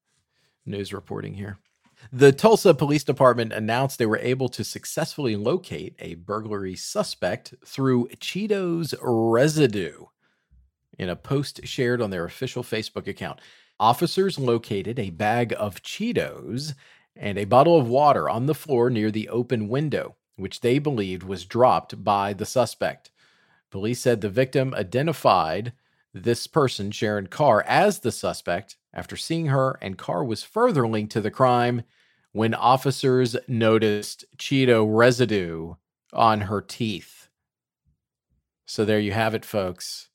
news 0.65 0.91
reporting 0.91 1.33
here. 1.33 1.57
The 2.11 2.31
Tulsa 2.31 2.73
Police 2.73 3.03
Department 3.03 3.53
announced 3.53 3.99
they 3.99 4.05
were 4.05 4.17
able 4.17 4.49
to 4.49 4.63
successfully 4.63 5.35
locate 5.35 5.95
a 5.99 6.15
burglary 6.15 6.75
suspect 6.75 7.53
through 7.65 8.09
Cheetos 8.19 8.93
residue 9.01 10.05
in 10.97 11.09
a 11.09 11.15
post 11.15 11.65
shared 11.65 12.01
on 12.01 12.09
their 12.09 12.25
official 12.25 12.63
Facebook 12.63 13.07
account. 13.07 13.39
Officers 13.79 14.37
located 14.37 14.99
a 14.99 15.09
bag 15.09 15.53
of 15.57 15.81
Cheetos 15.81 16.73
and 17.15 17.37
a 17.37 17.45
bottle 17.45 17.79
of 17.79 17.87
water 17.87 18.29
on 18.29 18.45
the 18.45 18.55
floor 18.55 18.89
near 18.89 19.11
the 19.11 19.29
open 19.29 19.67
window, 19.69 20.15
which 20.35 20.61
they 20.61 20.79
believed 20.79 21.23
was 21.23 21.45
dropped 21.45 22.03
by 22.03 22.33
the 22.33 22.45
suspect. 22.45 23.11
Police 23.69 23.99
said 23.99 24.21
the 24.21 24.29
victim 24.29 24.73
identified 24.73 25.73
this 26.13 26.45
person, 26.45 26.91
Sharon 26.91 27.27
Carr, 27.27 27.63
as 27.63 27.99
the 27.99 28.11
suspect 28.11 28.75
after 28.93 29.15
seeing 29.15 29.47
her, 29.47 29.77
and 29.81 29.97
Carr 29.97 30.23
was 30.23 30.43
further 30.43 30.87
linked 30.87 31.11
to 31.13 31.21
the 31.21 31.31
crime 31.31 31.83
when 32.31 32.53
officers 32.53 33.35
noticed 33.47 34.25
Cheeto 34.37 34.85
residue 34.89 35.75
on 36.13 36.41
her 36.41 36.61
teeth. 36.61 37.29
So 38.65 38.85
there 38.85 38.99
you 38.99 39.11
have 39.11 39.33
it, 39.33 39.45
folks. 39.45 40.09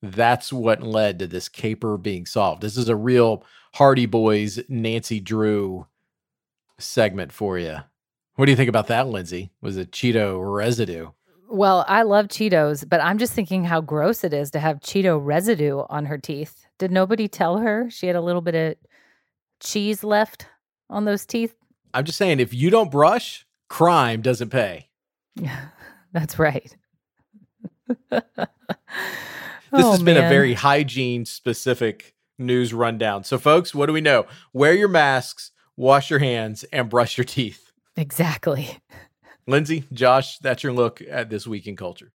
That's 0.00 0.52
what 0.52 0.82
led 0.82 1.18
to 1.18 1.26
this 1.26 1.48
caper 1.48 1.96
being 1.96 2.24
solved. 2.24 2.62
This 2.62 2.76
is 2.76 2.88
a 2.88 2.96
real 2.96 3.44
Hardy 3.74 4.06
Boys 4.06 4.60
Nancy 4.68 5.20
Drew 5.20 5.86
segment 6.78 7.32
for 7.32 7.58
you. 7.58 7.78
What 8.36 8.46
do 8.46 8.52
you 8.52 8.56
think 8.56 8.68
about 8.68 8.86
that, 8.86 9.08
Lindsay? 9.08 9.50
Was 9.60 9.76
it 9.76 9.90
Cheeto 9.90 10.40
residue? 10.40 11.10
Well, 11.50 11.84
I 11.88 12.02
love 12.02 12.28
Cheetos, 12.28 12.88
but 12.88 13.00
I'm 13.00 13.18
just 13.18 13.32
thinking 13.32 13.64
how 13.64 13.80
gross 13.80 14.22
it 14.22 14.32
is 14.32 14.50
to 14.52 14.60
have 14.60 14.80
Cheeto 14.80 15.18
residue 15.20 15.82
on 15.88 16.06
her 16.06 16.18
teeth. 16.18 16.67
Did 16.78 16.90
nobody 16.92 17.28
tell 17.28 17.58
her 17.58 17.90
she 17.90 18.06
had 18.06 18.16
a 18.16 18.20
little 18.20 18.40
bit 18.40 18.54
of 18.54 18.74
cheese 19.60 20.02
left 20.04 20.46
on 20.88 21.04
those 21.04 21.26
teeth? 21.26 21.54
I'm 21.92 22.04
just 22.04 22.18
saying, 22.18 22.38
if 22.40 22.54
you 22.54 22.70
don't 22.70 22.90
brush, 22.90 23.46
crime 23.68 24.22
doesn't 24.22 24.50
pay. 24.50 24.88
That's 26.12 26.38
right. 26.38 26.74
This 29.70 29.84
Oh, 29.84 29.90
has 29.90 30.02
been 30.02 30.16
a 30.16 30.30
very 30.30 30.54
hygiene 30.54 31.26
specific 31.26 32.14
news 32.38 32.72
rundown. 32.72 33.22
So, 33.24 33.36
folks, 33.36 33.74
what 33.74 33.84
do 33.84 33.92
we 33.92 34.00
know? 34.00 34.24
Wear 34.54 34.72
your 34.72 34.88
masks, 34.88 35.50
wash 35.76 36.08
your 36.08 36.20
hands, 36.20 36.64
and 36.72 36.88
brush 36.88 37.18
your 37.18 37.26
teeth. 37.26 37.70
exactly. 37.94 38.78
Lindsay, 39.46 39.84
Josh, 39.92 40.38
that's 40.38 40.62
your 40.62 40.72
look 40.72 41.02
at 41.10 41.28
this 41.28 41.46
week 41.46 41.66
in 41.66 41.76
culture. 41.76 42.12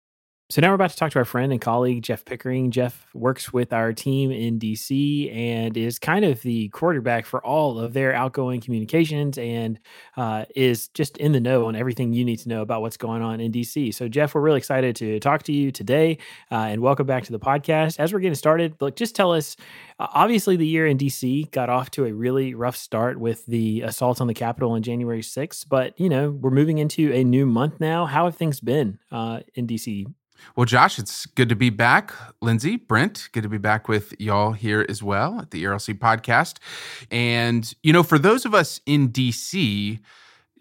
So 0.52 0.60
now 0.60 0.68
we're 0.68 0.74
about 0.74 0.90
to 0.90 0.96
talk 0.96 1.10
to 1.12 1.18
our 1.18 1.24
friend 1.24 1.50
and 1.50 1.62
colleague 1.62 2.02
Jeff 2.02 2.26
Pickering. 2.26 2.72
Jeff 2.72 3.06
works 3.14 3.54
with 3.54 3.72
our 3.72 3.94
team 3.94 4.30
in 4.30 4.58
DC 4.58 5.34
and 5.34 5.74
is 5.78 5.98
kind 5.98 6.26
of 6.26 6.42
the 6.42 6.68
quarterback 6.68 7.24
for 7.24 7.42
all 7.42 7.78
of 7.78 7.94
their 7.94 8.12
outgoing 8.12 8.60
communications 8.60 9.38
and 9.38 9.80
uh, 10.18 10.44
is 10.54 10.88
just 10.88 11.16
in 11.16 11.32
the 11.32 11.40
know 11.40 11.68
on 11.68 11.74
everything 11.74 12.12
you 12.12 12.22
need 12.22 12.36
to 12.36 12.50
know 12.50 12.60
about 12.60 12.82
what's 12.82 12.98
going 12.98 13.22
on 13.22 13.40
in 13.40 13.50
DC. 13.50 13.94
So 13.94 14.08
Jeff, 14.08 14.34
we're 14.34 14.42
really 14.42 14.58
excited 14.58 14.94
to 14.96 15.18
talk 15.20 15.42
to 15.44 15.54
you 15.54 15.72
today 15.72 16.18
uh, 16.50 16.66
and 16.68 16.82
welcome 16.82 17.06
back 17.06 17.24
to 17.24 17.32
the 17.32 17.40
podcast. 17.40 17.98
As 17.98 18.12
we're 18.12 18.20
getting 18.20 18.34
started, 18.34 18.76
look, 18.78 18.94
just 18.94 19.16
tell 19.16 19.32
us. 19.32 19.56
Uh, 19.98 20.08
obviously, 20.12 20.56
the 20.56 20.66
year 20.66 20.86
in 20.86 20.98
DC 20.98 21.50
got 21.50 21.70
off 21.70 21.90
to 21.92 22.04
a 22.04 22.12
really 22.12 22.52
rough 22.52 22.76
start 22.76 23.18
with 23.18 23.46
the 23.46 23.80
assault 23.80 24.20
on 24.20 24.26
the 24.26 24.34
Capitol 24.34 24.72
on 24.72 24.82
January 24.82 25.22
6th, 25.22 25.66
but 25.70 25.98
you 25.98 26.10
know 26.10 26.30
we're 26.30 26.50
moving 26.50 26.76
into 26.76 27.10
a 27.14 27.24
new 27.24 27.46
month 27.46 27.80
now. 27.80 28.04
How 28.04 28.26
have 28.26 28.36
things 28.36 28.60
been 28.60 28.98
uh, 29.10 29.40
in 29.54 29.66
DC 29.66 30.12
Well, 30.56 30.66
Josh, 30.66 30.98
it's 30.98 31.26
good 31.26 31.48
to 31.48 31.56
be 31.56 31.70
back. 31.70 32.12
Lindsay, 32.40 32.76
Brent, 32.76 33.28
good 33.32 33.42
to 33.42 33.48
be 33.48 33.58
back 33.58 33.88
with 33.88 34.12
y'all 34.20 34.52
here 34.52 34.84
as 34.88 35.02
well 35.02 35.40
at 35.40 35.50
the 35.50 35.64
ERLC 35.64 35.98
podcast. 35.98 36.58
And, 37.10 37.72
you 37.82 37.92
know, 37.92 38.02
for 38.02 38.18
those 38.18 38.44
of 38.44 38.54
us 38.54 38.80
in 38.84 39.08
DC, 39.10 39.98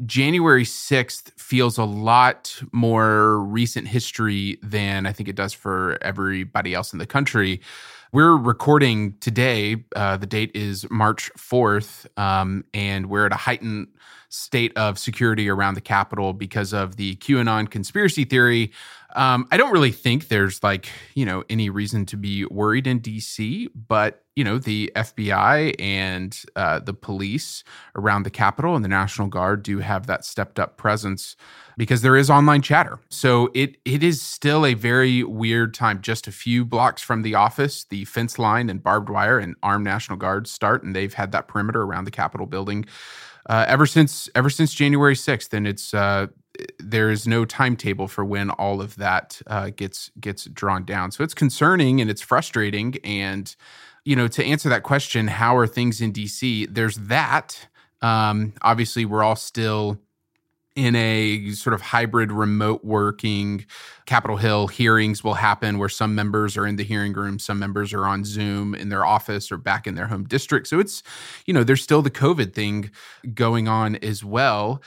January 0.06 0.64
6th 0.64 1.32
feels 1.40 1.78
a 1.78 1.84
lot 1.84 2.62
more 2.72 3.40
recent 3.40 3.88
history 3.88 4.58
than 4.64 5.06
I 5.06 5.14
think 5.14 5.30
it 5.30 5.36
does 5.36 5.54
for 5.54 5.98
everybody 6.02 6.74
else 6.74 6.94
in 6.94 7.00
the 7.00 7.06
country. 7.06 7.62
We're 8.14 8.36
recording 8.36 9.18
today. 9.20 9.86
Uh, 9.96 10.18
the 10.18 10.26
date 10.26 10.52
is 10.54 10.86
March 10.90 11.32
4th, 11.38 12.08
um, 12.20 12.66
and 12.74 13.06
we're 13.06 13.26
at 13.26 13.32
a 13.32 13.38
heightened 13.38 13.88
state 14.28 14.76
of 14.78 14.98
security 14.98 15.50
around 15.50 15.76
the 15.76 15.82
Capitol 15.82 16.34
because 16.34 16.74
of 16.74 16.96
the 16.96 17.16
QAnon 17.18 17.70
conspiracy 17.70 18.26
theory. 18.26 18.72
Um, 19.16 19.48
I 19.52 19.58
don't 19.58 19.72
really 19.72 19.92
think 19.92 20.28
there's 20.28 20.64
like, 20.64 20.88
you 21.16 21.26
know, 21.26 21.44
any 21.50 21.70
reason 21.70 22.06
to 22.08 22.18
be 22.18 22.46
worried 22.46 22.88
in 22.88 23.00
DC, 23.00 23.68
but, 23.88 24.24
you 24.36 24.44
know, 24.44 24.58
the 24.58 24.92
FBI 24.96 25.76
and 25.80 26.40
uh, 26.56 26.80
the 26.80 26.94
police 26.94 27.64
around 27.96 28.24
the 28.24 28.30
Capitol 28.30 28.76
and 28.76 28.84
the 28.84 28.90
National 28.90 29.28
Guard 29.28 29.64
do 29.64 29.80
have 29.80 30.08
that 30.08 30.24
stepped 30.24 30.60
up 30.60 30.78
presence 30.78 31.36
because 31.78 32.02
there 32.02 32.16
is 32.16 32.30
online 32.30 32.62
chatter. 32.62 33.00
So 33.10 33.50
it 33.54 33.78
it 33.86 34.04
is 34.04 34.22
still 34.22 34.66
a 34.66 34.74
very 34.74 35.24
weird 35.24 35.74
time. 35.74 36.02
Just 36.02 36.28
a 36.28 36.32
few 36.32 36.64
blocks 36.64 37.02
from 37.02 37.22
the 37.22 37.36
office, 37.36 37.86
the 37.86 38.06
fence 38.06 38.38
line 38.38 38.70
and 38.70 38.84
barbed 38.84 39.10
wire 39.10 39.40
and 39.40 39.56
armed 39.64 39.86
National 39.86 40.18
Guard 40.18 40.48
start, 40.48 40.84
and 40.84 40.96
they've 40.96 41.14
had 41.14 41.32
that 41.32 41.48
perimeter 41.48 41.82
around 41.82 42.06
the 42.06 42.12
Capitol 42.12 42.46
building 42.46 42.86
uh, 43.50 43.66
ever 43.68 43.86
since 43.86 44.30
ever 44.36 44.50
since 44.50 44.74
January 44.74 45.16
sixth. 45.16 45.54
And 45.54 45.68
it's 45.68 45.94
uh, 45.94 46.28
there 46.80 47.10
is 47.10 47.28
no 47.28 47.46
timetable 47.46 48.08
for 48.08 48.26
when 48.26 48.50
all 48.52 48.82
of 48.82 48.96
that 48.98 49.42
uh, 49.48 49.70
gets 49.70 50.12
gets 50.20 50.46
drawn 50.46 50.86
down. 50.86 51.12
So 51.12 51.24
it's 51.24 51.34
concerning 51.34 52.02
and 52.02 52.10
it's 52.10 52.22
frustrating. 52.22 52.96
And 53.04 53.54
you 54.04 54.16
know, 54.16 54.28
to 54.28 54.44
answer 54.44 54.70
that 54.70 54.84
question, 54.84 55.28
how 55.28 55.56
are 55.56 55.68
things 55.68 56.02
in 56.02 56.12
DC? 56.12 56.68
There's 56.74 56.96
that. 56.98 57.68
Um, 58.02 58.54
obviously, 58.62 59.06
we're 59.06 59.24
all 59.24 59.36
still 59.36 60.00
in 60.76 60.96
a 60.96 61.52
sort 61.52 61.74
of 61.74 61.82
hybrid 61.82 62.32
remote 62.32 62.84
working 62.84 63.66
capitol 64.06 64.38
hill 64.38 64.68
hearings 64.68 65.22
will 65.24 65.34
happen 65.34 65.78
where 65.78 65.90
some 65.90 66.16
members 66.16 66.56
are 66.56 66.66
in 66.66 66.78
the 66.78 66.84
hearing 66.84 67.12
room 67.12 67.38
some 67.38 67.60
members 67.60 67.94
are 67.94 68.06
on 68.06 68.24
zoom 68.24 68.74
in 68.74 68.88
their 68.88 69.06
office 69.06 69.52
or 69.52 69.58
back 69.58 69.86
in 69.86 69.96
their 69.96 70.08
home 70.08 70.24
district 70.24 70.68
so 70.68 70.80
it's 70.80 71.04
you 71.46 71.54
know 71.54 71.64
there's 71.64 71.84
still 71.84 72.02
the 72.02 72.10
covid 72.10 72.54
thing 72.54 72.90
going 73.34 73.68
on 73.68 73.98
as 73.98 74.24
well 74.24 74.82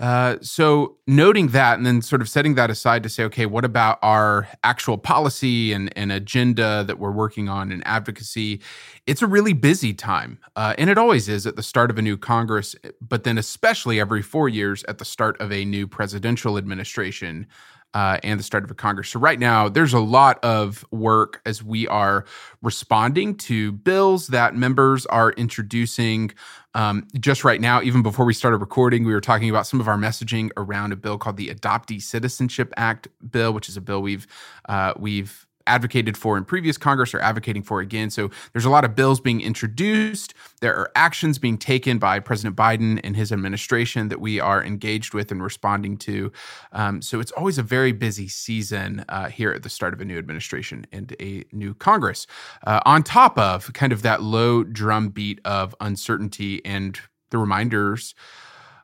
uh, 0.00 0.36
so 0.40 0.96
noting 1.06 1.48
that 1.48 1.76
and 1.76 1.84
then 1.84 2.00
sort 2.00 2.22
of 2.22 2.28
setting 2.28 2.54
that 2.54 2.70
aside 2.70 3.02
to 3.02 3.08
say 3.08 3.24
okay 3.24 3.44
what 3.44 3.64
about 3.64 3.98
our 4.02 4.48
actual 4.62 4.96
policy 4.96 5.72
and, 5.72 5.92
and 5.96 6.12
agenda 6.12 6.84
that 6.84 6.98
we're 6.98 7.10
working 7.10 7.48
on 7.48 7.72
in 7.72 7.82
advocacy? 7.82 8.60
It's 9.06 9.20
a 9.20 9.26
really 9.26 9.52
busy 9.52 9.92
time 9.92 10.38
uh, 10.54 10.74
and 10.78 10.88
it 10.88 10.96
always 10.96 11.28
is 11.28 11.46
at 11.46 11.56
the 11.56 11.62
start 11.62 11.90
of 11.90 11.98
a 11.98 12.02
new 12.02 12.16
congress 12.16 12.76
but 13.00 13.24
then 13.24 13.36
especially 13.36 13.98
every 13.98 14.22
four 14.22 14.48
years 14.48 14.84
at 14.84 14.98
the 14.98 15.04
start 15.04 15.40
of 15.40 15.50
a 15.50 15.64
new 15.64 15.88
presidential 15.88 16.56
administration 16.56 17.46
uh, 17.94 18.18
and 18.22 18.38
the 18.38 18.44
start 18.44 18.64
of 18.64 18.70
a 18.70 18.74
Congress. 18.74 19.08
So, 19.08 19.20
right 19.20 19.38
now, 19.38 19.68
there's 19.68 19.92
a 19.92 20.00
lot 20.00 20.42
of 20.44 20.84
work 20.90 21.40
as 21.44 21.62
we 21.62 21.88
are 21.88 22.24
responding 22.62 23.36
to 23.36 23.72
bills 23.72 24.28
that 24.28 24.54
members 24.54 25.06
are 25.06 25.32
introducing. 25.32 26.32
Um, 26.74 27.08
just 27.18 27.42
right 27.42 27.60
now, 27.60 27.82
even 27.82 28.02
before 28.02 28.24
we 28.24 28.34
started 28.34 28.58
recording, 28.58 29.04
we 29.04 29.12
were 29.12 29.20
talking 29.20 29.50
about 29.50 29.66
some 29.66 29.80
of 29.80 29.88
our 29.88 29.96
messaging 29.96 30.50
around 30.56 30.92
a 30.92 30.96
bill 30.96 31.18
called 31.18 31.36
the 31.36 31.48
Adoptee 31.48 32.00
Citizenship 32.00 32.72
Act 32.76 33.08
bill, 33.28 33.52
which 33.52 33.68
is 33.68 33.76
a 33.76 33.80
bill 33.80 34.02
we've 34.02 34.26
uh, 34.68 34.94
we've 34.96 35.46
advocated 35.70 36.16
for 36.16 36.36
in 36.36 36.44
previous 36.44 36.76
Congress 36.76 37.14
are 37.14 37.20
advocating 37.20 37.62
for 37.62 37.80
again. 37.80 38.10
So 38.10 38.30
there's 38.52 38.64
a 38.64 38.70
lot 38.70 38.84
of 38.84 38.96
bills 38.96 39.20
being 39.20 39.40
introduced. 39.40 40.34
There 40.60 40.74
are 40.76 40.90
actions 40.96 41.38
being 41.38 41.56
taken 41.56 41.98
by 41.98 42.18
President 42.18 42.56
Biden 42.56 43.00
and 43.04 43.16
his 43.16 43.30
administration 43.30 44.08
that 44.08 44.20
we 44.20 44.40
are 44.40 44.62
engaged 44.62 45.14
with 45.14 45.30
and 45.30 45.42
responding 45.42 45.96
to. 45.98 46.32
Um, 46.72 47.00
so 47.00 47.20
it's 47.20 47.32
always 47.32 47.56
a 47.56 47.62
very 47.62 47.92
busy 47.92 48.28
season 48.28 49.04
uh, 49.08 49.28
here 49.28 49.52
at 49.52 49.62
the 49.62 49.68
start 49.68 49.94
of 49.94 50.00
a 50.00 50.04
new 50.04 50.18
administration 50.18 50.86
and 50.92 51.14
a 51.20 51.44
new 51.52 51.72
Congress. 51.74 52.26
Uh, 52.66 52.80
on 52.84 53.02
top 53.02 53.38
of 53.38 53.72
kind 53.72 53.92
of 53.92 54.02
that 54.02 54.22
low 54.22 54.64
drumbeat 54.64 55.40
of 55.44 55.74
uncertainty 55.80 56.60
and 56.64 57.00
the 57.30 57.38
reminders 57.38 58.14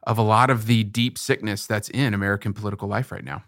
of 0.07 0.19
a 0.19 0.23
lot 0.23 0.51
of 0.51 0.67
the 0.67 0.85
deep 0.85 1.19
sickness 1.19 1.67
that's 1.67 1.89
in 1.89 2.15
American 2.15 2.53
political 2.53 2.89
life 2.89 3.11
right 3.11 3.25
now. 3.25 3.43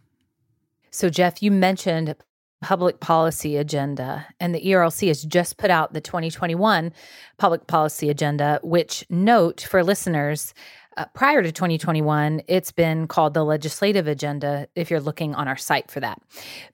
So, 0.90 1.08
Jeff, 1.08 1.42
you 1.42 1.52
mentioned 1.52 2.16
public 2.60 3.00
policy 3.00 3.56
agenda, 3.56 4.26
and 4.40 4.54
the 4.54 4.60
ERLC 4.60 5.08
has 5.08 5.22
just 5.22 5.56
put 5.56 5.70
out 5.70 5.92
the 5.92 6.00
2021 6.00 6.92
public 7.36 7.66
policy 7.66 8.10
agenda, 8.10 8.58
which 8.62 9.04
note 9.08 9.60
for 9.60 9.84
listeners. 9.84 10.54
Uh, 10.96 11.04
prior 11.14 11.44
to 11.44 11.52
2021, 11.52 12.42
it's 12.48 12.72
been 12.72 13.06
called 13.06 13.32
the 13.32 13.44
legislative 13.44 14.08
agenda 14.08 14.66
if 14.74 14.90
you're 14.90 14.98
looking 14.98 15.32
on 15.36 15.46
our 15.46 15.56
site 15.56 15.88
for 15.88 16.00
that. 16.00 16.20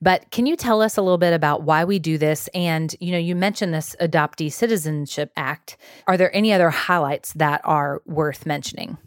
But 0.01 0.31
can 0.31 0.47
you 0.47 0.55
tell 0.55 0.81
us 0.81 0.97
a 0.97 1.03
little 1.03 1.19
bit 1.19 1.33
about 1.33 1.61
why 1.61 1.83
we 1.83 1.99
do 1.99 2.17
this? 2.17 2.49
And, 2.55 2.95
you 2.99 3.11
know, 3.11 3.19
you 3.19 3.35
mentioned 3.35 3.71
this 3.71 3.95
Adoptee 4.01 4.51
Citizenship 4.51 5.31
Act. 5.37 5.77
Are 6.07 6.17
there 6.17 6.35
any 6.35 6.51
other 6.51 6.71
highlights 6.71 7.33
that 7.33 7.61
are 7.63 8.01
worth 8.07 8.47
mentioning? 8.47 8.97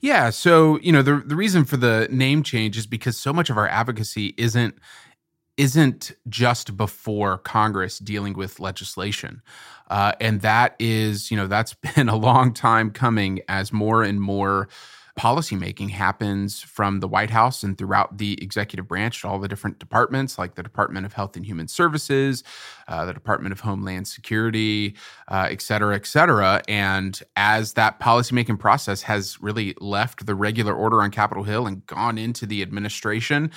Yeah. 0.00 0.30
So, 0.30 0.80
you 0.80 0.90
know, 0.90 1.02
the, 1.02 1.22
the 1.24 1.36
reason 1.36 1.64
for 1.64 1.76
the 1.76 2.08
name 2.10 2.42
change 2.42 2.76
is 2.76 2.88
because 2.88 3.16
so 3.16 3.32
much 3.32 3.50
of 3.50 3.58
our 3.58 3.68
advocacy 3.68 4.34
isn't 4.36 4.74
isn't 5.56 6.12
just 6.28 6.76
before 6.76 7.38
Congress 7.38 7.98
dealing 7.98 8.34
with 8.34 8.60
legislation. 8.60 9.42
Uh, 9.88 10.12
and 10.20 10.40
that 10.40 10.74
is, 10.78 11.30
you 11.30 11.36
know, 11.36 11.46
that's 11.46 11.74
been 11.94 12.08
a 12.08 12.16
long 12.16 12.52
time 12.52 12.90
coming 12.90 13.40
as 13.48 13.72
more 13.72 14.02
and 14.02 14.20
more 14.20 14.68
policymaking 15.18 15.90
happens 15.90 16.60
from 16.60 17.00
the 17.00 17.08
White 17.08 17.30
House 17.30 17.62
and 17.62 17.78
throughout 17.78 18.18
the 18.18 18.40
executive 18.42 18.86
branch 18.86 19.24
all 19.24 19.38
the 19.38 19.48
different 19.48 19.78
departments, 19.78 20.38
like 20.38 20.56
the 20.56 20.62
Department 20.62 21.06
of 21.06 21.14
Health 21.14 21.36
and 21.36 21.46
Human 21.46 21.68
Services, 21.68 22.44
uh, 22.86 23.06
the 23.06 23.14
Department 23.14 23.52
of 23.52 23.60
Homeland 23.60 24.06
Security, 24.06 24.94
uh, 25.28 25.48
et 25.50 25.62
cetera, 25.62 25.94
et 25.94 26.06
cetera. 26.06 26.60
And 26.68 27.18
as 27.34 27.72
that 27.72 27.98
policymaking 27.98 28.58
process 28.58 29.02
has 29.02 29.40
really 29.40 29.74
left 29.80 30.26
the 30.26 30.34
regular 30.34 30.74
order 30.74 31.02
on 31.02 31.10
Capitol 31.10 31.44
Hill 31.44 31.66
and 31.66 31.86
gone 31.86 32.18
into 32.18 32.44
the 32.44 32.60
administration, 32.60 33.50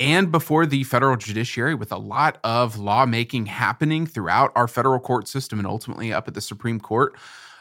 and 0.00 0.32
before 0.32 0.64
the 0.64 0.82
federal 0.84 1.16
judiciary, 1.16 1.74
with 1.74 1.92
a 1.92 1.98
lot 1.98 2.38
of 2.42 2.78
lawmaking 2.78 3.46
happening 3.46 4.06
throughout 4.06 4.50
our 4.56 4.66
federal 4.66 4.98
court 4.98 5.28
system 5.28 5.58
and 5.58 5.68
ultimately 5.68 6.10
up 6.10 6.26
at 6.26 6.32
the 6.32 6.40
Supreme 6.40 6.80
Court, 6.80 7.14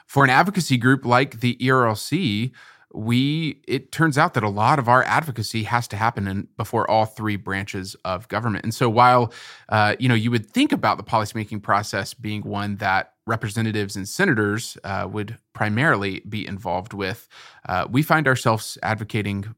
for 0.08 0.24
an 0.24 0.30
advocacy 0.30 0.78
group 0.78 1.06
like 1.06 1.42
the 1.42 1.58
ERLC, 1.58 2.52
we 2.94 3.62
it 3.68 3.92
turns 3.92 4.18
out 4.18 4.34
that 4.34 4.44
a 4.44 4.50
lot 4.50 4.80
of 4.80 4.88
our 4.90 5.04
advocacy 5.04 5.64
has 5.64 5.88
to 5.90 5.96
happen 5.96 6.28
in, 6.28 6.48
before 6.58 6.90
all 6.90 7.06
three 7.06 7.36
branches 7.36 7.96
of 8.06 8.28
government. 8.28 8.64
And 8.66 8.74
so 8.74 8.90
while 8.90 9.34
uh, 9.70 9.96
you 10.00 10.10
know 10.10 10.16
you 10.16 10.32
would 10.32 10.50
think 10.50 10.72
about 10.72 10.98
the 10.98 11.04
policymaking 11.04 11.62
process 11.62 12.14
being 12.14 12.42
one 12.42 12.78
that 12.78 13.14
representatives 13.28 13.96
and 13.96 14.08
senators 14.08 14.78
uh, 14.84 15.08
would 15.10 15.38
primarily 15.54 16.22
be 16.28 16.46
involved 16.46 16.94
with, 16.94 17.28
uh, 17.70 17.88
we 17.90 18.02
find 18.02 18.28
ourselves 18.28 18.78
advocating 18.84 19.56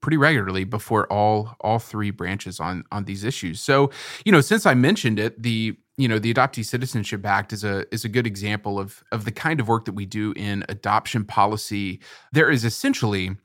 pretty 0.00 0.16
regularly 0.16 0.64
before 0.64 1.06
all 1.12 1.56
all 1.60 1.78
three 1.78 2.10
branches 2.10 2.60
on 2.60 2.84
on 2.92 3.04
these 3.04 3.24
issues. 3.24 3.60
So, 3.60 3.90
you 4.24 4.32
know, 4.32 4.40
since 4.40 4.66
I 4.66 4.74
mentioned 4.74 5.18
it, 5.18 5.42
the 5.42 5.76
you 5.96 6.08
know 6.08 6.18
the 6.18 6.32
Adoptee 6.32 6.64
Citizenship 6.64 7.24
Act 7.26 7.52
is 7.52 7.64
a 7.64 7.84
is 7.92 8.04
a 8.04 8.08
good 8.08 8.26
example 8.26 8.78
of 8.78 9.02
of 9.12 9.24
the 9.24 9.32
kind 9.32 9.60
of 9.60 9.68
work 9.68 9.84
that 9.84 9.92
we 9.92 10.06
do 10.06 10.32
in 10.36 10.64
adoption 10.68 11.24
policy. 11.24 12.00
There 12.32 12.50
is 12.50 12.64
essentially 12.64 13.36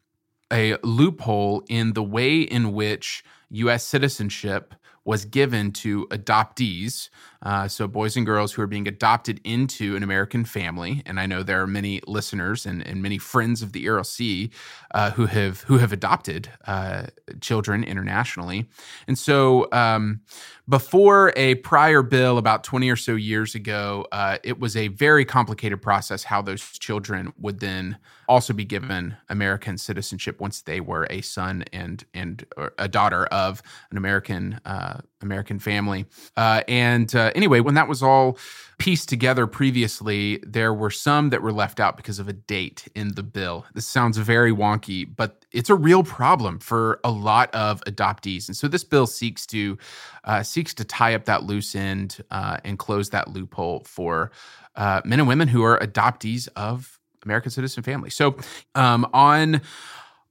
a 0.52 0.78
loophole 0.84 1.64
in 1.68 1.94
the 1.94 2.04
way 2.04 2.40
in 2.40 2.72
which 2.72 3.24
U.S. 3.50 3.84
citizenship 3.84 4.74
was 5.04 5.26
given 5.26 5.72
to 5.72 6.06
adoptees, 6.08 7.10
uh, 7.42 7.68
so 7.68 7.88
boys 7.88 8.16
and 8.16 8.26
girls 8.26 8.54
who 8.54 8.62
are 8.62 8.68
being 8.68 8.88
adopted 8.88 9.40
into 9.44 9.96
an 9.96 10.04
American 10.04 10.46
family. 10.46 11.04
And 11.06 11.20
I 11.20 11.26
know 11.26 11.44
there 11.44 11.62
are 11.62 11.68
many 11.68 12.02
listeners 12.08 12.66
and, 12.66 12.86
and 12.86 13.02
many 13.02 13.18
friends 13.18 13.62
of 13.62 13.74
the 13.74 13.86
ERLC 13.86 14.52
uh, 14.94 15.12
who 15.12 15.26
have 15.26 15.62
who 15.62 15.78
have 15.78 15.92
adopted 15.92 16.50
uh, 16.66 17.08
children 17.42 17.84
internationally. 17.84 18.70
And 19.08 19.18
so, 19.18 19.68
um, 19.72 20.22
before 20.70 21.32
a 21.38 21.56
prior 21.56 22.02
bill 22.02 22.38
about 22.38 22.64
20 22.66 22.90
or 22.90 22.98
so 22.98 23.16
years 23.16 23.56
ago, 23.56 24.06
uh, 24.12 24.38
it 24.44 24.60
was 24.60 24.76
a 24.76 24.90
very 24.90 25.24
complicated 25.24 25.82
process 25.82 26.26
how 26.26 26.42
those 26.42 26.62
children 26.78 27.32
would 27.40 27.62
then 27.62 27.98
also 28.28 28.54
be 28.54 28.66
given 28.66 29.16
American 29.30 29.78
citizenship 29.78 30.42
once 30.42 30.62
they 30.62 30.82
were 30.82 31.08
a 31.10 31.22
son 31.22 31.64
and 31.72 32.04
and 32.14 32.46
a 32.78 32.88
daughter 32.88 33.26
of 33.28 33.64
an 33.92 33.98
American 33.98 34.60
uh, 34.66 35.00
American 35.22 35.60
family. 35.60 36.06
Uh, 36.36 36.62
and 36.68 37.16
uh, 37.16 37.32
anyway, 37.36 37.60
when 37.60 37.76
that 37.76 37.88
was 37.88 38.04
all 38.04 38.38
pieced 38.78 39.10
together 39.10 39.48
previously, 39.48 40.40
there 40.46 40.74
were 40.74 40.92
some 40.92 41.30
that 41.30 41.42
were 41.42 41.52
left 41.52 41.80
out 41.80 41.98
because 41.98 42.20
of 42.20 42.28
a 42.28 42.34
date 42.34 42.88
in 42.96 43.16
the 43.16 43.24
bill. 43.24 43.66
This 43.74 43.88
sounds 43.88 44.18
very 44.18 44.52
wonky, 44.52 45.08
but 45.16 45.46
it's 45.52 45.70
a 45.70 45.76
real 45.76 46.04
problem 46.04 46.60
for 46.60 47.00
a 47.04 47.10
lot 47.10 47.54
of 47.56 47.82
adoptees. 47.86 48.48
And 48.48 48.56
so 48.56 48.68
this 48.68 48.84
bill 48.84 49.08
seeks 49.08 49.46
to 49.48 49.78
uh, 50.24 50.44
seeks 50.44 50.74
to 50.76 50.84
tie 50.84 51.16
up 51.16 51.26
that 51.26 51.44
loose 51.44 51.76
end 51.76 52.24
uh, 52.30 52.58
and 52.64 52.78
close 52.78 53.10
that 53.10 53.30
loophole 53.30 53.84
for 53.86 54.32
uh, 54.76 55.02
men 55.04 55.20
and 55.20 55.28
women 55.28 55.48
who 55.48 55.64
are 55.64 55.80
adoptees 55.80 56.48
of 56.56 57.00
American 57.24 57.52
citizen 57.52 57.82
families. 57.82 58.16
So 58.16 58.38
um, 58.76 59.08
on 59.14 59.62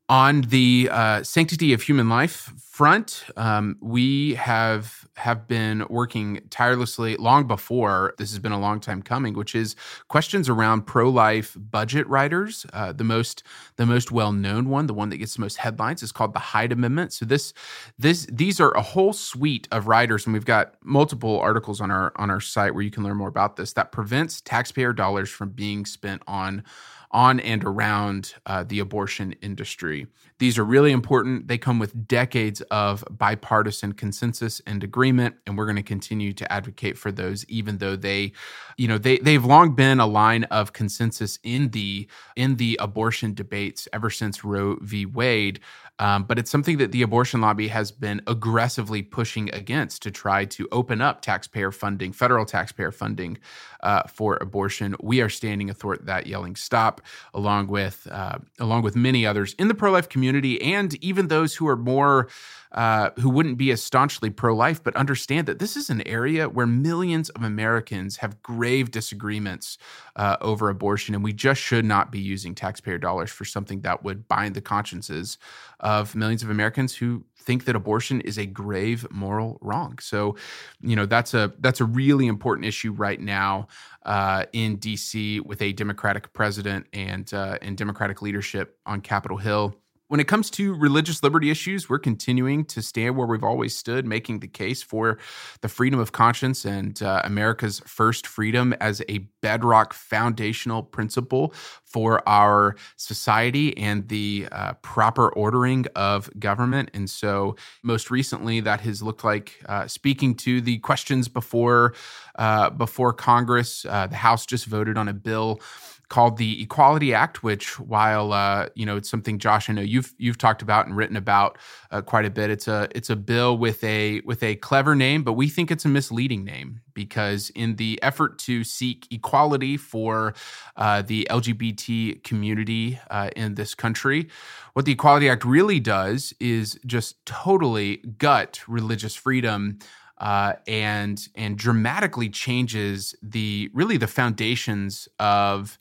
on 0.09 0.43
the 0.43 0.89
uh, 0.93 1.23
sanctity 1.25 1.73
of 1.73 1.83
human 1.83 2.09
life 2.09 2.53
front, 2.77 3.25
um, 3.39 3.75
we 3.81 4.35
have 4.35 5.09
have 5.17 5.49
been 5.49 5.87
working 5.89 6.43
tirelessly 6.51 7.17
long 7.17 7.47
before 7.47 8.13
this 8.19 8.29
has 8.29 8.39
been 8.39 8.53
a 8.53 8.61
long 8.61 8.81
time 8.81 9.01
coming, 9.01 9.33
which 9.33 9.55
is 9.55 9.75
questions 10.09 10.47
around 10.47 10.83
pro 10.83 11.09
life 11.09 11.57
budget 11.59 12.07
riders. 12.07 12.67
Uh, 12.75 12.93
the 12.93 13.03
most 13.03 13.43
the 13.77 13.87
most 13.87 14.13
well 14.13 14.31
known 14.31 14.69
one, 14.69 14.87
the 14.87 14.93
one 14.93 15.09
that 15.09 15.17
gets 15.17 15.37
the 15.37 15.41
most 15.41 15.57
headlines, 15.57 16.03
is 16.03 16.13
called 16.13 16.35
the 16.35 16.39
Hyde 16.39 16.71
Amendment. 16.71 17.15
So 17.15 17.25
this 17.25 17.55
this 17.99 18.27
these 18.31 18.61
are 18.61 18.73
a 18.73 18.83
whole 18.83 19.15
suite 19.15 19.67
of 19.73 19.87
riders, 19.87 20.27
and 20.27 20.35
we've 20.35 20.45
got 20.45 20.75
multiple 20.85 21.41
articles 21.41 21.81
on 21.81 21.91
our 21.91 22.13
on 22.17 22.29
our 22.31 22.43
site 22.43 22.75
where 22.75 22.83
you 22.83 22.91
can 22.91 23.05
learn 23.05 23.17
more 23.17 23.29
about 23.29 23.57
this 23.57 23.73
that 23.73 23.91
prevents 23.91 24.43
taxpayer 24.43 24.93
dollars 24.93 25.31
from 25.31 25.49
being 25.49 25.87
spent 25.87 26.21
on 26.27 26.63
on 27.11 27.41
and 27.41 27.65
around 27.65 28.35
uh, 28.45 28.65
the 28.65 28.81
abortion 28.81 29.33
industry. 29.41 30.07
These 30.39 30.59
are 30.59 30.65
really 30.65 30.93
important. 30.93 31.49
They 31.49 31.57
come 31.57 31.79
with 31.79 32.07
decades 32.07 32.61
of 32.71 33.03
bipartisan 33.11 33.95
consensus 33.95 34.61
and 34.67 34.85
agreement, 34.85 35.37
and 35.47 35.57
we're 35.57 35.65
going 35.65 35.77
to 35.77 35.83
continue 35.83 36.35
to 36.35 36.53
advocate 36.53 36.99
for 36.99 37.11
those, 37.11 37.47
even 37.47 37.79
though 37.79 37.97
they, 37.97 38.33
you 38.77 38.87
know, 38.87 38.99
they 38.99 39.17
they've 39.19 39.45
long 39.45 39.75
been 39.75 39.99
a 39.99 40.07
line 40.07 40.45
of 40.45 40.75
consensus 40.75 41.39
in 41.43 41.71
the 41.71 42.07
in 42.37 42.57
the 42.57 42.79
abortion 42.83 43.33
debates 43.33 43.89
ever 43.95 44.11
since 44.11 44.45
Roe 44.45 44.77
v. 44.83 45.07
Wade. 45.07 45.61
Um, 45.99 46.25
but 46.25 46.39
it's 46.39 46.51
something 46.51 46.77
that 46.77 46.93
the 46.93 47.01
abortion 47.01 47.41
lobby 47.41 47.69
has 47.69 47.91
been 47.91 48.21
aggressively 48.27 49.01
pushing 49.01 49.49
against 49.55 50.03
to 50.03 50.11
try 50.11 50.45
to 50.45 50.69
open 50.71 51.01
up 51.01 51.23
taxpayer 51.23 51.73
funding, 51.73 52.13
federal 52.13 52.45
taxpayer 52.45 52.93
funding 52.93 53.39
uh, 53.87 54.03
for 54.09 54.37
abortion. 54.41 54.97
We 55.01 55.21
are 55.21 55.29
standing 55.29 55.71
athwart 55.71 56.07
that, 56.07 56.27
yelling 56.27 56.57
"Stop!" 56.57 57.01
along 57.33 57.69
with 57.69 58.09
uh, 58.11 58.39
along 58.59 58.83
with 58.83 58.97
many 58.97 59.25
others 59.25 59.55
in 59.61 59.69
the 59.69 59.75
pro 59.75 59.93
life 59.93 60.09
community, 60.09 60.61
and 60.61 60.93
even 61.05 61.29
those 61.29 61.55
who 61.55 61.69
are 61.69 61.77
more 61.77 62.29
uh, 62.73 63.11
who 63.21 63.31
wouldn't 63.31 63.57
be 63.57 63.71
as 63.71 63.83
staunchly 63.83 64.29
pro 64.29 64.55
life, 64.55 64.83
but 64.83 64.95
understand 64.97 65.47
that 65.47 65.61
this 65.61 65.77
is 65.77 65.89
an 65.89 66.07
area 66.07 66.49
where 66.49 66.67
millions 66.67 67.31
of 67.31 67.43
Americans 67.43 68.17
have 68.19 68.43
grave 68.43 68.91
disagreements 68.91 69.79
uh, 70.17 70.37
over 70.41 70.69
abortion. 70.69 71.15
And 71.15 71.23
we 71.23 71.33
just 71.33 71.61
should 71.61 71.85
not 71.85 72.11
be 72.11 72.19
using 72.19 72.55
taxpayer 72.55 72.99
dollars 72.99 73.31
for 73.31 73.45
something 73.45 73.81
that 73.83 74.03
would 74.03 74.29
bind 74.29 74.55
the 74.55 74.61
consciences 74.61 75.39
of 75.81 76.15
millions 76.15 76.43
of 76.43 76.51
Americans 76.51 76.97
who 76.97 77.25
think 77.47 77.65
that 77.65 77.77
abortion 77.77 78.21
is 78.21 78.39
a 78.39 78.45
grave 78.45 79.07
moral 79.11 79.59
wrong. 79.63 79.99
So, 80.01 80.37
you 80.81 80.97
know, 80.97 81.07
that's 81.07 81.33
a 81.33 81.53
that's 81.61 81.81
a 81.81 81.85
really 81.85 82.27
important 82.27 82.67
issue 82.67 82.93
right 82.93 83.21
now 83.21 83.69
uh, 84.05 84.45
in 84.53 84.77
D.C. 84.77 85.41
with 85.41 85.63
a 85.63 85.73
Democratic 85.73 86.33
president 86.33 86.87
and 86.93 87.33
uh, 87.33 87.59
and 87.63 87.77
Democratic 87.77 88.21
leadership 88.21 88.79
on 88.85 89.01
Capitol 89.01 89.39
Hill. 89.39 89.75
When 90.09 90.21
it 90.21 90.29
comes 90.29 90.51
to 90.51 90.73
religious 90.73 91.25
liberty 91.25 91.51
issues, 91.51 91.91
we're 91.91 91.99
continuing 91.99 92.65
to 92.67 92.81
stand 92.81 93.17
where 93.17 93.27
we've 93.27 93.43
always 93.43 93.77
stood, 93.77 94.07
making 94.07 94.39
the 94.39 94.47
case 94.47 94.81
for 94.81 95.19
the 95.63 95.69
freedom 95.69 95.99
of 95.99 96.13
conscience 96.13 96.65
and 96.65 97.03
uh, 97.03 97.23
America's 97.25 97.81
first 97.81 98.25
freedom 98.25 98.73
as 98.81 99.03
a 99.09 99.19
bedrock 99.43 99.93
foundational 99.93 100.85
principle 100.85 101.53
for 101.83 102.27
our 102.29 102.77
society 102.95 103.77
and 103.77 104.09
the 104.09 104.47
uh, 104.53 104.75
proper 104.75 105.29
ordering 105.31 105.87
of 105.97 106.31
government. 106.39 106.89
And 106.95 107.11
so, 107.11 107.57
most 107.83 108.09
recently, 108.09 108.61
that 108.61 108.83
has 108.83 109.03
looked 109.03 109.25
like 109.25 109.61
uh, 109.69 109.89
speaking 109.89 110.37
to 110.37 110.61
the 110.61 110.79
questions 110.79 111.27
before 111.27 111.95
uh, 112.39 112.71
before 112.71 113.13
Congress. 113.13 113.85
Uh, 113.85 114.07
the 114.07 114.17
House 114.17 114.47
just 114.47 114.67
voted 114.67 114.97
on 114.97 115.09
a 115.09 115.15
bill 115.15 115.61
called 116.09 116.37
the 116.37 116.63
Equality 116.63 117.13
Act, 117.13 117.43
which, 117.43 117.81
while 117.81 118.33
uh, 118.33 118.69
you 118.75 118.87
know 118.87 118.97
it's 118.97 119.11
something 119.11 119.39
Josh, 119.39 119.69
I 119.69 119.73
know 119.73 119.83
you've 119.83 120.13
you've 120.19 120.39
talked 120.39 120.63
about 120.63 120.87
and 120.87 120.97
written 120.97 121.17
about 121.17 121.59
uh, 121.91 122.01
quite 122.01 122.25
a 122.25 122.31
bit. 122.31 122.51
It's 122.51 122.69
a 122.69 122.89
it's 122.95 123.11
a 123.11 123.17
bill 123.17 123.59
with 123.59 123.83
a 123.83 124.21
with 124.21 124.43
a 124.43 124.57
clever 124.57 124.95
name, 124.95 125.25
but 125.25 125.33
we 125.33 125.49
think 125.49 125.71
it's 125.71 125.85
a 125.85 125.89
misleading 125.89 126.45
name 126.45 126.81
because 126.95 127.51
in 127.51 127.77
the 127.77 127.99
effort 128.03 128.39
to 128.41 128.63
seek 128.65 129.07
equality 129.11 129.77
for 129.77 130.35
uh, 130.77 131.03
the 131.03 131.27
LGBT 131.31 132.23
community 132.23 133.01
uh, 133.11 133.31
in 133.35 133.55
this 133.55 133.75
country, 133.75 134.29
what 134.75 134.85
the 134.85 134.93
Equality 134.93 135.29
Act 135.29 135.45
really 135.45 135.81
does 135.81 136.33
is 136.39 136.79
just 136.87 137.25
totally 137.27 137.97
gut 138.19 138.61
religious 138.69 139.15
freedom 139.15 139.79
uh, 140.19 140.55
and 140.67 141.29
and 141.35 141.59
dramatically 141.59 142.29
changes 142.29 143.15
the 143.23 143.71
really 143.75 143.97
the 143.97 144.07
foundations 144.07 145.09
of 145.19 145.79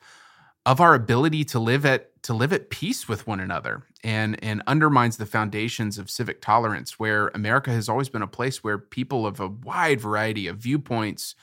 of 0.65 0.81
our 0.81 0.95
ability 0.95 1.43
to 1.45 1.59
live 1.59 1.85
at 1.85 2.11
to 2.23 2.33
live 2.33 2.51
at 2.51 2.69
peace 2.71 3.07
with 3.07 3.27
one 3.27 3.39
another 3.39 3.83
and 4.03 4.43
and 4.43 4.63
undermines 4.67 5.17
the 5.17 5.25
foundations 5.25 5.97
of 5.97 6.09
civic 6.09 6.41
tolerance 6.41 6.99
where 6.99 7.27
America 7.29 7.71
has 7.71 7.87
always 7.87 8.09
been 8.09 8.23
a 8.23 8.27
place 8.27 8.63
where 8.63 8.77
people 8.77 9.27
of 9.27 9.39
a 9.39 9.47
wide 9.47 10.01
variety 10.01 10.47
of 10.47 10.57
viewpoints 10.57 11.35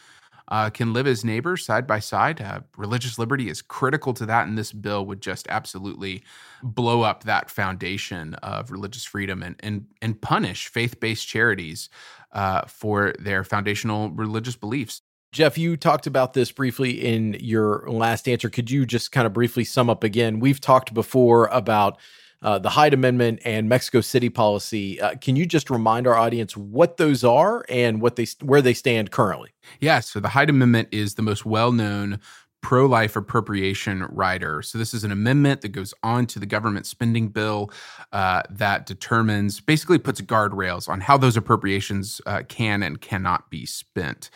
uh, 0.48 0.68
can 0.68 0.92
live 0.92 1.06
as 1.06 1.24
neighbors 1.24 1.64
side 1.64 1.86
by 1.86 1.98
side. 1.98 2.40
Uh, 2.40 2.60
religious 2.76 3.18
liberty 3.18 3.48
is 3.48 3.62
critical 3.62 4.12
to 4.12 4.26
that, 4.26 4.46
and 4.46 4.58
this 4.58 4.72
bill 4.72 5.06
would 5.06 5.22
just 5.22 5.46
absolutely 5.48 6.22
blow 6.62 7.02
up 7.02 7.24
that 7.24 7.48
foundation 7.48 8.34
of 8.34 8.70
religious 8.70 9.04
freedom 9.04 9.42
and 9.42 9.56
and 9.60 9.86
and 10.02 10.20
punish 10.20 10.68
faith 10.68 10.98
based 11.00 11.26
charities 11.26 11.88
uh, 12.32 12.62
for 12.66 13.14
their 13.18 13.44
foundational 13.44 14.10
religious 14.10 14.56
beliefs. 14.56 15.00
Jeff, 15.32 15.56
you 15.56 15.78
talked 15.78 16.06
about 16.06 16.34
this 16.34 16.52
briefly 16.52 16.90
in 16.90 17.34
your 17.40 17.88
last 17.88 18.28
answer. 18.28 18.50
Could 18.50 18.70
you 18.70 18.84
just 18.84 19.12
kind 19.12 19.26
of 19.26 19.32
briefly 19.32 19.64
sum 19.64 19.88
up 19.88 20.04
again? 20.04 20.40
We've 20.40 20.60
talked 20.60 20.92
before 20.92 21.46
about 21.46 21.98
uh, 22.42 22.58
the 22.58 22.68
Hyde 22.68 22.92
Amendment 22.92 23.40
and 23.44 23.66
Mexico 23.66 24.02
City 24.02 24.28
policy. 24.28 25.00
Uh, 25.00 25.14
can 25.14 25.36
you 25.36 25.46
just 25.46 25.70
remind 25.70 26.06
our 26.06 26.16
audience 26.16 26.54
what 26.54 26.98
those 26.98 27.24
are 27.24 27.64
and 27.70 28.02
what 28.02 28.16
they 28.16 28.26
where 28.42 28.60
they 28.60 28.74
stand 28.74 29.10
currently? 29.10 29.54
Yeah, 29.80 30.00
so 30.00 30.20
the 30.20 30.28
Hyde 30.28 30.50
Amendment 30.50 30.88
is 30.92 31.14
the 31.14 31.22
most 31.22 31.46
well-known 31.46 32.20
pro 32.62 32.86
life 32.86 33.16
appropriation 33.16 34.06
rider. 34.10 34.62
So, 34.62 34.78
this 34.78 34.94
is 34.94 35.04
an 35.04 35.12
amendment 35.12 35.60
that 35.60 35.68
goes 35.68 35.92
on 36.02 36.26
to 36.28 36.38
the 36.38 36.46
government 36.46 36.86
spending 36.86 37.28
bill 37.28 37.70
uh, 38.12 38.42
that 38.50 38.86
determines, 38.86 39.60
basically 39.60 39.98
puts 39.98 40.20
guardrails 40.20 40.88
on 40.88 41.00
how 41.00 41.18
those 41.18 41.36
appropriations 41.36 42.20
uh, 42.24 42.42
can 42.48 42.82
and 42.82 43.00
cannot 43.00 43.50
be 43.50 43.66
spent. 43.66 44.30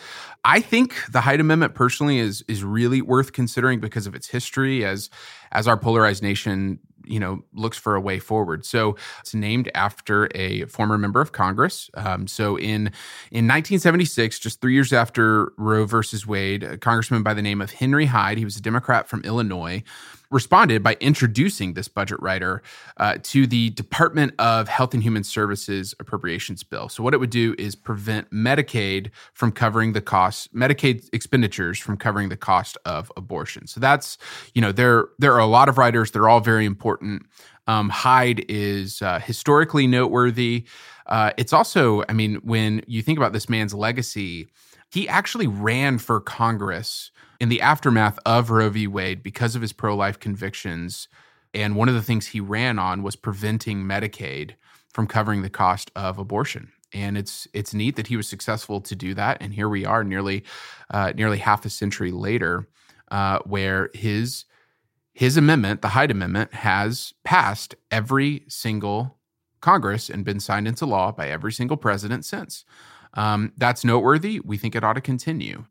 I 0.45 0.61
think 0.61 0.95
the 1.11 1.23
Hyde 1.23 1.41
Amendment 1.41 1.75
personally 1.75 2.19
is 2.19 2.45
is 2.49 2.63
really 2.63 3.01
worth 3.01 3.33
considering 3.33 3.81
because 3.81 4.07
of 4.07 4.15
its 4.15 4.29
history 4.29 4.85
as 4.85 5.09
as 5.53 5.67
our 5.67 5.77
polarized 5.77 6.23
nation 6.23 6.79
you 7.07 7.21
know 7.21 7.43
looks 7.55 7.79
for 7.79 7.95
a 7.95 8.01
way 8.01 8.19
forward. 8.19 8.65
So 8.65 8.97
it's 9.21 9.35
named 9.35 9.71
after 9.75 10.29
a 10.35 10.65
former 10.67 10.99
member 10.99 11.21
of 11.21 11.33
Congress. 11.33 11.91
Um, 11.95 12.27
so 12.27 12.57
in 12.57 12.93
in 13.31 13.47
1976, 13.47 14.39
just 14.39 14.61
three 14.61 14.75
years 14.75 14.93
after 14.93 15.53
Roe 15.57 15.87
versus 15.87 16.27
Wade, 16.27 16.63
a 16.63 16.79
congressman 16.79 17.23
by 17.23 17.35
the 17.35 17.43
name 17.43 17.61
of 17.61 17.73
Henry 17.73 18.07
Hyde, 18.07 18.39
he 18.39 18.45
was 18.45 18.57
a 18.57 18.63
Democrat 18.63 19.09
from 19.09 19.23
Illinois, 19.23 19.83
responded 20.31 20.83
by 20.83 20.97
introducing 21.01 21.75
this 21.75 21.89
budget 21.89 22.21
rider 22.21 22.63
uh, 22.97 23.19
to 23.23 23.47
the 23.47 23.71
Department 23.71 24.35
of 24.39 24.69
Health 24.69 24.95
and 24.95 25.03
Human 25.03 25.25
Services 25.25 25.95
appropriations 26.01 26.63
bill. 26.63 26.89
So, 26.89 27.03
what 27.03 27.15
it 27.15 27.19
would 27.19 27.31
do 27.31 27.55
is 27.59 27.75
prevent 27.75 28.31
Medicaid 28.31 29.11
from 29.35 29.53
covering 29.53 29.93
the 29.93 30.01
cost, 30.01 30.55
Medicaid 30.55 31.09
expenditures 31.13 31.79
from 31.79 31.97
covering 31.97 32.29
the 32.29 32.37
cost 32.37 32.79
of 32.85 33.11
abortion. 33.17 33.67
So 33.67 33.81
that's, 33.81 34.19
you 34.55 34.63
know, 34.63 34.73
there 34.73 35.09
there 35.19 35.33
are 35.35 35.41
a 35.41 35.47
lot 35.47 35.69
of 35.69 35.79
riders. 35.79 36.11
They're 36.11 36.29
all 36.29 36.41
very 36.41 36.65
important. 36.65 37.27
Um, 37.67 37.89
Hyde 37.89 38.45
is 38.49 39.03
uh, 39.03 39.19
historically 39.19 39.87
noteworthy. 39.87 40.67
Uh, 41.07 41.33
it's 41.37 41.53
also, 41.53 42.05
I 42.09 42.13
mean, 42.13 42.37
when 42.37 42.83
you 42.87 43.03
think 43.03 43.19
about 43.19 43.33
this 43.33 43.49
man's 43.49 43.75
legacy, 43.75 44.49
he 44.97 45.07
actually 45.11 45.47
ran 45.47 45.99
for 45.99 46.23
Congress 46.23 47.11
in 47.39 47.51
the 47.51 47.61
aftermath 47.61 48.19
of 48.25 48.49
Roe 48.49 48.71
v. 48.71 48.87
Wade 48.87 49.23
because 49.23 49.55
of 49.55 49.61
his 49.61 49.75
pro 49.75 49.95
life 49.95 50.19
convictions. 50.19 51.09
And 51.53 51.77
one 51.77 51.91
of 51.91 51.95
the 51.95 52.01
things 52.01 52.29
he 52.29 52.41
ran 52.41 52.79
on 52.79 53.03
was 53.03 53.15
preventing 53.15 53.85
Medicaid 53.85 54.53
from 54.95 55.07
covering 55.07 55.43
the 55.43 55.51
cost 55.51 55.91
of 55.95 56.19
abortion. 56.19 56.73
And 56.95 57.19
it's 57.19 57.47
it's 57.53 57.75
neat 57.75 57.97
that 57.97 58.07
he 58.07 58.17
was 58.17 58.27
successful 58.27 58.81
to 58.81 58.97
do 58.97 59.13
that. 59.13 59.37
And 59.43 59.53
here 59.53 59.69
we 59.69 59.85
are, 59.85 60.03
nearly 60.03 60.45
uh, 60.89 61.13
nearly 61.15 61.37
half 61.37 61.67
a 61.67 61.69
century 61.69 62.11
later, 62.11 62.67
uh, 63.11 63.41
where 63.41 63.91
his 63.93 64.47
his 65.13 65.37
amendment, 65.37 65.83
the 65.83 65.89
Hyde 65.89 66.11
Amendment, 66.11 66.55
has 66.55 67.13
passed 67.23 67.75
every 67.91 68.45
single 68.49 69.19
Congress 69.61 70.09
and 70.09 70.25
been 70.25 70.41
signed 70.41 70.67
into 70.67 70.87
law 70.87 71.13
by 71.13 71.29
every 71.29 71.53
single 71.53 71.77
president 71.77 72.25
since. 72.25 72.65
Um, 73.15 73.53
that's 73.57 73.85
noteworthy. 73.85 74.41
We 74.41 74.57
think 74.57 74.75
it 74.75 74.85
ought 74.85 74.95
to 74.95 75.01
continue. 75.01 75.65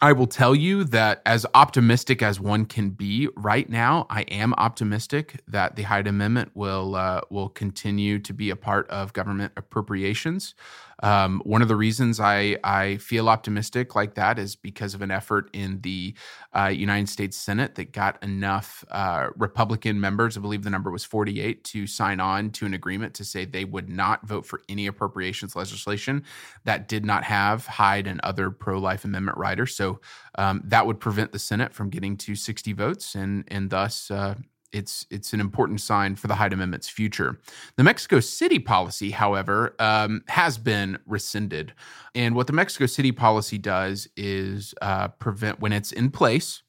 I 0.00 0.12
will 0.12 0.26
tell 0.26 0.54
you 0.54 0.84
that 0.84 1.22
as 1.24 1.46
optimistic 1.54 2.20
as 2.20 2.38
one 2.38 2.66
can 2.66 2.90
be 2.90 3.28
right 3.36 3.66
now, 3.70 4.06
I 4.10 4.22
am 4.22 4.52
optimistic 4.54 5.40
that 5.48 5.76
the 5.76 5.82
Hyde 5.84 6.06
Amendment 6.06 6.50
will 6.54 6.94
uh, 6.94 7.22
will 7.30 7.48
continue 7.48 8.18
to 8.18 8.34
be 8.34 8.50
a 8.50 8.56
part 8.56 8.86
of 8.90 9.14
government 9.14 9.54
appropriations. 9.56 10.54
Um, 11.02 11.40
one 11.44 11.62
of 11.62 11.68
the 11.68 11.76
reasons 11.76 12.20
I, 12.20 12.56
I 12.62 12.96
feel 12.98 13.28
optimistic 13.28 13.94
like 13.94 14.14
that 14.14 14.38
is 14.38 14.56
because 14.56 14.94
of 14.94 15.02
an 15.02 15.10
effort 15.10 15.50
in 15.52 15.80
the 15.80 16.14
uh, 16.52 16.66
United 16.66 17.08
States 17.08 17.36
Senate 17.36 17.74
that 17.74 17.92
got 17.92 18.22
enough 18.22 18.84
uh, 18.90 19.28
Republican 19.36 20.00
members, 20.00 20.36
I 20.36 20.40
believe 20.40 20.62
the 20.62 20.70
number 20.70 20.90
was 20.90 21.04
48, 21.04 21.64
to 21.64 21.86
sign 21.86 22.20
on 22.20 22.50
to 22.52 22.66
an 22.66 22.74
agreement 22.74 23.14
to 23.14 23.24
say 23.24 23.44
they 23.44 23.64
would 23.64 23.88
not 23.88 24.26
vote 24.26 24.46
for 24.46 24.62
any 24.68 24.86
appropriations 24.86 25.56
legislation 25.56 26.24
that 26.64 26.88
did 26.88 27.04
not 27.04 27.24
have 27.24 27.66
Hyde 27.66 28.06
and 28.06 28.20
other 28.20 28.50
pro 28.50 28.78
life 28.78 29.04
amendment 29.04 29.38
riders. 29.38 29.74
So 29.74 30.00
um, 30.36 30.62
that 30.64 30.86
would 30.86 31.00
prevent 31.00 31.32
the 31.32 31.38
Senate 31.38 31.72
from 31.72 31.90
getting 31.90 32.16
to 32.18 32.34
60 32.34 32.72
votes 32.72 33.14
and, 33.14 33.44
and 33.48 33.70
thus 33.70 34.10
uh, 34.10 34.34
it's 34.74 35.06
it's 35.10 35.32
an 35.32 35.40
important 35.40 35.80
sign 35.80 36.16
for 36.16 36.26
the 36.26 36.34
Hyde 36.34 36.52
Amendment's 36.52 36.88
future. 36.88 37.38
The 37.76 37.84
Mexico 37.84 38.20
City 38.20 38.58
policy, 38.58 39.12
however, 39.12 39.74
um, 39.78 40.22
has 40.28 40.58
been 40.58 40.98
rescinded, 41.06 41.72
and 42.14 42.34
what 42.34 42.48
the 42.48 42.52
Mexico 42.52 42.86
City 42.86 43.12
policy 43.12 43.56
does 43.56 44.08
is 44.16 44.74
uh, 44.82 45.08
prevent 45.08 45.60
when 45.60 45.72
it's 45.72 45.92
in 45.92 46.10
place. 46.10 46.62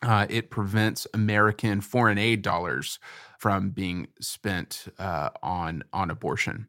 Uh, 0.00 0.26
it 0.30 0.48
prevents 0.48 1.06
American 1.12 1.80
foreign 1.80 2.18
aid 2.18 2.40
dollars 2.40 2.98
from 3.38 3.70
being 3.70 4.08
spent 4.20 4.86
uh, 4.98 5.30
on 5.42 5.84
on 5.92 6.10
abortion. 6.10 6.66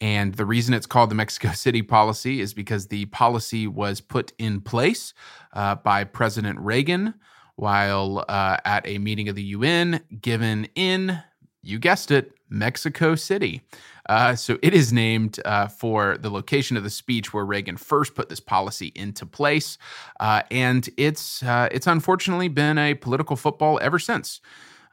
And 0.00 0.34
the 0.34 0.46
reason 0.46 0.72
it's 0.72 0.86
called 0.86 1.10
the 1.10 1.14
Mexico 1.14 1.50
City 1.54 1.82
policy 1.82 2.40
is 2.40 2.54
because 2.54 2.86
the 2.86 3.04
policy 3.06 3.66
was 3.66 4.00
put 4.00 4.32
in 4.38 4.62
place 4.62 5.12
uh, 5.52 5.74
by 5.74 6.04
President 6.04 6.58
Reagan 6.58 7.14
while 7.60 8.24
uh, 8.26 8.56
at 8.64 8.88
a 8.88 8.96
meeting 8.96 9.28
of 9.28 9.34
the 9.34 9.42
UN 9.42 10.00
given 10.22 10.66
in, 10.74 11.20
you 11.62 11.78
guessed 11.78 12.10
it, 12.10 12.32
Mexico 12.48 13.14
City. 13.14 13.60
Uh, 14.08 14.34
so 14.34 14.58
it 14.62 14.72
is 14.72 14.94
named 14.94 15.38
uh, 15.44 15.68
for 15.68 16.16
the 16.16 16.30
location 16.30 16.78
of 16.78 16.82
the 16.82 16.90
speech 16.90 17.34
where 17.34 17.44
Reagan 17.44 17.76
first 17.76 18.14
put 18.14 18.30
this 18.30 18.40
policy 18.40 18.92
into 18.94 19.26
place, 19.26 19.76
uh, 20.20 20.42
and 20.50 20.88
it's 20.96 21.42
uh, 21.42 21.68
it's 21.70 21.86
unfortunately 21.86 22.48
been 22.48 22.78
a 22.78 22.94
political 22.94 23.36
football 23.36 23.78
ever 23.82 23.98
since. 23.98 24.40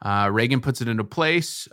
Uh, 0.02 0.28
Reagan 0.30 0.60
puts 0.60 0.82
it 0.82 0.88
into 0.88 1.04
place. 1.04 1.68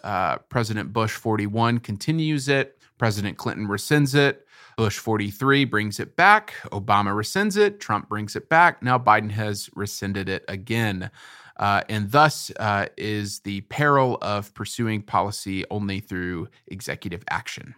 President 0.49 0.93
Bush 0.93 1.11
41 1.11 1.79
continues 1.79 2.47
it. 2.47 2.79
President 2.97 3.37
Clinton 3.37 3.67
rescinds 3.67 4.15
it. 4.15 4.44
Bush 4.77 4.97
43 4.97 5.65
brings 5.65 5.99
it 5.99 6.15
back. 6.15 6.53
Obama 6.71 7.15
rescinds 7.15 7.57
it. 7.57 7.79
Trump 7.79 8.09
brings 8.09 8.35
it 8.35 8.49
back. 8.49 8.83
Now 8.83 8.99
Biden 8.99 9.31
has 9.31 9.69
rescinded 9.75 10.29
it 10.29 10.43
again. 10.47 11.11
Uh, 11.57 11.81
and 11.87 12.11
thus 12.11 12.51
uh, 12.59 12.87
is 12.97 13.39
the 13.39 13.61
peril 13.61 14.17
of 14.21 14.53
pursuing 14.53 15.01
policy 15.01 15.63
only 15.71 16.01
through 16.01 16.49
executive 16.67 17.23
action. 17.29 17.75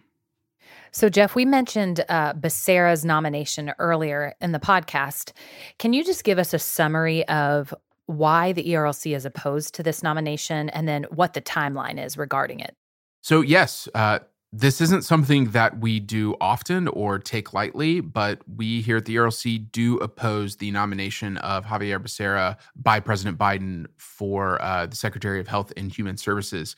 So, 0.90 1.08
Jeff, 1.08 1.34
we 1.34 1.44
mentioned 1.44 2.04
uh, 2.08 2.32
Becerra's 2.32 3.04
nomination 3.04 3.72
earlier 3.78 4.34
in 4.40 4.52
the 4.52 4.58
podcast. 4.58 5.32
Can 5.78 5.92
you 5.92 6.02
just 6.02 6.24
give 6.24 6.38
us 6.38 6.54
a 6.54 6.58
summary 6.58 7.26
of 7.28 7.74
why 8.06 8.52
the 8.52 8.64
ERLC 8.64 9.14
is 9.14 9.24
opposed 9.26 9.74
to 9.74 9.82
this 9.82 10.02
nomination 10.02 10.70
and 10.70 10.88
then 10.88 11.04
what 11.10 11.34
the 11.34 11.42
timeline 11.42 12.02
is 12.02 12.16
regarding 12.16 12.60
it? 12.60 12.74
So, 13.20 13.42
yes, 13.42 13.88
uh, 13.94 14.20
this 14.52 14.80
isn't 14.80 15.02
something 15.02 15.50
that 15.50 15.78
we 15.78 16.00
do 16.00 16.34
often 16.40 16.88
or 16.88 17.18
take 17.18 17.52
lightly, 17.52 18.00
but 18.00 18.40
we 18.56 18.80
here 18.80 18.96
at 18.96 19.04
the 19.04 19.14
ERLC 19.14 19.70
do 19.72 19.98
oppose 19.98 20.56
the 20.56 20.70
nomination 20.70 21.36
of 21.38 21.66
Xavier 21.68 22.00
Becerra 22.00 22.56
by 22.74 22.98
President 22.98 23.36
Biden 23.36 23.86
for 23.98 24.60
uh, 24.62 24.86
the 24.86 24.96
Secretary 24.96 25.38
of 25.38 25.48
Health 25.48 25.70
and 25.76 25.92
Human 25.92 26.16
Services. 26.16 26.76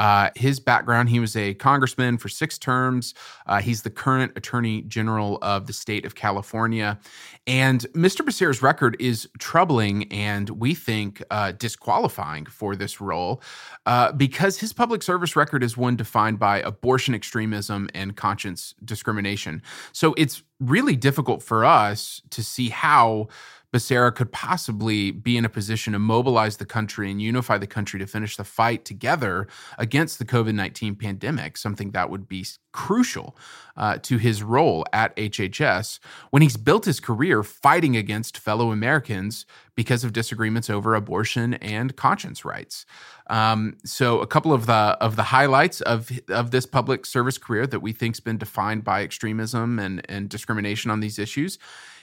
Uh, 0.00 0.30
his 0.34 0.58
background, 0.58 1.10
he 1.10 1.20
was 1.20 1.36
a 1.36 1.54
congressman 1.54 2.18
for 2.18 2.28
six 2.28 2.58
terms. 2.58 3.14
Uh, 3.46 3.60
he's 3.60 3.82
the 3.82 3.90
current 3.90 4.32
Attorney 4.34 4.82
General 4.82 5.38
of 5.42 5.68
the 5.68 5.72
state 5.72 6.04
of 6.04 6.16
California. 6.16 6.98
And 7.46 7.82
Mr. 7.92 8.26
Becerra's 8.26 8.62
record 8.62 8.96
is 8.98 9.28
troubling 9.38 10.12
and 10.12 10.50
we 10.50 10.74
think 10.74 11.22
uh, 11.30 11.52
disqualifying 11.52 12.46
for 12.46 12.74
this 12.74 13.00
role 13.00 13.42
uh, 13.86 14.10
because 14.10 14.58
his 14.58 14.72
public 14.72 15.04
service 15.04 15.36
record 15.36 15.62
is 15.62 15.76
one 15.76 15.94
defined 15.94 16.40
by 16.40 16.60
abortion 16.60 17.11
extremism 17.14 17.88
and 17.94 18.16
conscience 18.16 18.74
discrimination. 18.84 19.62
So 19.92 20.14
it's 20.16 20.42
really 20.60 20.96
difficult 20.96 21.42
for 21.42 21.64
us 21.64 22.22
to 22.30 22.42
see 22.42 22.68
how 22.68 23.28
Becerra 23.72 24.14
could 24.14 24.30
possibly 24.32 25.10
be 25.10 25.36
in 25.36 25.44
a 25.44 25.48
position 25.48 25.94
to 25.94 25.98
mobilize 25.98 26.58
the 26.58 26.66
country 26.66 27.10
and 27.10 27.22
unify 27.22 27.56
the 27.56 27.66
country 27.66 27.98
to 28.00 28.06
finish 28.06 28.36
the 28.36 28.44
fight 28.44 28.84
together 28.84 29.48
against 29.78 30.18
the 30.18 30.26
COVID 30.26 30.54
19 30.54 30.94
pandemic, 30.94 31.56
something 31.56 31.92
that 31.92 32.10
would 32.10 32.28
be 32.28 32.44
crucial 32.72 33.36
uh, 33.76 33.98
to 33.98 34.18
his 34.18 34.42
role 34.42 34.84
at 34.92 35.14
HHS 35.16 36.00
when 36.30 36.42
he's 36.42 36.56
built 36.56 36.84
his 36.84 37.00
career 37.00 37.42
fighting 37.42 37.96
against 37.96 38.36
fellow 38.36 38.72
Americans 38.72 39.46
because 39.74 40.04
of 40.04 40.12
disagreements 40.12 40.68
over 40.68 40.94
abortion 40.94 41.54
and 41.54 41.96
conscience 41.96 42.44
rights. 42.44 42.84
Um, 43.28 43.78
so, 43.84 44.20
a 44.20 44.26
couple 44.26 44.52
of 44.52 44.66
the 44.66 44.72
of 45.00 45.16
the 45.16 45.22
highlights 45.22 45.80
of 45.80 46.10
of 46.28 46.50
this 46.50 46.66
public 46.66 47.06
service 47.06 47.38
career 47.38 47.66
that 47.66 47.80
we 47.80 47.92
think's 47.92 48.20
been 48.20 48.36
defined 48.36 48.84
by 48.84 49.02
extremism 49.02 49.78
and 49.78 50.04
and 50.10 50.28
discrimination 50.28 50.90
on 50.90 51.00
these 51.00 51.18
issues 51.18 51.58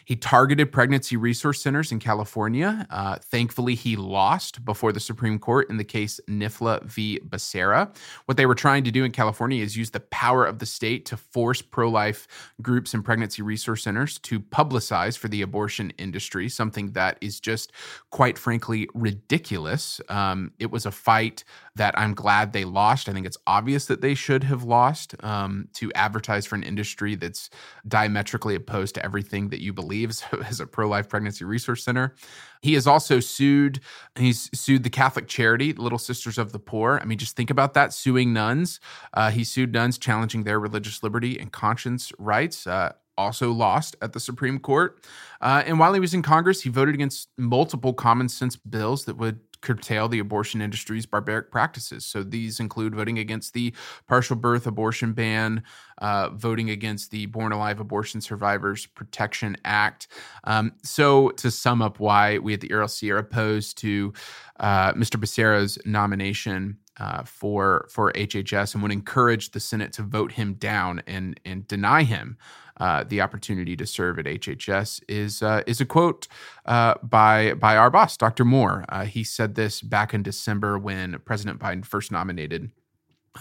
He 0.10 0.16
targeted 0.16 0.72
pregnancy 0.72 1.18
resource 1.18 1.62
centers 1.62 1.92
in 1.92 2.00
California. 2.00 2.88
Uh, 2.90 3.18
thankfully, 3.22 3.76
he 3.76 3.96
lost 3.96 4.66
before 4.66 4.92
the 4.92 5.00
Supreme 5.00 5.38
Court 5.38 5.70
in 5.70 5.78
the 5.78 5.84
case 5.84 6.20
Nifla 6.28 6.84
v. 6.84 7.20
Becerra. 7.20 7.96
What 8.26 8.36
they 8.36 8.48
were 8.48 8.56
trying 8.56 8.84
to 8.86 8.92
do 8.92 9.04
in 9.04 9.12
California 9.12 9.64
is 9.64 9.78
use 9.78 9.92
the 9.92 10.00
power 10.00 10.46
of 10.46 10.58
the 10.58 10.66
state 10.66 11.06
to 11.06 11.16
force 11.16 11.62
pro 11.62 11.92
life 11.92 12.28
groups 12.60 12.96
and 12.96 13.06
pregnancy 13.06 13.44
resource 13.44 13.84
centers 13.84 14.18
to 14.22 14.40
publicize 14.40 15.16
for 15.16 15.28
the 15.28 15.44
abortion 15.44 15.94
industry, 16.00 16.50
something 16.50 16.94
that 16.94 17.20
is 17.22 17.40
just 17.40 17.72
quite 18.10 18.40
frankly 18.40 18.90
ridiculous. 18.96 20.02
Um, 20.10 20.54
it 20.58 20.72
was 20.72 20.88
a 20.88 20.92
fight 20.92 21.44
that 21.76 21.98
I'm 22.00 22.16
glad 22.16 22.52
they 22.52 22.66
lost. 22.66 23.08
I 23.08 23.14
think 23.14 23.28
it's 23.28 23.38
obvious 23.46 23.86
that 23.86 24.02
they 24.02 24.16
should 24.16 24.44
have 24.46 24.64
lost 24.64 25.14
um, 25.24 25.68
to 25.76 25.94
advertise 25.94 26.48
for 26.48 26.56
an 26.56 26.64
industry 26.64 27.14
that's 27.14 27.52
diametrically 27.88 28.56
opposed 28.56 28.96
to 28.96 29.06
everything 29.06 29.50
that 29.50 29.62
you 29.62 29.72
believe 29.72 29.99
as 30.46 30.60
a 30.60 30.66
pro 30.66 30.88
life 30.88 31.10
pregnancy 31.10 31.46
resource 31.46 31.84
center. 31.84 32.16
He 32.62 32.74
has 32.74 32.88
also 32.88 33.20
sued, 33.20 33.80
he's 34.18 34.50
sued 34.54 34.84
the 34.84 34.90
Catholic 34.90 35.28
charity, 35.28 35.74
Little 35.74 35.98
Sisters 35.98 36.38
of 36.38 36.52
the 36.52 36.60
Poor. 36.60 37.00
I 37.02 37.06
mean, 37.06 37.18
just 37.18 37.36
think 37.36 37.50
about 37.50 37.74
that 37.76 37.94
suing 37.94 38.34
nuns. 38.34 38.80
Uh, 39.14 39.32
he 39.32 39.44
sued 39.44 39.74
nuns 39.74 39.98
challenging 39.98 40.44
their 40.44 40.60
religious 40.60 41.02
liberty 41.04 41.40
and 41.40 41.52
conscience 41.52 42.12
rights. 42.18 42.68
Uh, 42.68 42.94
also 43.20 43.52
lost 43.52 43.98
at 44.02 44.14
the 44.14 44.20
Supreme 44.20 44.60
Court. 44.60 45.04
Uh, 45.42 45.62
and 45.66 45.78
while 45.78 45.94
he 45.94 46.00
was 46.00 46.14
in 46.14 46.22
Congress, 46.22 46.62
he 46.62 46.70
voted 46.70 46.96
against 46.96 47.28
multiple 47.38 47.94
common 47.94 48.30
sense 48.30 48.56
bills 48.56 49.04
that 49.06 49.18
would 49.18 49.42
curtail 49.62 50.08
the 50.08 50.20
abortion 50.20 50.62
industry's 50.62 51.06
barbaric 51.06 51.52
practices. 51.52 52.06
So 52.06 52.24
these 52.24 52.60
include 52.60 52.96
voting 52.96 53.20
against 53.20 53.54
the 53.54 53.74
partial 54.08 54.36
birth 54.36 54.68
abortion 54.68 55.14
ban, 55.14 55.64
uh, 56.00 56.30
voting 56.30 56.70
against 56.70 57.12
the 57.12 57.26
Born 57.28 57.52
Alive 57.52 57.80
Abortion 57.80 58.22
Survivors 58.22 58.86
Protection 58.86 59.58
Act. 59.66 60.08
Um, 60.44 60.74
so 60.84 61.30
to 61.30 61.52
sum 61.52 61.82
up 61.82 62.00
why 62.00 62.38
we 62.40 62.54
at 62.54 62.62
the 62.62 62.70
ERLC 62.70 63.12
are 63.12 63.18
opposed 63.18 63.78
to 63.80 64.14
uh, 64.60 64.94
Mr. 64.94 65.20
Becerra's 65.20 65.78
nomination 65.86 66.78
uh, 67.00 67.24
for 67.24 67.88
for 67.90 68.12
HHS 68.14 68.74
and 68.74 68.84
would 68.84 68.92
encourage 68.92 69.52
the 69.52 69.60
Senate 69.60 69.94
to 69.94 70.04
vote 70.04 70.34
him 70.34 70.54
down 70.54 71.02
and 71.08 71.40
and 71.46 71.68
deny 71.68 72.04
him 72.04 72.38
uh, 72.80 73.04
the 73.04 73.22
opportunity 73.22 73.76
to 73.76 73.86
serve 73.86 74.20
at 74.20 74.26
HHS 74.26 75.02
is 75.08 75.44
uh, 75.44 75.64
is 75.68 75.82
a 75.82 75.86
quote 75.86 76.28
uh, 76.66 76.96
by 77.04 77.54
by 77.54 77.76
our 77.76 77.90
boss, 77.90 78.16
Dr. 78.16 78.46
Moore. 78.46 78.86
Uh, 78.90 79.06
he 79.06 79.24
said 79.24 79.56
this 79.56 79.82
back 79.82 80.14
in 80.14 80.24
December 80.24 80.78
when 80.80 81.20
President 81.26 81.60
Biden 81.60 81.86
first 81.86 82.12
nominated. 82.12 82.72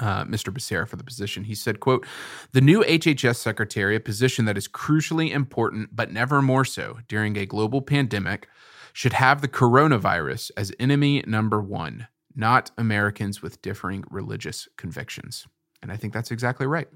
Uh, 0.00 0.22
Mr. 0.24 0.52
Becerra 0.52 0.86
for 0.86 0.96
the 0.96 1.02
position. 1.02 1.44
He 1.44 1.54
said, 1.54 1.80
quote, 1.80 2.06
the 2.52 2.60
new 2.60 2.84
HHS 2.84 3.36
secretary, 3.36 3.96
a 3.96 4.00
position 4.00 4.44
that 4.44 4.58
is 4.58 4.68
crucially 4.68 5.32
important, 5.32 5.96
but 5.96 6.12
never 6.12 6.42
more 6.42 6.64
so 6.64 6.98
during 7.08 7.36
a 7.36 7.46
global 7.46 7.80
pandemic, 7.80 8.48
should 8.92 9.14
have 9.14 9.40
the 9.40 9.48
coronavirus 9.48 10.50
as 10.58 10.72
enemy 10.78 11.24
number 11.26 11.60
one, 11.60 12.06
not 12.38 12.70
Americans 12.78 13.42
with 13.42 13.60
differing 13.60 14.04
religious 14.10 14.68
convictions. 14.76 15.46
And 15.82 15.92
I 15.92 15.96
think 15.96 16.12
that's 16.14 16.30
exactly 16.30 16.66
right. 16.66 16.88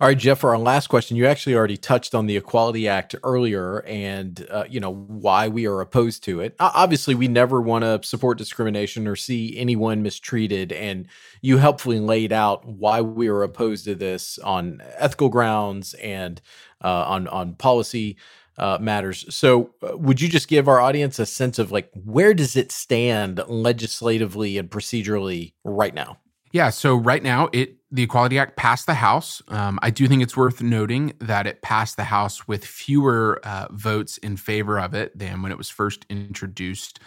All 0.00 0.08
right, 0.08 0.16
Jeff, 0.16 0.40
for 0.40 0.50
our 0.50 0.58
last 0.58 0.88
question, 0.88 1.16
you 1.16 1.26
actually 1.26 1.54
already 1.54 1.76
touched 1.76 2.14
on 2.14 2.26
the 2.26 2.36
Equality 2.36 2.88
Act 2.88 3.14
earlier 3.22 3.82
and, 3.86 4.46
uh, 4.50 4.64
you 4.68 4.80
know, 4.80 4.94
why 4.94 5.48
we 5.48 5.66
are 5.66 5.80
opposed 5.80 6.22
to 6.24 6.40
it. 6.40 6.54
Obviously, 6.58 7.14
we 7.14 7.28
never 7.28 7.60
want 7.60 7.82
to 7.82 8.00
support 8.06 8.38
discrimination 8.38 9.06
or 9.06 9.16
see 9.16 9.56
anyone 9.58 10.02
mistreated. 10.02 10.72
And 10.72 11.08
you 11.40 11.58
helpfully 11.58 12.00
laid 12.00 12.32
out 12.32 12.66
why 12.66 13.00
we 13.00 13.28
are 13.28 13.42
opposed 13.42 13.84
to 13.84 13.94
this 13.94 14.38
on 14.38 14.82
ethical 14.96 15.28
grounds 15.28 15.94
and 15.94 16.40
uh, 16.82 17.04
on, 17.06 17.28
on 17.28 17.54
policy 17.54 18.16
uh, 18.58 18.78
matters. 18.80 19.24
So, 19.34 19.70
uh, 19.82 19.96
would 19.96 20.20
you 20.20 20.28
just 20.28 20.48
give 20.48 20.68
our 20.68 20.80
audience 20.80 21.18
a 21.18 21.26
sense 21.26 21.58
of 21.58 21.72
like 21.72 21.90
where 22.04 22.34
does 22.34 22.56
it 22.56 22.72
stand 22.72 23.42
legislatively 23.48 24.58
and 24.58 24.70
procedurally 24.70 25.54
right 25.64 25.94
now? 25.94 26.18
Yeah. 26.52 26.70
So 26.70 26.96
right 26.96 27.22
now, 27.22 27.50
it 27.52 27.76
the 27.90 28.02
Equality 28.02 28.38
Act 28.38 28.56
passed 28.56 28.86
the 28.86 28.94
House. 28.94 29.42
Um, 29.48 29.78
I 29.82 29.90
do 29.90 30.08
think 30.08 30.22
it's 30.22 30.36
worth 30.36 30.60
noting 30.60 31.12
that 31.20 31.46
it 31.46 31.62
passed 31.62 31.96
the 31.96 32.04
House 32.04 32.48
with 32.48 32.64
fewer 32.64 33.40
uh, 33.44 33.68
votes 33.70 34.18
in 34.18 34.36
favor 34.36 34.80
of 34.80 34.94
it 34.94 35.16
than 35.16 35.42
when 35.42 35.52
it 35.52 35.58
was 35.58 35.70
first 35.70 36.04
introduced 36.08 36.98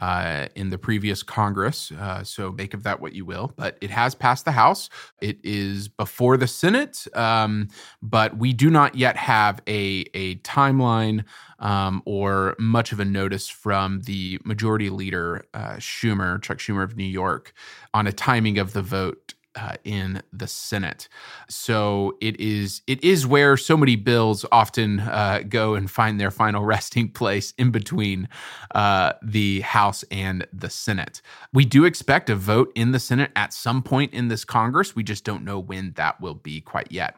uh, 0.00 0.46
in 0.54 0.70
the 0.70 0.78
previous 0.78 1.22
Congress. 1.22 1.92
Uh, 1.92 2.22
so 2.24 2.52
make 2.52 2.74
of 2.74 2.82
that 2.82 3.00
what 3.00 3.12
you 3.12 3.24
will. 3.24 3.52
But 3.56 3.76
it 3.80 3.90
has 3.90 4.14
passed 4.14 4.44
the 4.44 4.52
House. 4.52 4.88
It 5.20 5.38
is 5.42 5.88
before 5.88 6.36
the 6.36 6.46
Senate, 6.46 7.06
um, 7.14 7.68
but 8.02 8.36
we 8.36 8.52
do 8.52 8.70
not 8.70 8.94
yet 8.94 9.16
have 9.16 9.60
a 9.66 10.04
a 10.14 10.36
timeline 10.36 11.24
um, 11.58 12.02
or 12.04 12.54
much 12.58 12.92
of 12.92 13.00
a 13.00 13.04
notice 13.04 13.48
from 13.48 14.02
the 14.02 14.38
Majority 14.44 14.90
Leader 14.90 15.44
uh, 15.54 15.74
Schumer, 15.74 16.40
Chuck 16.42 16.58
Schumer 16.58 16.84
of 16.84 16.96
New 16.96 17.04
York, 17.04 17.52
on 17.94 18.06
a 18.06 18.12
timing 18.12 18.58
of 18.58 18.72
the 18.72 18.82
vote 18.82 19.34
uh, 19.58 19.72
in 19.84 20.22
the 20.32 20.46
Senate. 20.46 21.08
So 21.48 22.16
it 22.20 22.38
is 22.40 22.82
it 22.86 23.02
is 23.02 23.26
where 23.26 23.56
so 23.56 23.76
many 23.76 23.96
bills 23.96 24.44
often 24.52 25.00
uh, 25.00 25.42
go 25.48 25.74
and 25.74 25.90
find 25.90 26.20
their 26.20 26.30
final 26.30 26.64
resting 26.74 27.10
place 27.10 27.52
in 27.58 27.70
between 27.70 28.28
uh, 28.74 29.14
the 29.22 29.60
House 29.60 30.04
and 30.10 30.46
the 30.52 30.70
Senate. 30.70 31.20
We 31.52 31.64
do 31.64 31.84
expect 31.84 32.30
a 32.30 32.36
vote 32.36 32.70
in 32.74 32.92
the 32.92 33.00
Senate 33.00 33.32
at 33.34 33.52
some 33.52 33.82
point 33.82 34.14
in 34.14 34.28
this 34.28 34.44
Congress. 34.44 34.94
We 34.94 35.02
just 35.02 35.24
don't 35.24 35.44
know 35.44 35.58
when 35.58 35.92
that 35.92 36.20
will 36.20 36.34
be 36.34 36.60
quite 36.60 36.92
yet. 36.92 37.16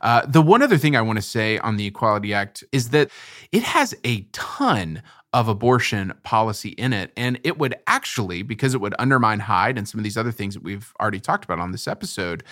Uh, 0.00 0.24
the 0.26 0.42
one 0.42 0.62
other 0.62 0.78
thing 0.78 0.96
I 0.96 1.02
want 1.02 1.18
to 1.18 1.22
say 1.22 1.58
on 1.58 1.76
the 1.76 1.86
Equality 1.86 2.32
Act 2.32 2.64
is 2.72 2.90
that 2.90 3.10
it 3.50 3.62
has 3.62 3.94
a 4.04 4.22
ton 4.32 5.02
of 5.32 5.48
abortion 5.48 6.12
policy 6.24 6.70
in 6.70 6.92
it. 6.92 7.10
And 7.16 7.40
it 7.42 7.58
would 7.58 7.74
actually, 7.86 8.42
because 8.42 8.74
it 8.74 8.80
would 8.80 8.94
undermine 8.98 9.40
Hyde 9.40 9.78
and 9.78 9.88
some 9.88 9.98
of 9.98 10.04
these 10.04 10.18
other 10.18 10.32
things 10.32 10.54
that 10.54 10.62
we've 10.62 10.92
already 11.00 11.20
talked 11.20 11.44
about 11.44 11.58
on 11.58 11.72
this 11.72 11.88
episode, 11.88 12.44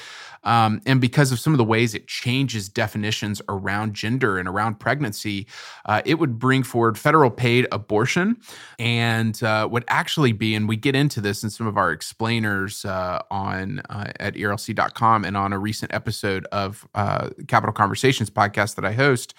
um, 0.45 0.81
and 0.87 1.01
because 1.01 1.33
of 1.33 1.39
some 1.39 1.53
of 1.53 1.59
the 1.59 1.65
ways 1.65 1.95
it 1.95 2.07
changes 2.07 2.69
definitions 2.69 3.43
around 3.49 3.95
gender 3.95 4.39
and 4.39 4.49
around 4.49 4.81
pregnancy, 4.81 5.47
uh, 5.85 6.01
it 6.07 6.15
would 6.15 6.39
bring 6.39 6.63
forward 6.63 6.99
federal 6.99 7.31
paid 7.31 7.67
abortion 7.71 8.37
and 8.79 9.43
uh, 9.43 9.69
would 9.71 9.85
actually 9.89 10.33
be, 10.33 10.55
and 10.55 10.69
we 10.69 10.77
get 10.77 10.97
into 10.97 11.21
this 11.21 11.45
in 11.45 11.51
some 11.51 11.67
of 11.67 11.77
our 11.77 11.93
explainers 11.93 12.85
uh, 12.87 13.21
on 13.31 13.81
uh, 13.91 14.11
at 14.19 14.35
ERLC.com 14.35 15.25
and 15.25 15.37
on 15.37 15.53
a 15.53 15.59
recent 15.59 15.93
episode 15.93 16.47
of 16.53 16.89
uh, 16.95 17.29
Capitol 17.47 17.73
Conversations 17.73 18.31
podcast 18.31 18.77
that 18.77 18.85
I 18.85 18.93
host. 18.93 19.35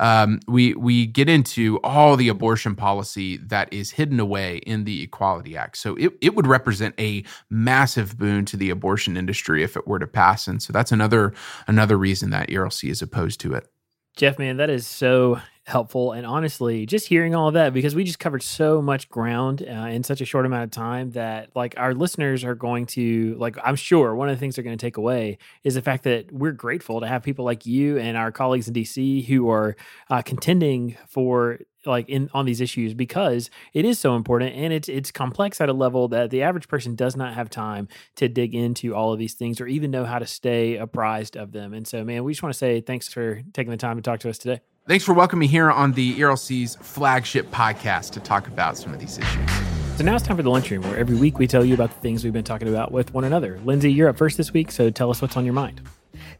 Um, 0.00 0.40
we 0.46 0.74
we 0.74 1.06
get 1.06 1.28
into 1.28 1.78
all 1.82 2.16
the 2.16 2.28
abortion 2.28 2.74
policy 2.82 3.36
that 3.36 3.72
is 3.72 3.92
hidden 3.92 4.18
away 4.18 4.56
in 4.56 4.82
the 4.82 5.04
Equality 5.04 5.56
Act. 5.56 5.76
So 5.76 5.94
it, 5.94 6.14
it 6.20 6.34
would 6.34 6.48
represent 6.48 6.96
a 6.98 7.22
massive 7.48 8.18
boon 8.18 8.44
to 8.46 8.56
the 8.56 8.70
abortion 8.70 9.16
industry 9.16 9.62
if 9.62 9.76
it 9.76 9.86
were 9.86 10.00
to 10.00 10.06
pass. 10.08 10.48
And 10.48 10.60
so 10.60 10.72
that's 10.72 10.90
another 10.90 11.32
another 11.68 11.96
reason 11.96 12.30
that 12.30 12.48
ERLC 12.48 12.90
is 12.90 13.00
opposed 13.00 13.38
to 13.42 13.54
it. 13.54 13.68
Jeff, 14.16 14.36
man, 14.36 14.56
that 14.56 14.68
is 14.68 14.84
so 14.84 15.40
helpful. 15.64 16.12
And 16.12 16.26
honestly, 16.26 16.86
just 16.86 17.06
hearing 17.06 17.34
all 17.34 17.48
of 17.48 17.54
that, 17.54 17.72
because 17.72 17.94
we 17.94 18.04
just 18.04 18.18
covered 18.18 18.42
so 18.42 18.82
much 18.82 19.08
ground 19.08 19.62
uh, 19.62 19.86
in 19.86 20.02
such 20.02 20.20
a 20.20 20.24
short 20.24 20.44
amount 20.44 20.64
of 20.64 20.70
time 20.70 21.10
that, 21.12 21.50
like, 21.54 21.74
our 21.76 21.94
listeners 21.94 22.42
are 22.44 22.54
going 22.54 22.86
to, 22.86 23.36
like, 23.38 23.56
I'm 23.62 23.76
sure 23.76 24.14
one 24.14 24.28
of 24.28 24.36
the 24.36 24.40
things 24.40 24.56
they're 24.56 24.64
going 24.64 24.76
to 24.76 24.84
take 24.84 24.96
away 24.96 25.38
is 25.62 25.74
the 25.74 25.82
fact 25.82 26.04
that 26.04 26.32
we're 26.32 26.52
grateful 26.52 27.00
to 27.00 27.06
have 27.06 27.22
people 27.22 27.44
like 27.44 27.64
you 27.64 27.98
and 27.98 28.16
our 28.16 28.32
colleagues 28.32 28.66
in 28.66 28.74
DC 28.74 29.24
who 29.26 29.48
are 29.50 29.76
uh, 30.10 30.22
contending 30.22 30.96
for 31.06 31.58
like 31.84 32.08
in 32.08 32.30
on 32.32 32.44
these 32.44 32.60
issues 32.60 32.94
because 32.94 33.50
it 33.74 33.84
is 33.84 33.98
so 33.98 34.14
important 34.14 34.54
and 34.54 34.72
it's 34.72 34.88
it's 34.88 35.10
complex 35.10 35.60
at 35.60 35.68
a 35.68 35.72
level 35.72 36.06
that 36.08 36.30
the 36.30 36.42
average 36.42 36.68
person 36.68 36.94
does 36.94 37.16
not 37.16 37.34
have 37.34 37.50
time 37.50 37.88
to 38.14 38.28
dig 38.28 38.54
into 38.54 38.94
all 38.94 39.12
of 39.12 39.18
these 39.18 39.34
things 39.34 39.60
or 39.60 39.66
even 39.66 39.90
know 39.90 40.04
how 40.04 40.18
to 40.20 40.26
stay 40.26 40.76
apprised 40.76 41.36
of 41.36 41.50
them. 41.50 41.74
And 41.74 41.86
so, 41.86 42.04
man, 42.04 42.24
we 42.24 42.32
just 42.32 42.42
want 42.42 42.52
to 42.52 42.58
say 42.58 42.80
thanks 42.80 43.08
for 43.08 43.42
taking 43.52 43.70
the 43.72 43.76
time 43.76 43.96
to 43.96 44.02
talk 44.02 44.20
to 44.20 44.30
us 44.30 44.38
today. 44.38 44.60
Thanks 44.88 45.04
for 45.04 45.12
welcoming 45.12 45.42
me 45.42 45.46
here 45.46 45.70
on 45.70 45.92
the 45.92 46.16
ERLC's 46.16 46.74
flagship 46.74 47.48
podcast 47.52 48.10
to 48.10 48.20
talk 48.20 48.48
about 48.48 48.76
some 48.76 48.92
of 48.92 48.98
these 48.98 49.16
issues. 49.16 49.50
So 49.96 50.02
now 50.02 50.16
it's 50.16 50.26
time 50.26 50.36
for 50.36 50.42
the 50.42 50.50
lunchroom, 50.50 50.82
where 50.82 50.96
every 50.96 51.14
week 51.14 51.38
we 51.38 51.46
tell 51.46 51.64
you 51.64 51.72
about 51.72 51.90
the 51.90 52.00
things 52.00 52.24
we've 52.24 52.32
been 52.32 52.42
talking 52.42 52.66
about 52.66 52.90
with 52.90 53.14
one 53.14 53.22
another. 53.22 53.60
Lindsay, 53.64 53.92
you're 53.92 54.08
up 54.08 54.16
first 54.16 54.36
this 54.36 54.52
week, 54.52 54.72
so 54.72 54.90
tell 54.90 55.08
us 55.08 55.22
what's 55.22 55.36
on 55.36 55.44
your 55.44 55.54
mind. 55.54 55.82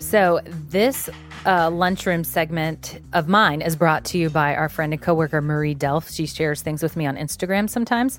So 0.00 0.40
this 0.44 1.08
uh, 1.46 1.70
lunchroom 1.70 2.24
segment 2.24 3.00
of 3.12 3.28
mine 3.28 3.62
is 3.62 3.76
brought 3.76 4.04
to 4.06 4.18
you 4.18 4.28
by 4.28 4.56
our 4.56 4.68
friend 4.68 4.92
and 4.92 5.00
coworker 5.00 5.40
Marie 5.40 5.74
Delf. 5.74 6.10
She 6.10 6.26
shares 6.26 6.62
things 6.62 6.82
with 6.82 6.96
me 6.96 7.06
on 7.06 7.16
Instagram 7.16 7.70
sometimes. 7.70 8.18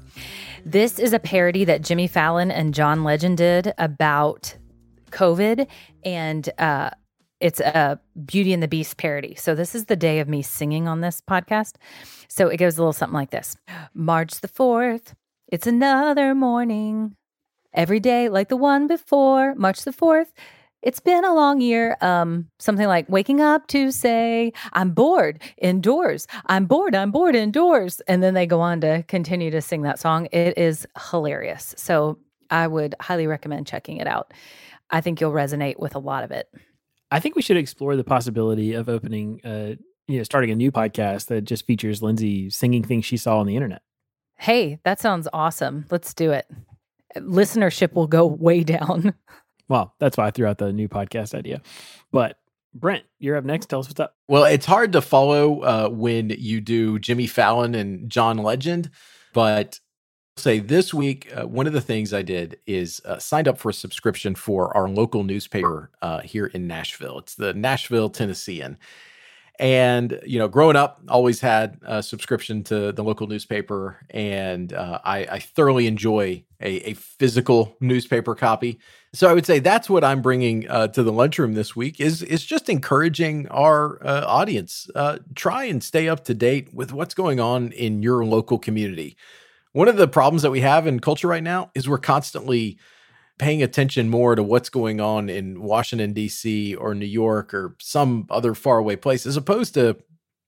This 0.66 1.00
is 1.00 1.12
a 1.12 1.20
parody 1.20 1.66
that 1.66 1.82
Jimmy 1.82 2.08
Fallon 2.08 2.50
and 2.50 2.74
John 2.74 3.04
Legend 3.04 3.40
did 3.40 3.74
about 3.78 4.56
COVID, 5.12 5.68
and 6.06 6.50
uh, 6.60 6.92
it's 7.44 7.60
a 7.62 8.00
Beauty 8.26 8.54
and 8.54 8.64
the 8.64 8.70
Beast 8.70 8.98
parody. 8.98 9.36
So 9.36 9.56
this 9.56 9.76
is 9.76 9.86
the 9.86 9.98
day 9.98 10.20
of 10.22 10.30
me 10.30 10.42
singing 10.44 10.88
on 10.88 11.02
this 11.02 11.22
podcast. 11.22 11.76
So 12.30 12.48
it 12.50 12.58
goes 12.58 12.78
a 12.78 12.82
little 12.82 12.94
something 12.94 13.16
like 13.16 13.32
this: 13.32 13.58
March 13.94 14.42
the 14.42 14.50
fourth. 14.50 15.16
It's 15.50 15.68
another 15.68 16.36
morning. 16.36 17.16
Every 17.74 18.00
day 18.00 18.30
like 18.30 18.50
the 18.50 18.58
one 18.58 18.88
before. 18.88 19.56
March 19.56 19.84
the 19.84 19.94
fourth 19.94 20.34
It's 20.82 21.00
been 21.02 21.26
a 21.26 21.34
long 21.34 21.62
year. 21.62 21.98
Um, 22.02 22.50
something 22.60 22.88
like 22.88 23.10
waking 23.10 23.42
up 23.42 23.68
to 23.68 23.92
say, 23.92 24.54
I'm 24.74 24.92
bored 24.92 25.42
indoors. 25.58 26.28
I'm 26.48 26.66
bored. 26.66 26.96
I'm 26.96 27.12
bored 27.12 27.36
indoors. 27.36 28.02
And 28.08 28.24
then 28.24 28.34
they 28.36 28.46
go 28.48 28.62
on 28.62 28.82
to 28.82 29.04
continue 29.08 29.52
to 29.52 29.62
sing 29.62 29.84
that 29.84 30.00
song. 30.00 30.28
It 30.32 30.58
is 30.58 30.88
hilarious. 31.12 31.76
So 31.78 32.20
I 32.52 32.68
would 32.68 32.96
highly 33.02 33.28
recommend 33.28 33.68
checking 33.68 33.98
it 33.98 34.08
out. 34.08 34.34
I 34.92 35.02
think 35.02 35.22
you'll 35.22 35.32
resonate 35.34 35.80
with 35.80 35.96
a 35.96 36.00
lot 36.00 36.24
of 36.26 36.32
it. 36.32 36.50
I 37.14 37.20
think 37.20 37.36
we 37.36 37.44
should 37.44 37.58
explore 37.58 37.96
the 37.96 38.04
possibility 38.04 38.74
of 38.74 38.90
opening, 38.90 39.40
uh, 39.44 39.76
you 40.08 40.18
know, 40.18 40.24
starting 40.24 40.50
a 40.50 40.56
new 40.56 40.72
podcast 40.72 41.28
that 41.28 41.42
just 41.42 41.64
features 41.64 42.02
Lindsay 42.02 42.50
singing 42.50 42.84
things 42.84 43.06
she 43.06 43.18
saw 43.18 43.38
on 43.38 43.46
the 43.46 43.56
internet. 43.56 43.84
Hey, 44.36 44.80
that 44.84 45.00
sounds 45.00 45.28
awesome. 45.32 45.86
Let's 45.92 46.16
do 46.16 46.32
it. 46.32 46.48
Listenership 47.16 47.94
will 47.94 48.08
go 48.08 48.26
way 48.26 48.64
down. 48.64 49.14
Well, 49.70 49.96
that's 49.98 50.18
why 50.18 50.28
I 50.28 50.32
threw 50.32 50.46
out 50.46 50.58
the 50.58 50.74
new 50.74 50.90
podcast 50.90 51.34
idea. 51.34 51.62
But 52.12 52.38
Brent, 52.74 53.06
you're 53.20 53.38
up 53.38 53.46
next. 53.46 53.68
Tell 53.68 53.80
us 53.80 53.88
what's 53.88 54.00
up. 54.00 54.14
Well, 54.28 54.44
it's 54.44 54.66
hard 54.66 54.92
to 54.92 55.02
follow 55.02 55.62
uh, 55.62 55.88
when 55.88 56.32
you 56.32 56.60
do 56.60 57.00
Jimmy 57.00 57.28
Fallon 57.28 57.74
and 57.74 58.10
John 58.10 58.38
Legend, 58.38 58.90
but 59.34 59.80
say 60.38 60.60
this 60.60 60.94
week, 60.94 61.32
uh, 61.36 61.48
one 61.48 61.68
of 61.68 61.74
the 61.74 61.82
things 61.82 62.14
I 62.14 62.22
did 62.22 62.60
is 62.66 63.02
uh, 63.06 63.20
signed 63.20 63.48
up 63.48 63.58
for 63.58 63.70
a 63.70 63.74
subscription 63.74 64.36
for 64.36 64.76
our 64.76 64.90
local 64.90 65.24
newspaper 65.24 65.92
uh, 66.02 66.22
here 66.22 66.48
in 66.48 66.68
Nashville. 66.68 67.20
It's 67.20 67.36
the 67.36 67.54
Nashville 67.54 68.10
Tennessean. 68.10 68.78
And, 69.60 70.20
you 70.26 70.40
know, 70.40 70.48
growing 70.48 70.76
up, 70.76 71.00
always 71.08 71.40
had 71.40 71.78
a 71.84 72.02
subscription 72.02 72.64
to 72.64 72.92
the 72.92 73.04
local 73.04 73.28
newspaper. 73.28 74.04
And 74.10 74.74
uh, 74.74 75.00
I, 75.04 75.20
I, 75.26 75.40
thoroughly 75.40 75.86
enjoy 75.86 76.44
a, 76.60 76.90
a, 76.90 76.94
physical 76.96 77.78
newspaper 77.80 78.34
copy. 78.34 78.80
So 79.14 79.30
I 79.30 79.34
would 79.34 79.46
say 79.46 79.60
that's 79.60 79.92
what 79.92 80.04
I'm 80.04 80.24
bringing 80.24 80.68
uh, 80.68 80.88
to 80.88 81.04
the 81.04 81.12
lunchroom 81.12 81.54
this 81.54 81.76
week 81.76 82.00
is, 82.00 82.24
is 82.24 82.44
just 82.44 82.68
encouraging 82.68 83.48
our 83.50 84.04
uh, 84.04 84.26
audience. 84.26 84.90
Try 85.36 85.66
and 85.66 85.84
stay 85.84 86.10
up 86.10 86.24
to 86.26 86.34
date 86.34 86.74
with 86.74 86.92
what's 86.92 87.14
going 87.14 87.40
on 87.40 87.72
in 87.74 88.02
your 88.02 88.26
local 88.26 88.58
community. 88.58 89.16
One 89.74 89.88
of 89.88 89.98
the 89.98 90.08
problems 90.08 90.44
that 90.44 90.52
we 90.52 90.62
have 90.62 90.88
in 90.88 91.00
culture 91.00 91.28
right 91.28 91.44
now 91.44 91.72
is 91.76 91.90
we're 91.90 91.98
constantly 91.98 92.78
paying 93.40 93.64
attention 93.64 94.10
more 94.10 94.36
to 94.36 94.44
what's 94.44 94.70
going 94.70 95.02
on 95.02 95.30
in 95.30 95.62
Washington, 95.62 96.14
D.C. 96.14 96.76
or 96.76 96.94
New 96.94 97.06
York 97.06 97.54
or 97.54 97.76
some 97.80 98.28
other 98.30 98.54
faraway 98.54 98.96
place 98.96 99.26
as 99.26 99.36
opposed 99.36 99.74
to 99.74 99.98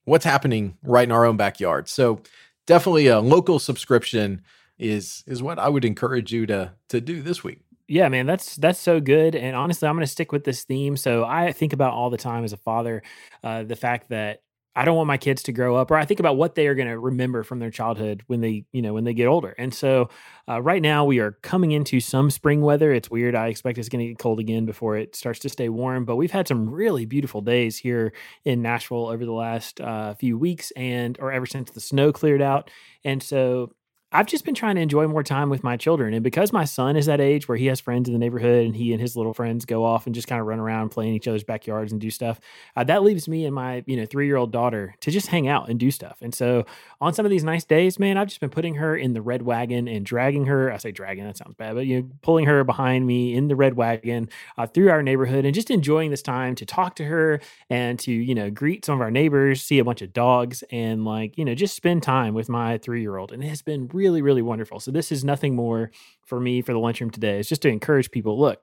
what's 0.04 0.24
happening 0.24 0.78
right 0.84 1.04
in 1.04 1.12
our 1.12 1.24
own 1.24 1.36
backyard. 1.36 1.88
So 1.88 2.20
definitely 2.66 3.08
a 3.08 3.20
local 3.20 3.58
subscription 3.58 4.42
is 4.78 5.24
is 5.26 5.42
what 5.42 5.58
I 5.58 5.68
would 5.68 5.84
encourage 5.84 6.32
you 6.32 6.46
to 6.46 6.72
to 6.90 7.00
do 7.00 7.22
this 7.22 7.42
week. 7.42 7.62
Yeah, 7.88 8.08
man, 8.08 8.26
that's 8.26 8.56
that's 8.56 8.78
so 8.78 9.00
good. 9.00 9.34
And 9.34 9.56
honestly, 9.56 9.88
I'm 9.88 9.94
going 9.94 10.06
to 10.06 10.10
stick 10.10 10.32
with 10.32 10.44
this 10.44 10.64
theme. 10.64 10.96
So 10.96 11.24
I 11.24 11.52
think 11.52 11.72
about 11.72 11.92
all 11.92 12.10
the 12.10 12.16
time 12.16 12.44
as 12.44 12.52
a 12.52 12.56
father, 12.56 13.02
uh, 13.42 13.62
the 13.62 13.76
fact 13.76 14.10
that 14.10 14.42
I 14.76 14.84
don't 14.84 14.94
want 14.94 15.06
my 15.06 15.16
kids 15.16 15.42
to 15.44 15.52
grow 15.52 15.74
up, 15.74 15.90
or 15.90 15.96
I 15.96 16.04
think 16.04 16.20
about 16.20 16.36
what 16.36 16.54
they 16.54 16.66
are 16.66 16.74
going 16.74 16.88
to 16.88 16.98
remember 16.98 17.42
from 17.42 17.58
their 17.58 17.70
childhood 17.70 18.22
when 18.26 18.42
they, 18.42 18.66
you 18.72 18.82
know, 18.82 18.92
when 18.92 19.04
they 19.04 19.14
get 19.14 19.26
older. 19.26 19.54
And 19.58 19.72
so, 19.72 20.10
uh, 20.48 20.60
right 20.60 20.82
now 20.82 21.04
we 21.06 21.18
are 21.18 21.32
coming 21.42 21.72
into 21.72 21.98
some 21.98 22.30
spring 22.30 22.60
weather. 22.60 22.92
It's 22.92 23.10
weird. 23.10 23.34
I 23.34 23.48
expect 23.48 23.78
it's 23.78 23.88
going 23.88 24.04
to 24.04 24.08
get 24.08 24.18
cold 24.18 24.38
again 24.38 24.66
before 24.66 24.96
it 24.96 25.16
starts 25.16 25.40
to 25.40 25.48
stay 25.48 25.70
warm. 25.70 26.04
But 26.04 26.16
we've 26.16 26.30
had 26.30 26.46
some 26.46 26.68
really 26.68 27.06
beautiful 27.06 27.40
days 27.40 27.78
here 27.78 28.12
in 28.44 28.60
Nashville 28.60 29.06
over 29.06 29.24
the 29.24 29.32
last 29.32 29.80
uh, 29.80 30.14
few 30.14 30.36
weeks, 30.36 30.70
and 30.76 31.16
or 31.20 31.32
ever 31.32 31.46
since 31.46 31.70
the 31.70 31.80
snow 31.80 32.12
cleared 32.12 32.42
out. 32.42 32.70
And 33.02 33.22
so 33.22 33.72
I've 34.16 34.26
just 34.26 34.46
been 34.46 34.54
trying 34.54 34.76
to 34.76 34.80
enjoy 34.80 35.06
more 35.06 35.22
time 35.22 35.50
with 35.50 35.62
my 35.62 35.76
children. 35.76 36.14
And 36.14 36.24
because 36.24 36.50
my 36.50 36.64
son 36.64 36.96
is 36.96 37.04
that 37.04 37.20
age 37.20 37.48
where 37.48 37.58
he 37.58 37.66
has 37.66 37.80
friends 37.80 38.08
in 38.08 38.14
the 38.14 38.18
neighborhood 38.18 38.64
and 38.64 38.74
he 38.74 38.92
and 38.92 39.00
his 39.00 39.14
little 39.14 39.34
friends 39.34 39.66
go 39.66 39.84
off 39.84 40.06
and 40.06 40.14
just 40.14 40.26
kind 40.26 40.40
of 40.40 40.46
run 40.46 40.58
around, 40.58 40.88
play 40.88 41.06
in 41.06 41.12
each 41.12 41.28
other's 41.28 41.44
backyards 41.44 41.92
and 41.92 42.00
do 42.00 42.10
stuff, 42.10 42.40
uh, 42.76 42.84
that 42.84 43.02
leaves 43.02 43.28
me 43.28 43.44
and 43.44 43.54
my, 43.54 43.84
you 43.86 43.94
know, 43.94 44.06
three 44.06 44.24
year 44.24 44.36
old 44.36 44.52
daughter 44.52 44.94
to 45.00 45.10
just 45.10 45.26
hang 45.26 45.48
out 45.48 45.68
and 45.68 45.78
do 45.78 45.90
stuff. 45.90 46.16
And 46.22 46.34
so 46.34 46.64
on 46.98 47.12
some 47.12 47.26
of 47.26 47.30
these 47.30 47.44
nice 47.44 47.64
days, 47.64 47.98
man, 47.98 48.16
I've 48.16 48.28
just 48.28 48.40
been 48.40 48.48
putting 48.48 48.76
her 48.76 48.96
in 48.96 49.12
the 49.12 49.20
red 49.20 49.42
wagon 49.42 49.86
and 49.86 50.06
dragging 50.06 50.46
her. 50.46 50.72
I 50.72 50.78
say 50.78 50.92
dragging, 50.92 51.24
that 51.24 51.36
sounds 51.36 51.54
bad, 51.54 51.74
but, 51.74 51.84
you 51.84 52.00
know, 52.00 52.08
pulling 52.22 52.46
her 52.46 52.64
behind 52.64 53.06
me 53.06 53.34
in 53.34 53.48
the 53.48 53.56
red 53.56 53.76
wagon 53.76 54.30
uh, 54.56 54.66
through 54.66 54.88
our 54.88 55.02
neighborhood 55.02 55.44
and 55.44 55.54
just 55.54 55.70
enjoying 55.70 56.10
this 56.10 56.22
time 56.22 56.54
to 56.54 56.64
talk 56.64 56.96
to 56.96 57.04
her 57.04 57.38
and 57.68 57.98
to, 57.98 58.12
you 58.12 58.34
know, 58.34 58.48
greet 58.48 58.86
some 58.86 58.94
of 58.94 59.02
our 59.02 59.10
neighbors, 59.10 59.60
see 59.60 59.78
a 59.78 59.84
bunch 59.84 60.00
of 60.00 60.14
dogs 60.14 60.64
and 60.70 61.04
like, 61.04 61.36
you 61.36 61.44
know, 61.44 61.54
just 61.54 61.76
spend 61.76 62.02
time 62.02 62.32
with 62.32 62.48
my 62.48 62.78
three 62.78 63.02
year 63.02 63.18
old. 63.18 63.30
And 63.30 63.44
it 63.44 63.48
has 63.48 63.60
been 63.60 63.88
really, 63.88 64.05
really 64.06 64.22
really 64.22 64.42
wonderful. 64.42 64.78
So 64.78 64.90
this 64.90 65.10
is 65.10 65.24
nothing 65.24 65.56
more 65.56 65.90
for 66.24 66.38
me 66.38 66.62
for 66.62 66.72
the 66.72 66.78
lunchroom 66.78 67.10
today. 67.10 67.38
It's 67.38 67.48
just 67.48 67.62
to 67.62 67.68
encourage 67.68 68.10
people. 68.10 68.38
Look, 68.38 68.60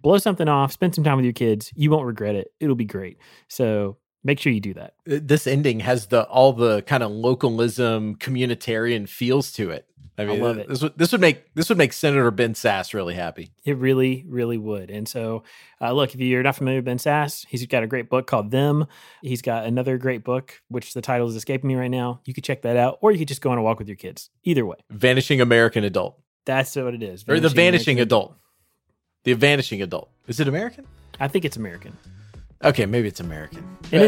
blow 0.00 0.18
something 0.18 0.48
off, 0.48 0.72
spend 0.72 0.94
some 0.94 1.02
time 1.02 1.16
with 1.16 1.24
your 1.24 1.32
kids. 1.32 1.72
You 1.74 1.90
won't 1.90 2.06
regret 2.06 2.36
it. 2.36 2.48
It'll 2.60 2.76
be 2.76 2.84
great. 2.84 3.18
So 3.48 3.96
make 4.24 4.40
sure 4.40 4.52
you 4.52 4.60
do 4.60 4.74
that. 4.74 4.94
This 5.04 5.46
ending 5.46 5.80
has 5.80 6.06
the 6.06 6.24
all 6.24 6.52
the 6.52 6.82
kind 6.82 7.02
of 7.02 7.12
localism, 7.12 8.16
communitarian 8.16 9.08
feels 9.08 9.52
to 9.52 9.70
it. 9.70 9.86
I 10.16 10.24
mean, 10.26 10.40
I 10.40 10.44
love 10.44 10.58
it. 10.58 10.68
This 10.68 10.80
would 10.80 10.96
this 10.96 11.10
would 11.12 11.20
make 11.20 11.52
this 11.54 11.68
would 11.68 11.78
make 11.78 11.92
Senator 11.92 12.30
Ben 12.30 12.54
Sasse 12.54 12.94
really 12.94 13.14
happy. 13.14 13.50
It 13.64 13.76
really, 13.78 14.24
really 14.28 14.58
would. 14.58 14.90
And 14.90 15.08
so, 15.08 15.42
uh, 15.80 15.92
look, 15.92 16.14
if 16.14 16.20
you're 16.20 16.42
not 16.42 16.54
familiar 16.54 16.78
with 16.78 16.84
Ben 16.84 16.98
Sasse, 16.98 17.44
he's 17.48 17.66
got 17.66 17.82
a 17.82 17.88
great 17.88 18.08
book 18.08 18.26
called 18.28 18.52
Them. 18.52 18.86
He's 19.22 19.42
got 19.42 19.66
another 19.66 19.98
great 19.98 20.22
book, 20.22 20.62
which 20.68 20.94
the 20.94 21.02
title 21.02 21.26
is 21.26 21.34
escaping 21.34 21.66
me 21.66 21.74
right 21.74 21.90
now. 21.90 22.20
You 22.24 22.32
could 22.34 22.44
check 22.44 22.62
that 22.62 22.76
out, 22.76 22.98
or 23.00 23.10
you 23.10 23.18
could 23.18 23.28
just 23.28 23.40
go 23.40 23.50
on 23.50 23.58
a 23.58 23.62
walk 23.62 23.78
with 23.78 23.88
your 23.88 23.96
kids. 23.96 24.30
Either 24.44 24.64
way, 24.64 24.76
Vanishing 24.90 25.40
American 25.40 25.82
Adult. 25.82 26.20
That's 26.46 26.76
what 26.76 26.94
it 26.94 27.02
is. 27.02 27.24
Vanishing 27.24 27.44
or 27.44 27.48
the 27.48 27.54
Vanishing 27.54 27.96
American. 27.96 28.02
Adult. 28.02 28.36
The 29.24 29.32
Vanishing 29.32 29.82
Adult. 29.82 30.10
Is 30.28 30.38
it 30.38 30.46
American? 30.46 30.86
I 31.18 31.26
think 31.28 31.44
it's 31.44 31.56
American. 31.56 31.96
Okay, 32.62 32.86
maybe 32.86 33.08
it's 33.08 33.20
American. 33.20 33.64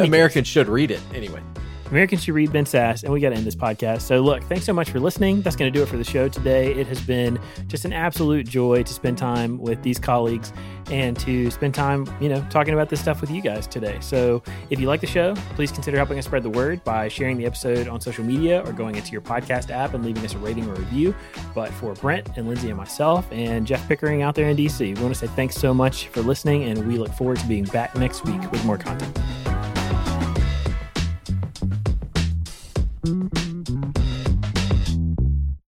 Americans 0.07 0.47
should 0.47 0.68
read 0.68 0.90
it 0.90 1.01
anyway. 1.14 1.42
Americans 1.91 2.24
should 2.24 2.34
read 2.34 2.53
Ben 2.53 2.64
Sasse, 2.64 3.05
and 3.05 3.12
we 3.12 3.20
got 3.20 3.30
to 3.30 3.37
end 3.37 3.47
this 3.47 3.55
podcast. 3.55 4.03
So, 4.03 4.20
look, 4.20 4.43
thanks 4.45 4.64
so 4.64 4.72
much 4.72 4.91
for 4.91 4.99
listening. 4.99 5.41
That's 5.43 5.55
going 5.55 5.72
to 5.72 5.76
do 5.76 5.82
it 5.82 5.89
for 5.89 5.97
the 5.97 6.05
show 6.05 6.28
today. 6.28 6.74
It 6.74 6.87
has 6.89 7.01
been 7.01 7.39
just 7.68 7.84
an 7.84 7.93
absolute 7.93 8.49
joy 8.49 8.82
to 8.82 8.93
spend 8.93 9.18
time 9.18 9.59
with 9.59 9.82
these 9.82 9.99
colleagues 9.99 10.53
and 10.91 11.18
to 11.20 11.51
spend 11.51 11.74
time, 11.74 12.07
you 12.20 12.28
know, 12.28 12.45
talking 12.51 12.74
about 12.74 12.89
this 12.89 13.01
stuff 13.01 13.20
with 13.20 13.30
you 13.30 13.41
guys 13.41 13.66
today. 13.68 13.99
So, 14.01 14.43
if 14.70 14.80
you 14.80 14.89
like 14.89 15.01
the 15.01 15.07
show, 15.07 15.34
please 15.55 15.70
consider 15.70 15.97
helping 15.97 16.18
us 16.18 16.24
spread 16.24 16.43
the 16.43 16.51
word 16.51 16.82
by 16.82 17.07
sharing 17.09 17.37
the 17.37 17.47
episode 17.47 17.87
on 17.87 18.01
social 18.01 18.24
media 18.24 18.64
or 18.66 18.72
going 18.72 18.97
into 18.97 19.12
your 19.12 19.20
podcast 19.20 19.70
app 19.70 19.95
and 19.95 20.05
leaving 20.05 20.24
us 20.24 20.34
a 20.34 20.39
rating 20.39 20.68
or 20.68 20.74
review. 20.74 21.14
But 21.55 21.72
for 21.74 21.95
Brent 21.95 22.37
and 22.37 22.49
Lindsay 22.49 22.68
and 22.68 22.76
myself 22.76 23.28
and 23.30 23.64
Jeff 23.64 23.87
Pickering 23.87 24.22
out 24.22 24.34
there 24.34 24.49
in 24.49 24.57
DC, 24.57 24.80
we 24.80 25.01
want 25.01 25.14
to 25.14 25.20
say 25.20 25.28
thanks 25.28 25.55
so 25.55 25.72
much 25.72 26.09
for 26.09 26.20
listening, 26.20 26.64
and 26.64 26.87
we 26.89 26.99
look 26.99 27.12
forward 27.12 27.39
to 27.39 27.47
being 27.47 27.64
back 27.64 27.95
next 27.95 28.24
week 28.24 28.41
with 28.51 28.64
more 28.64 28.78
content. 28.78 29.16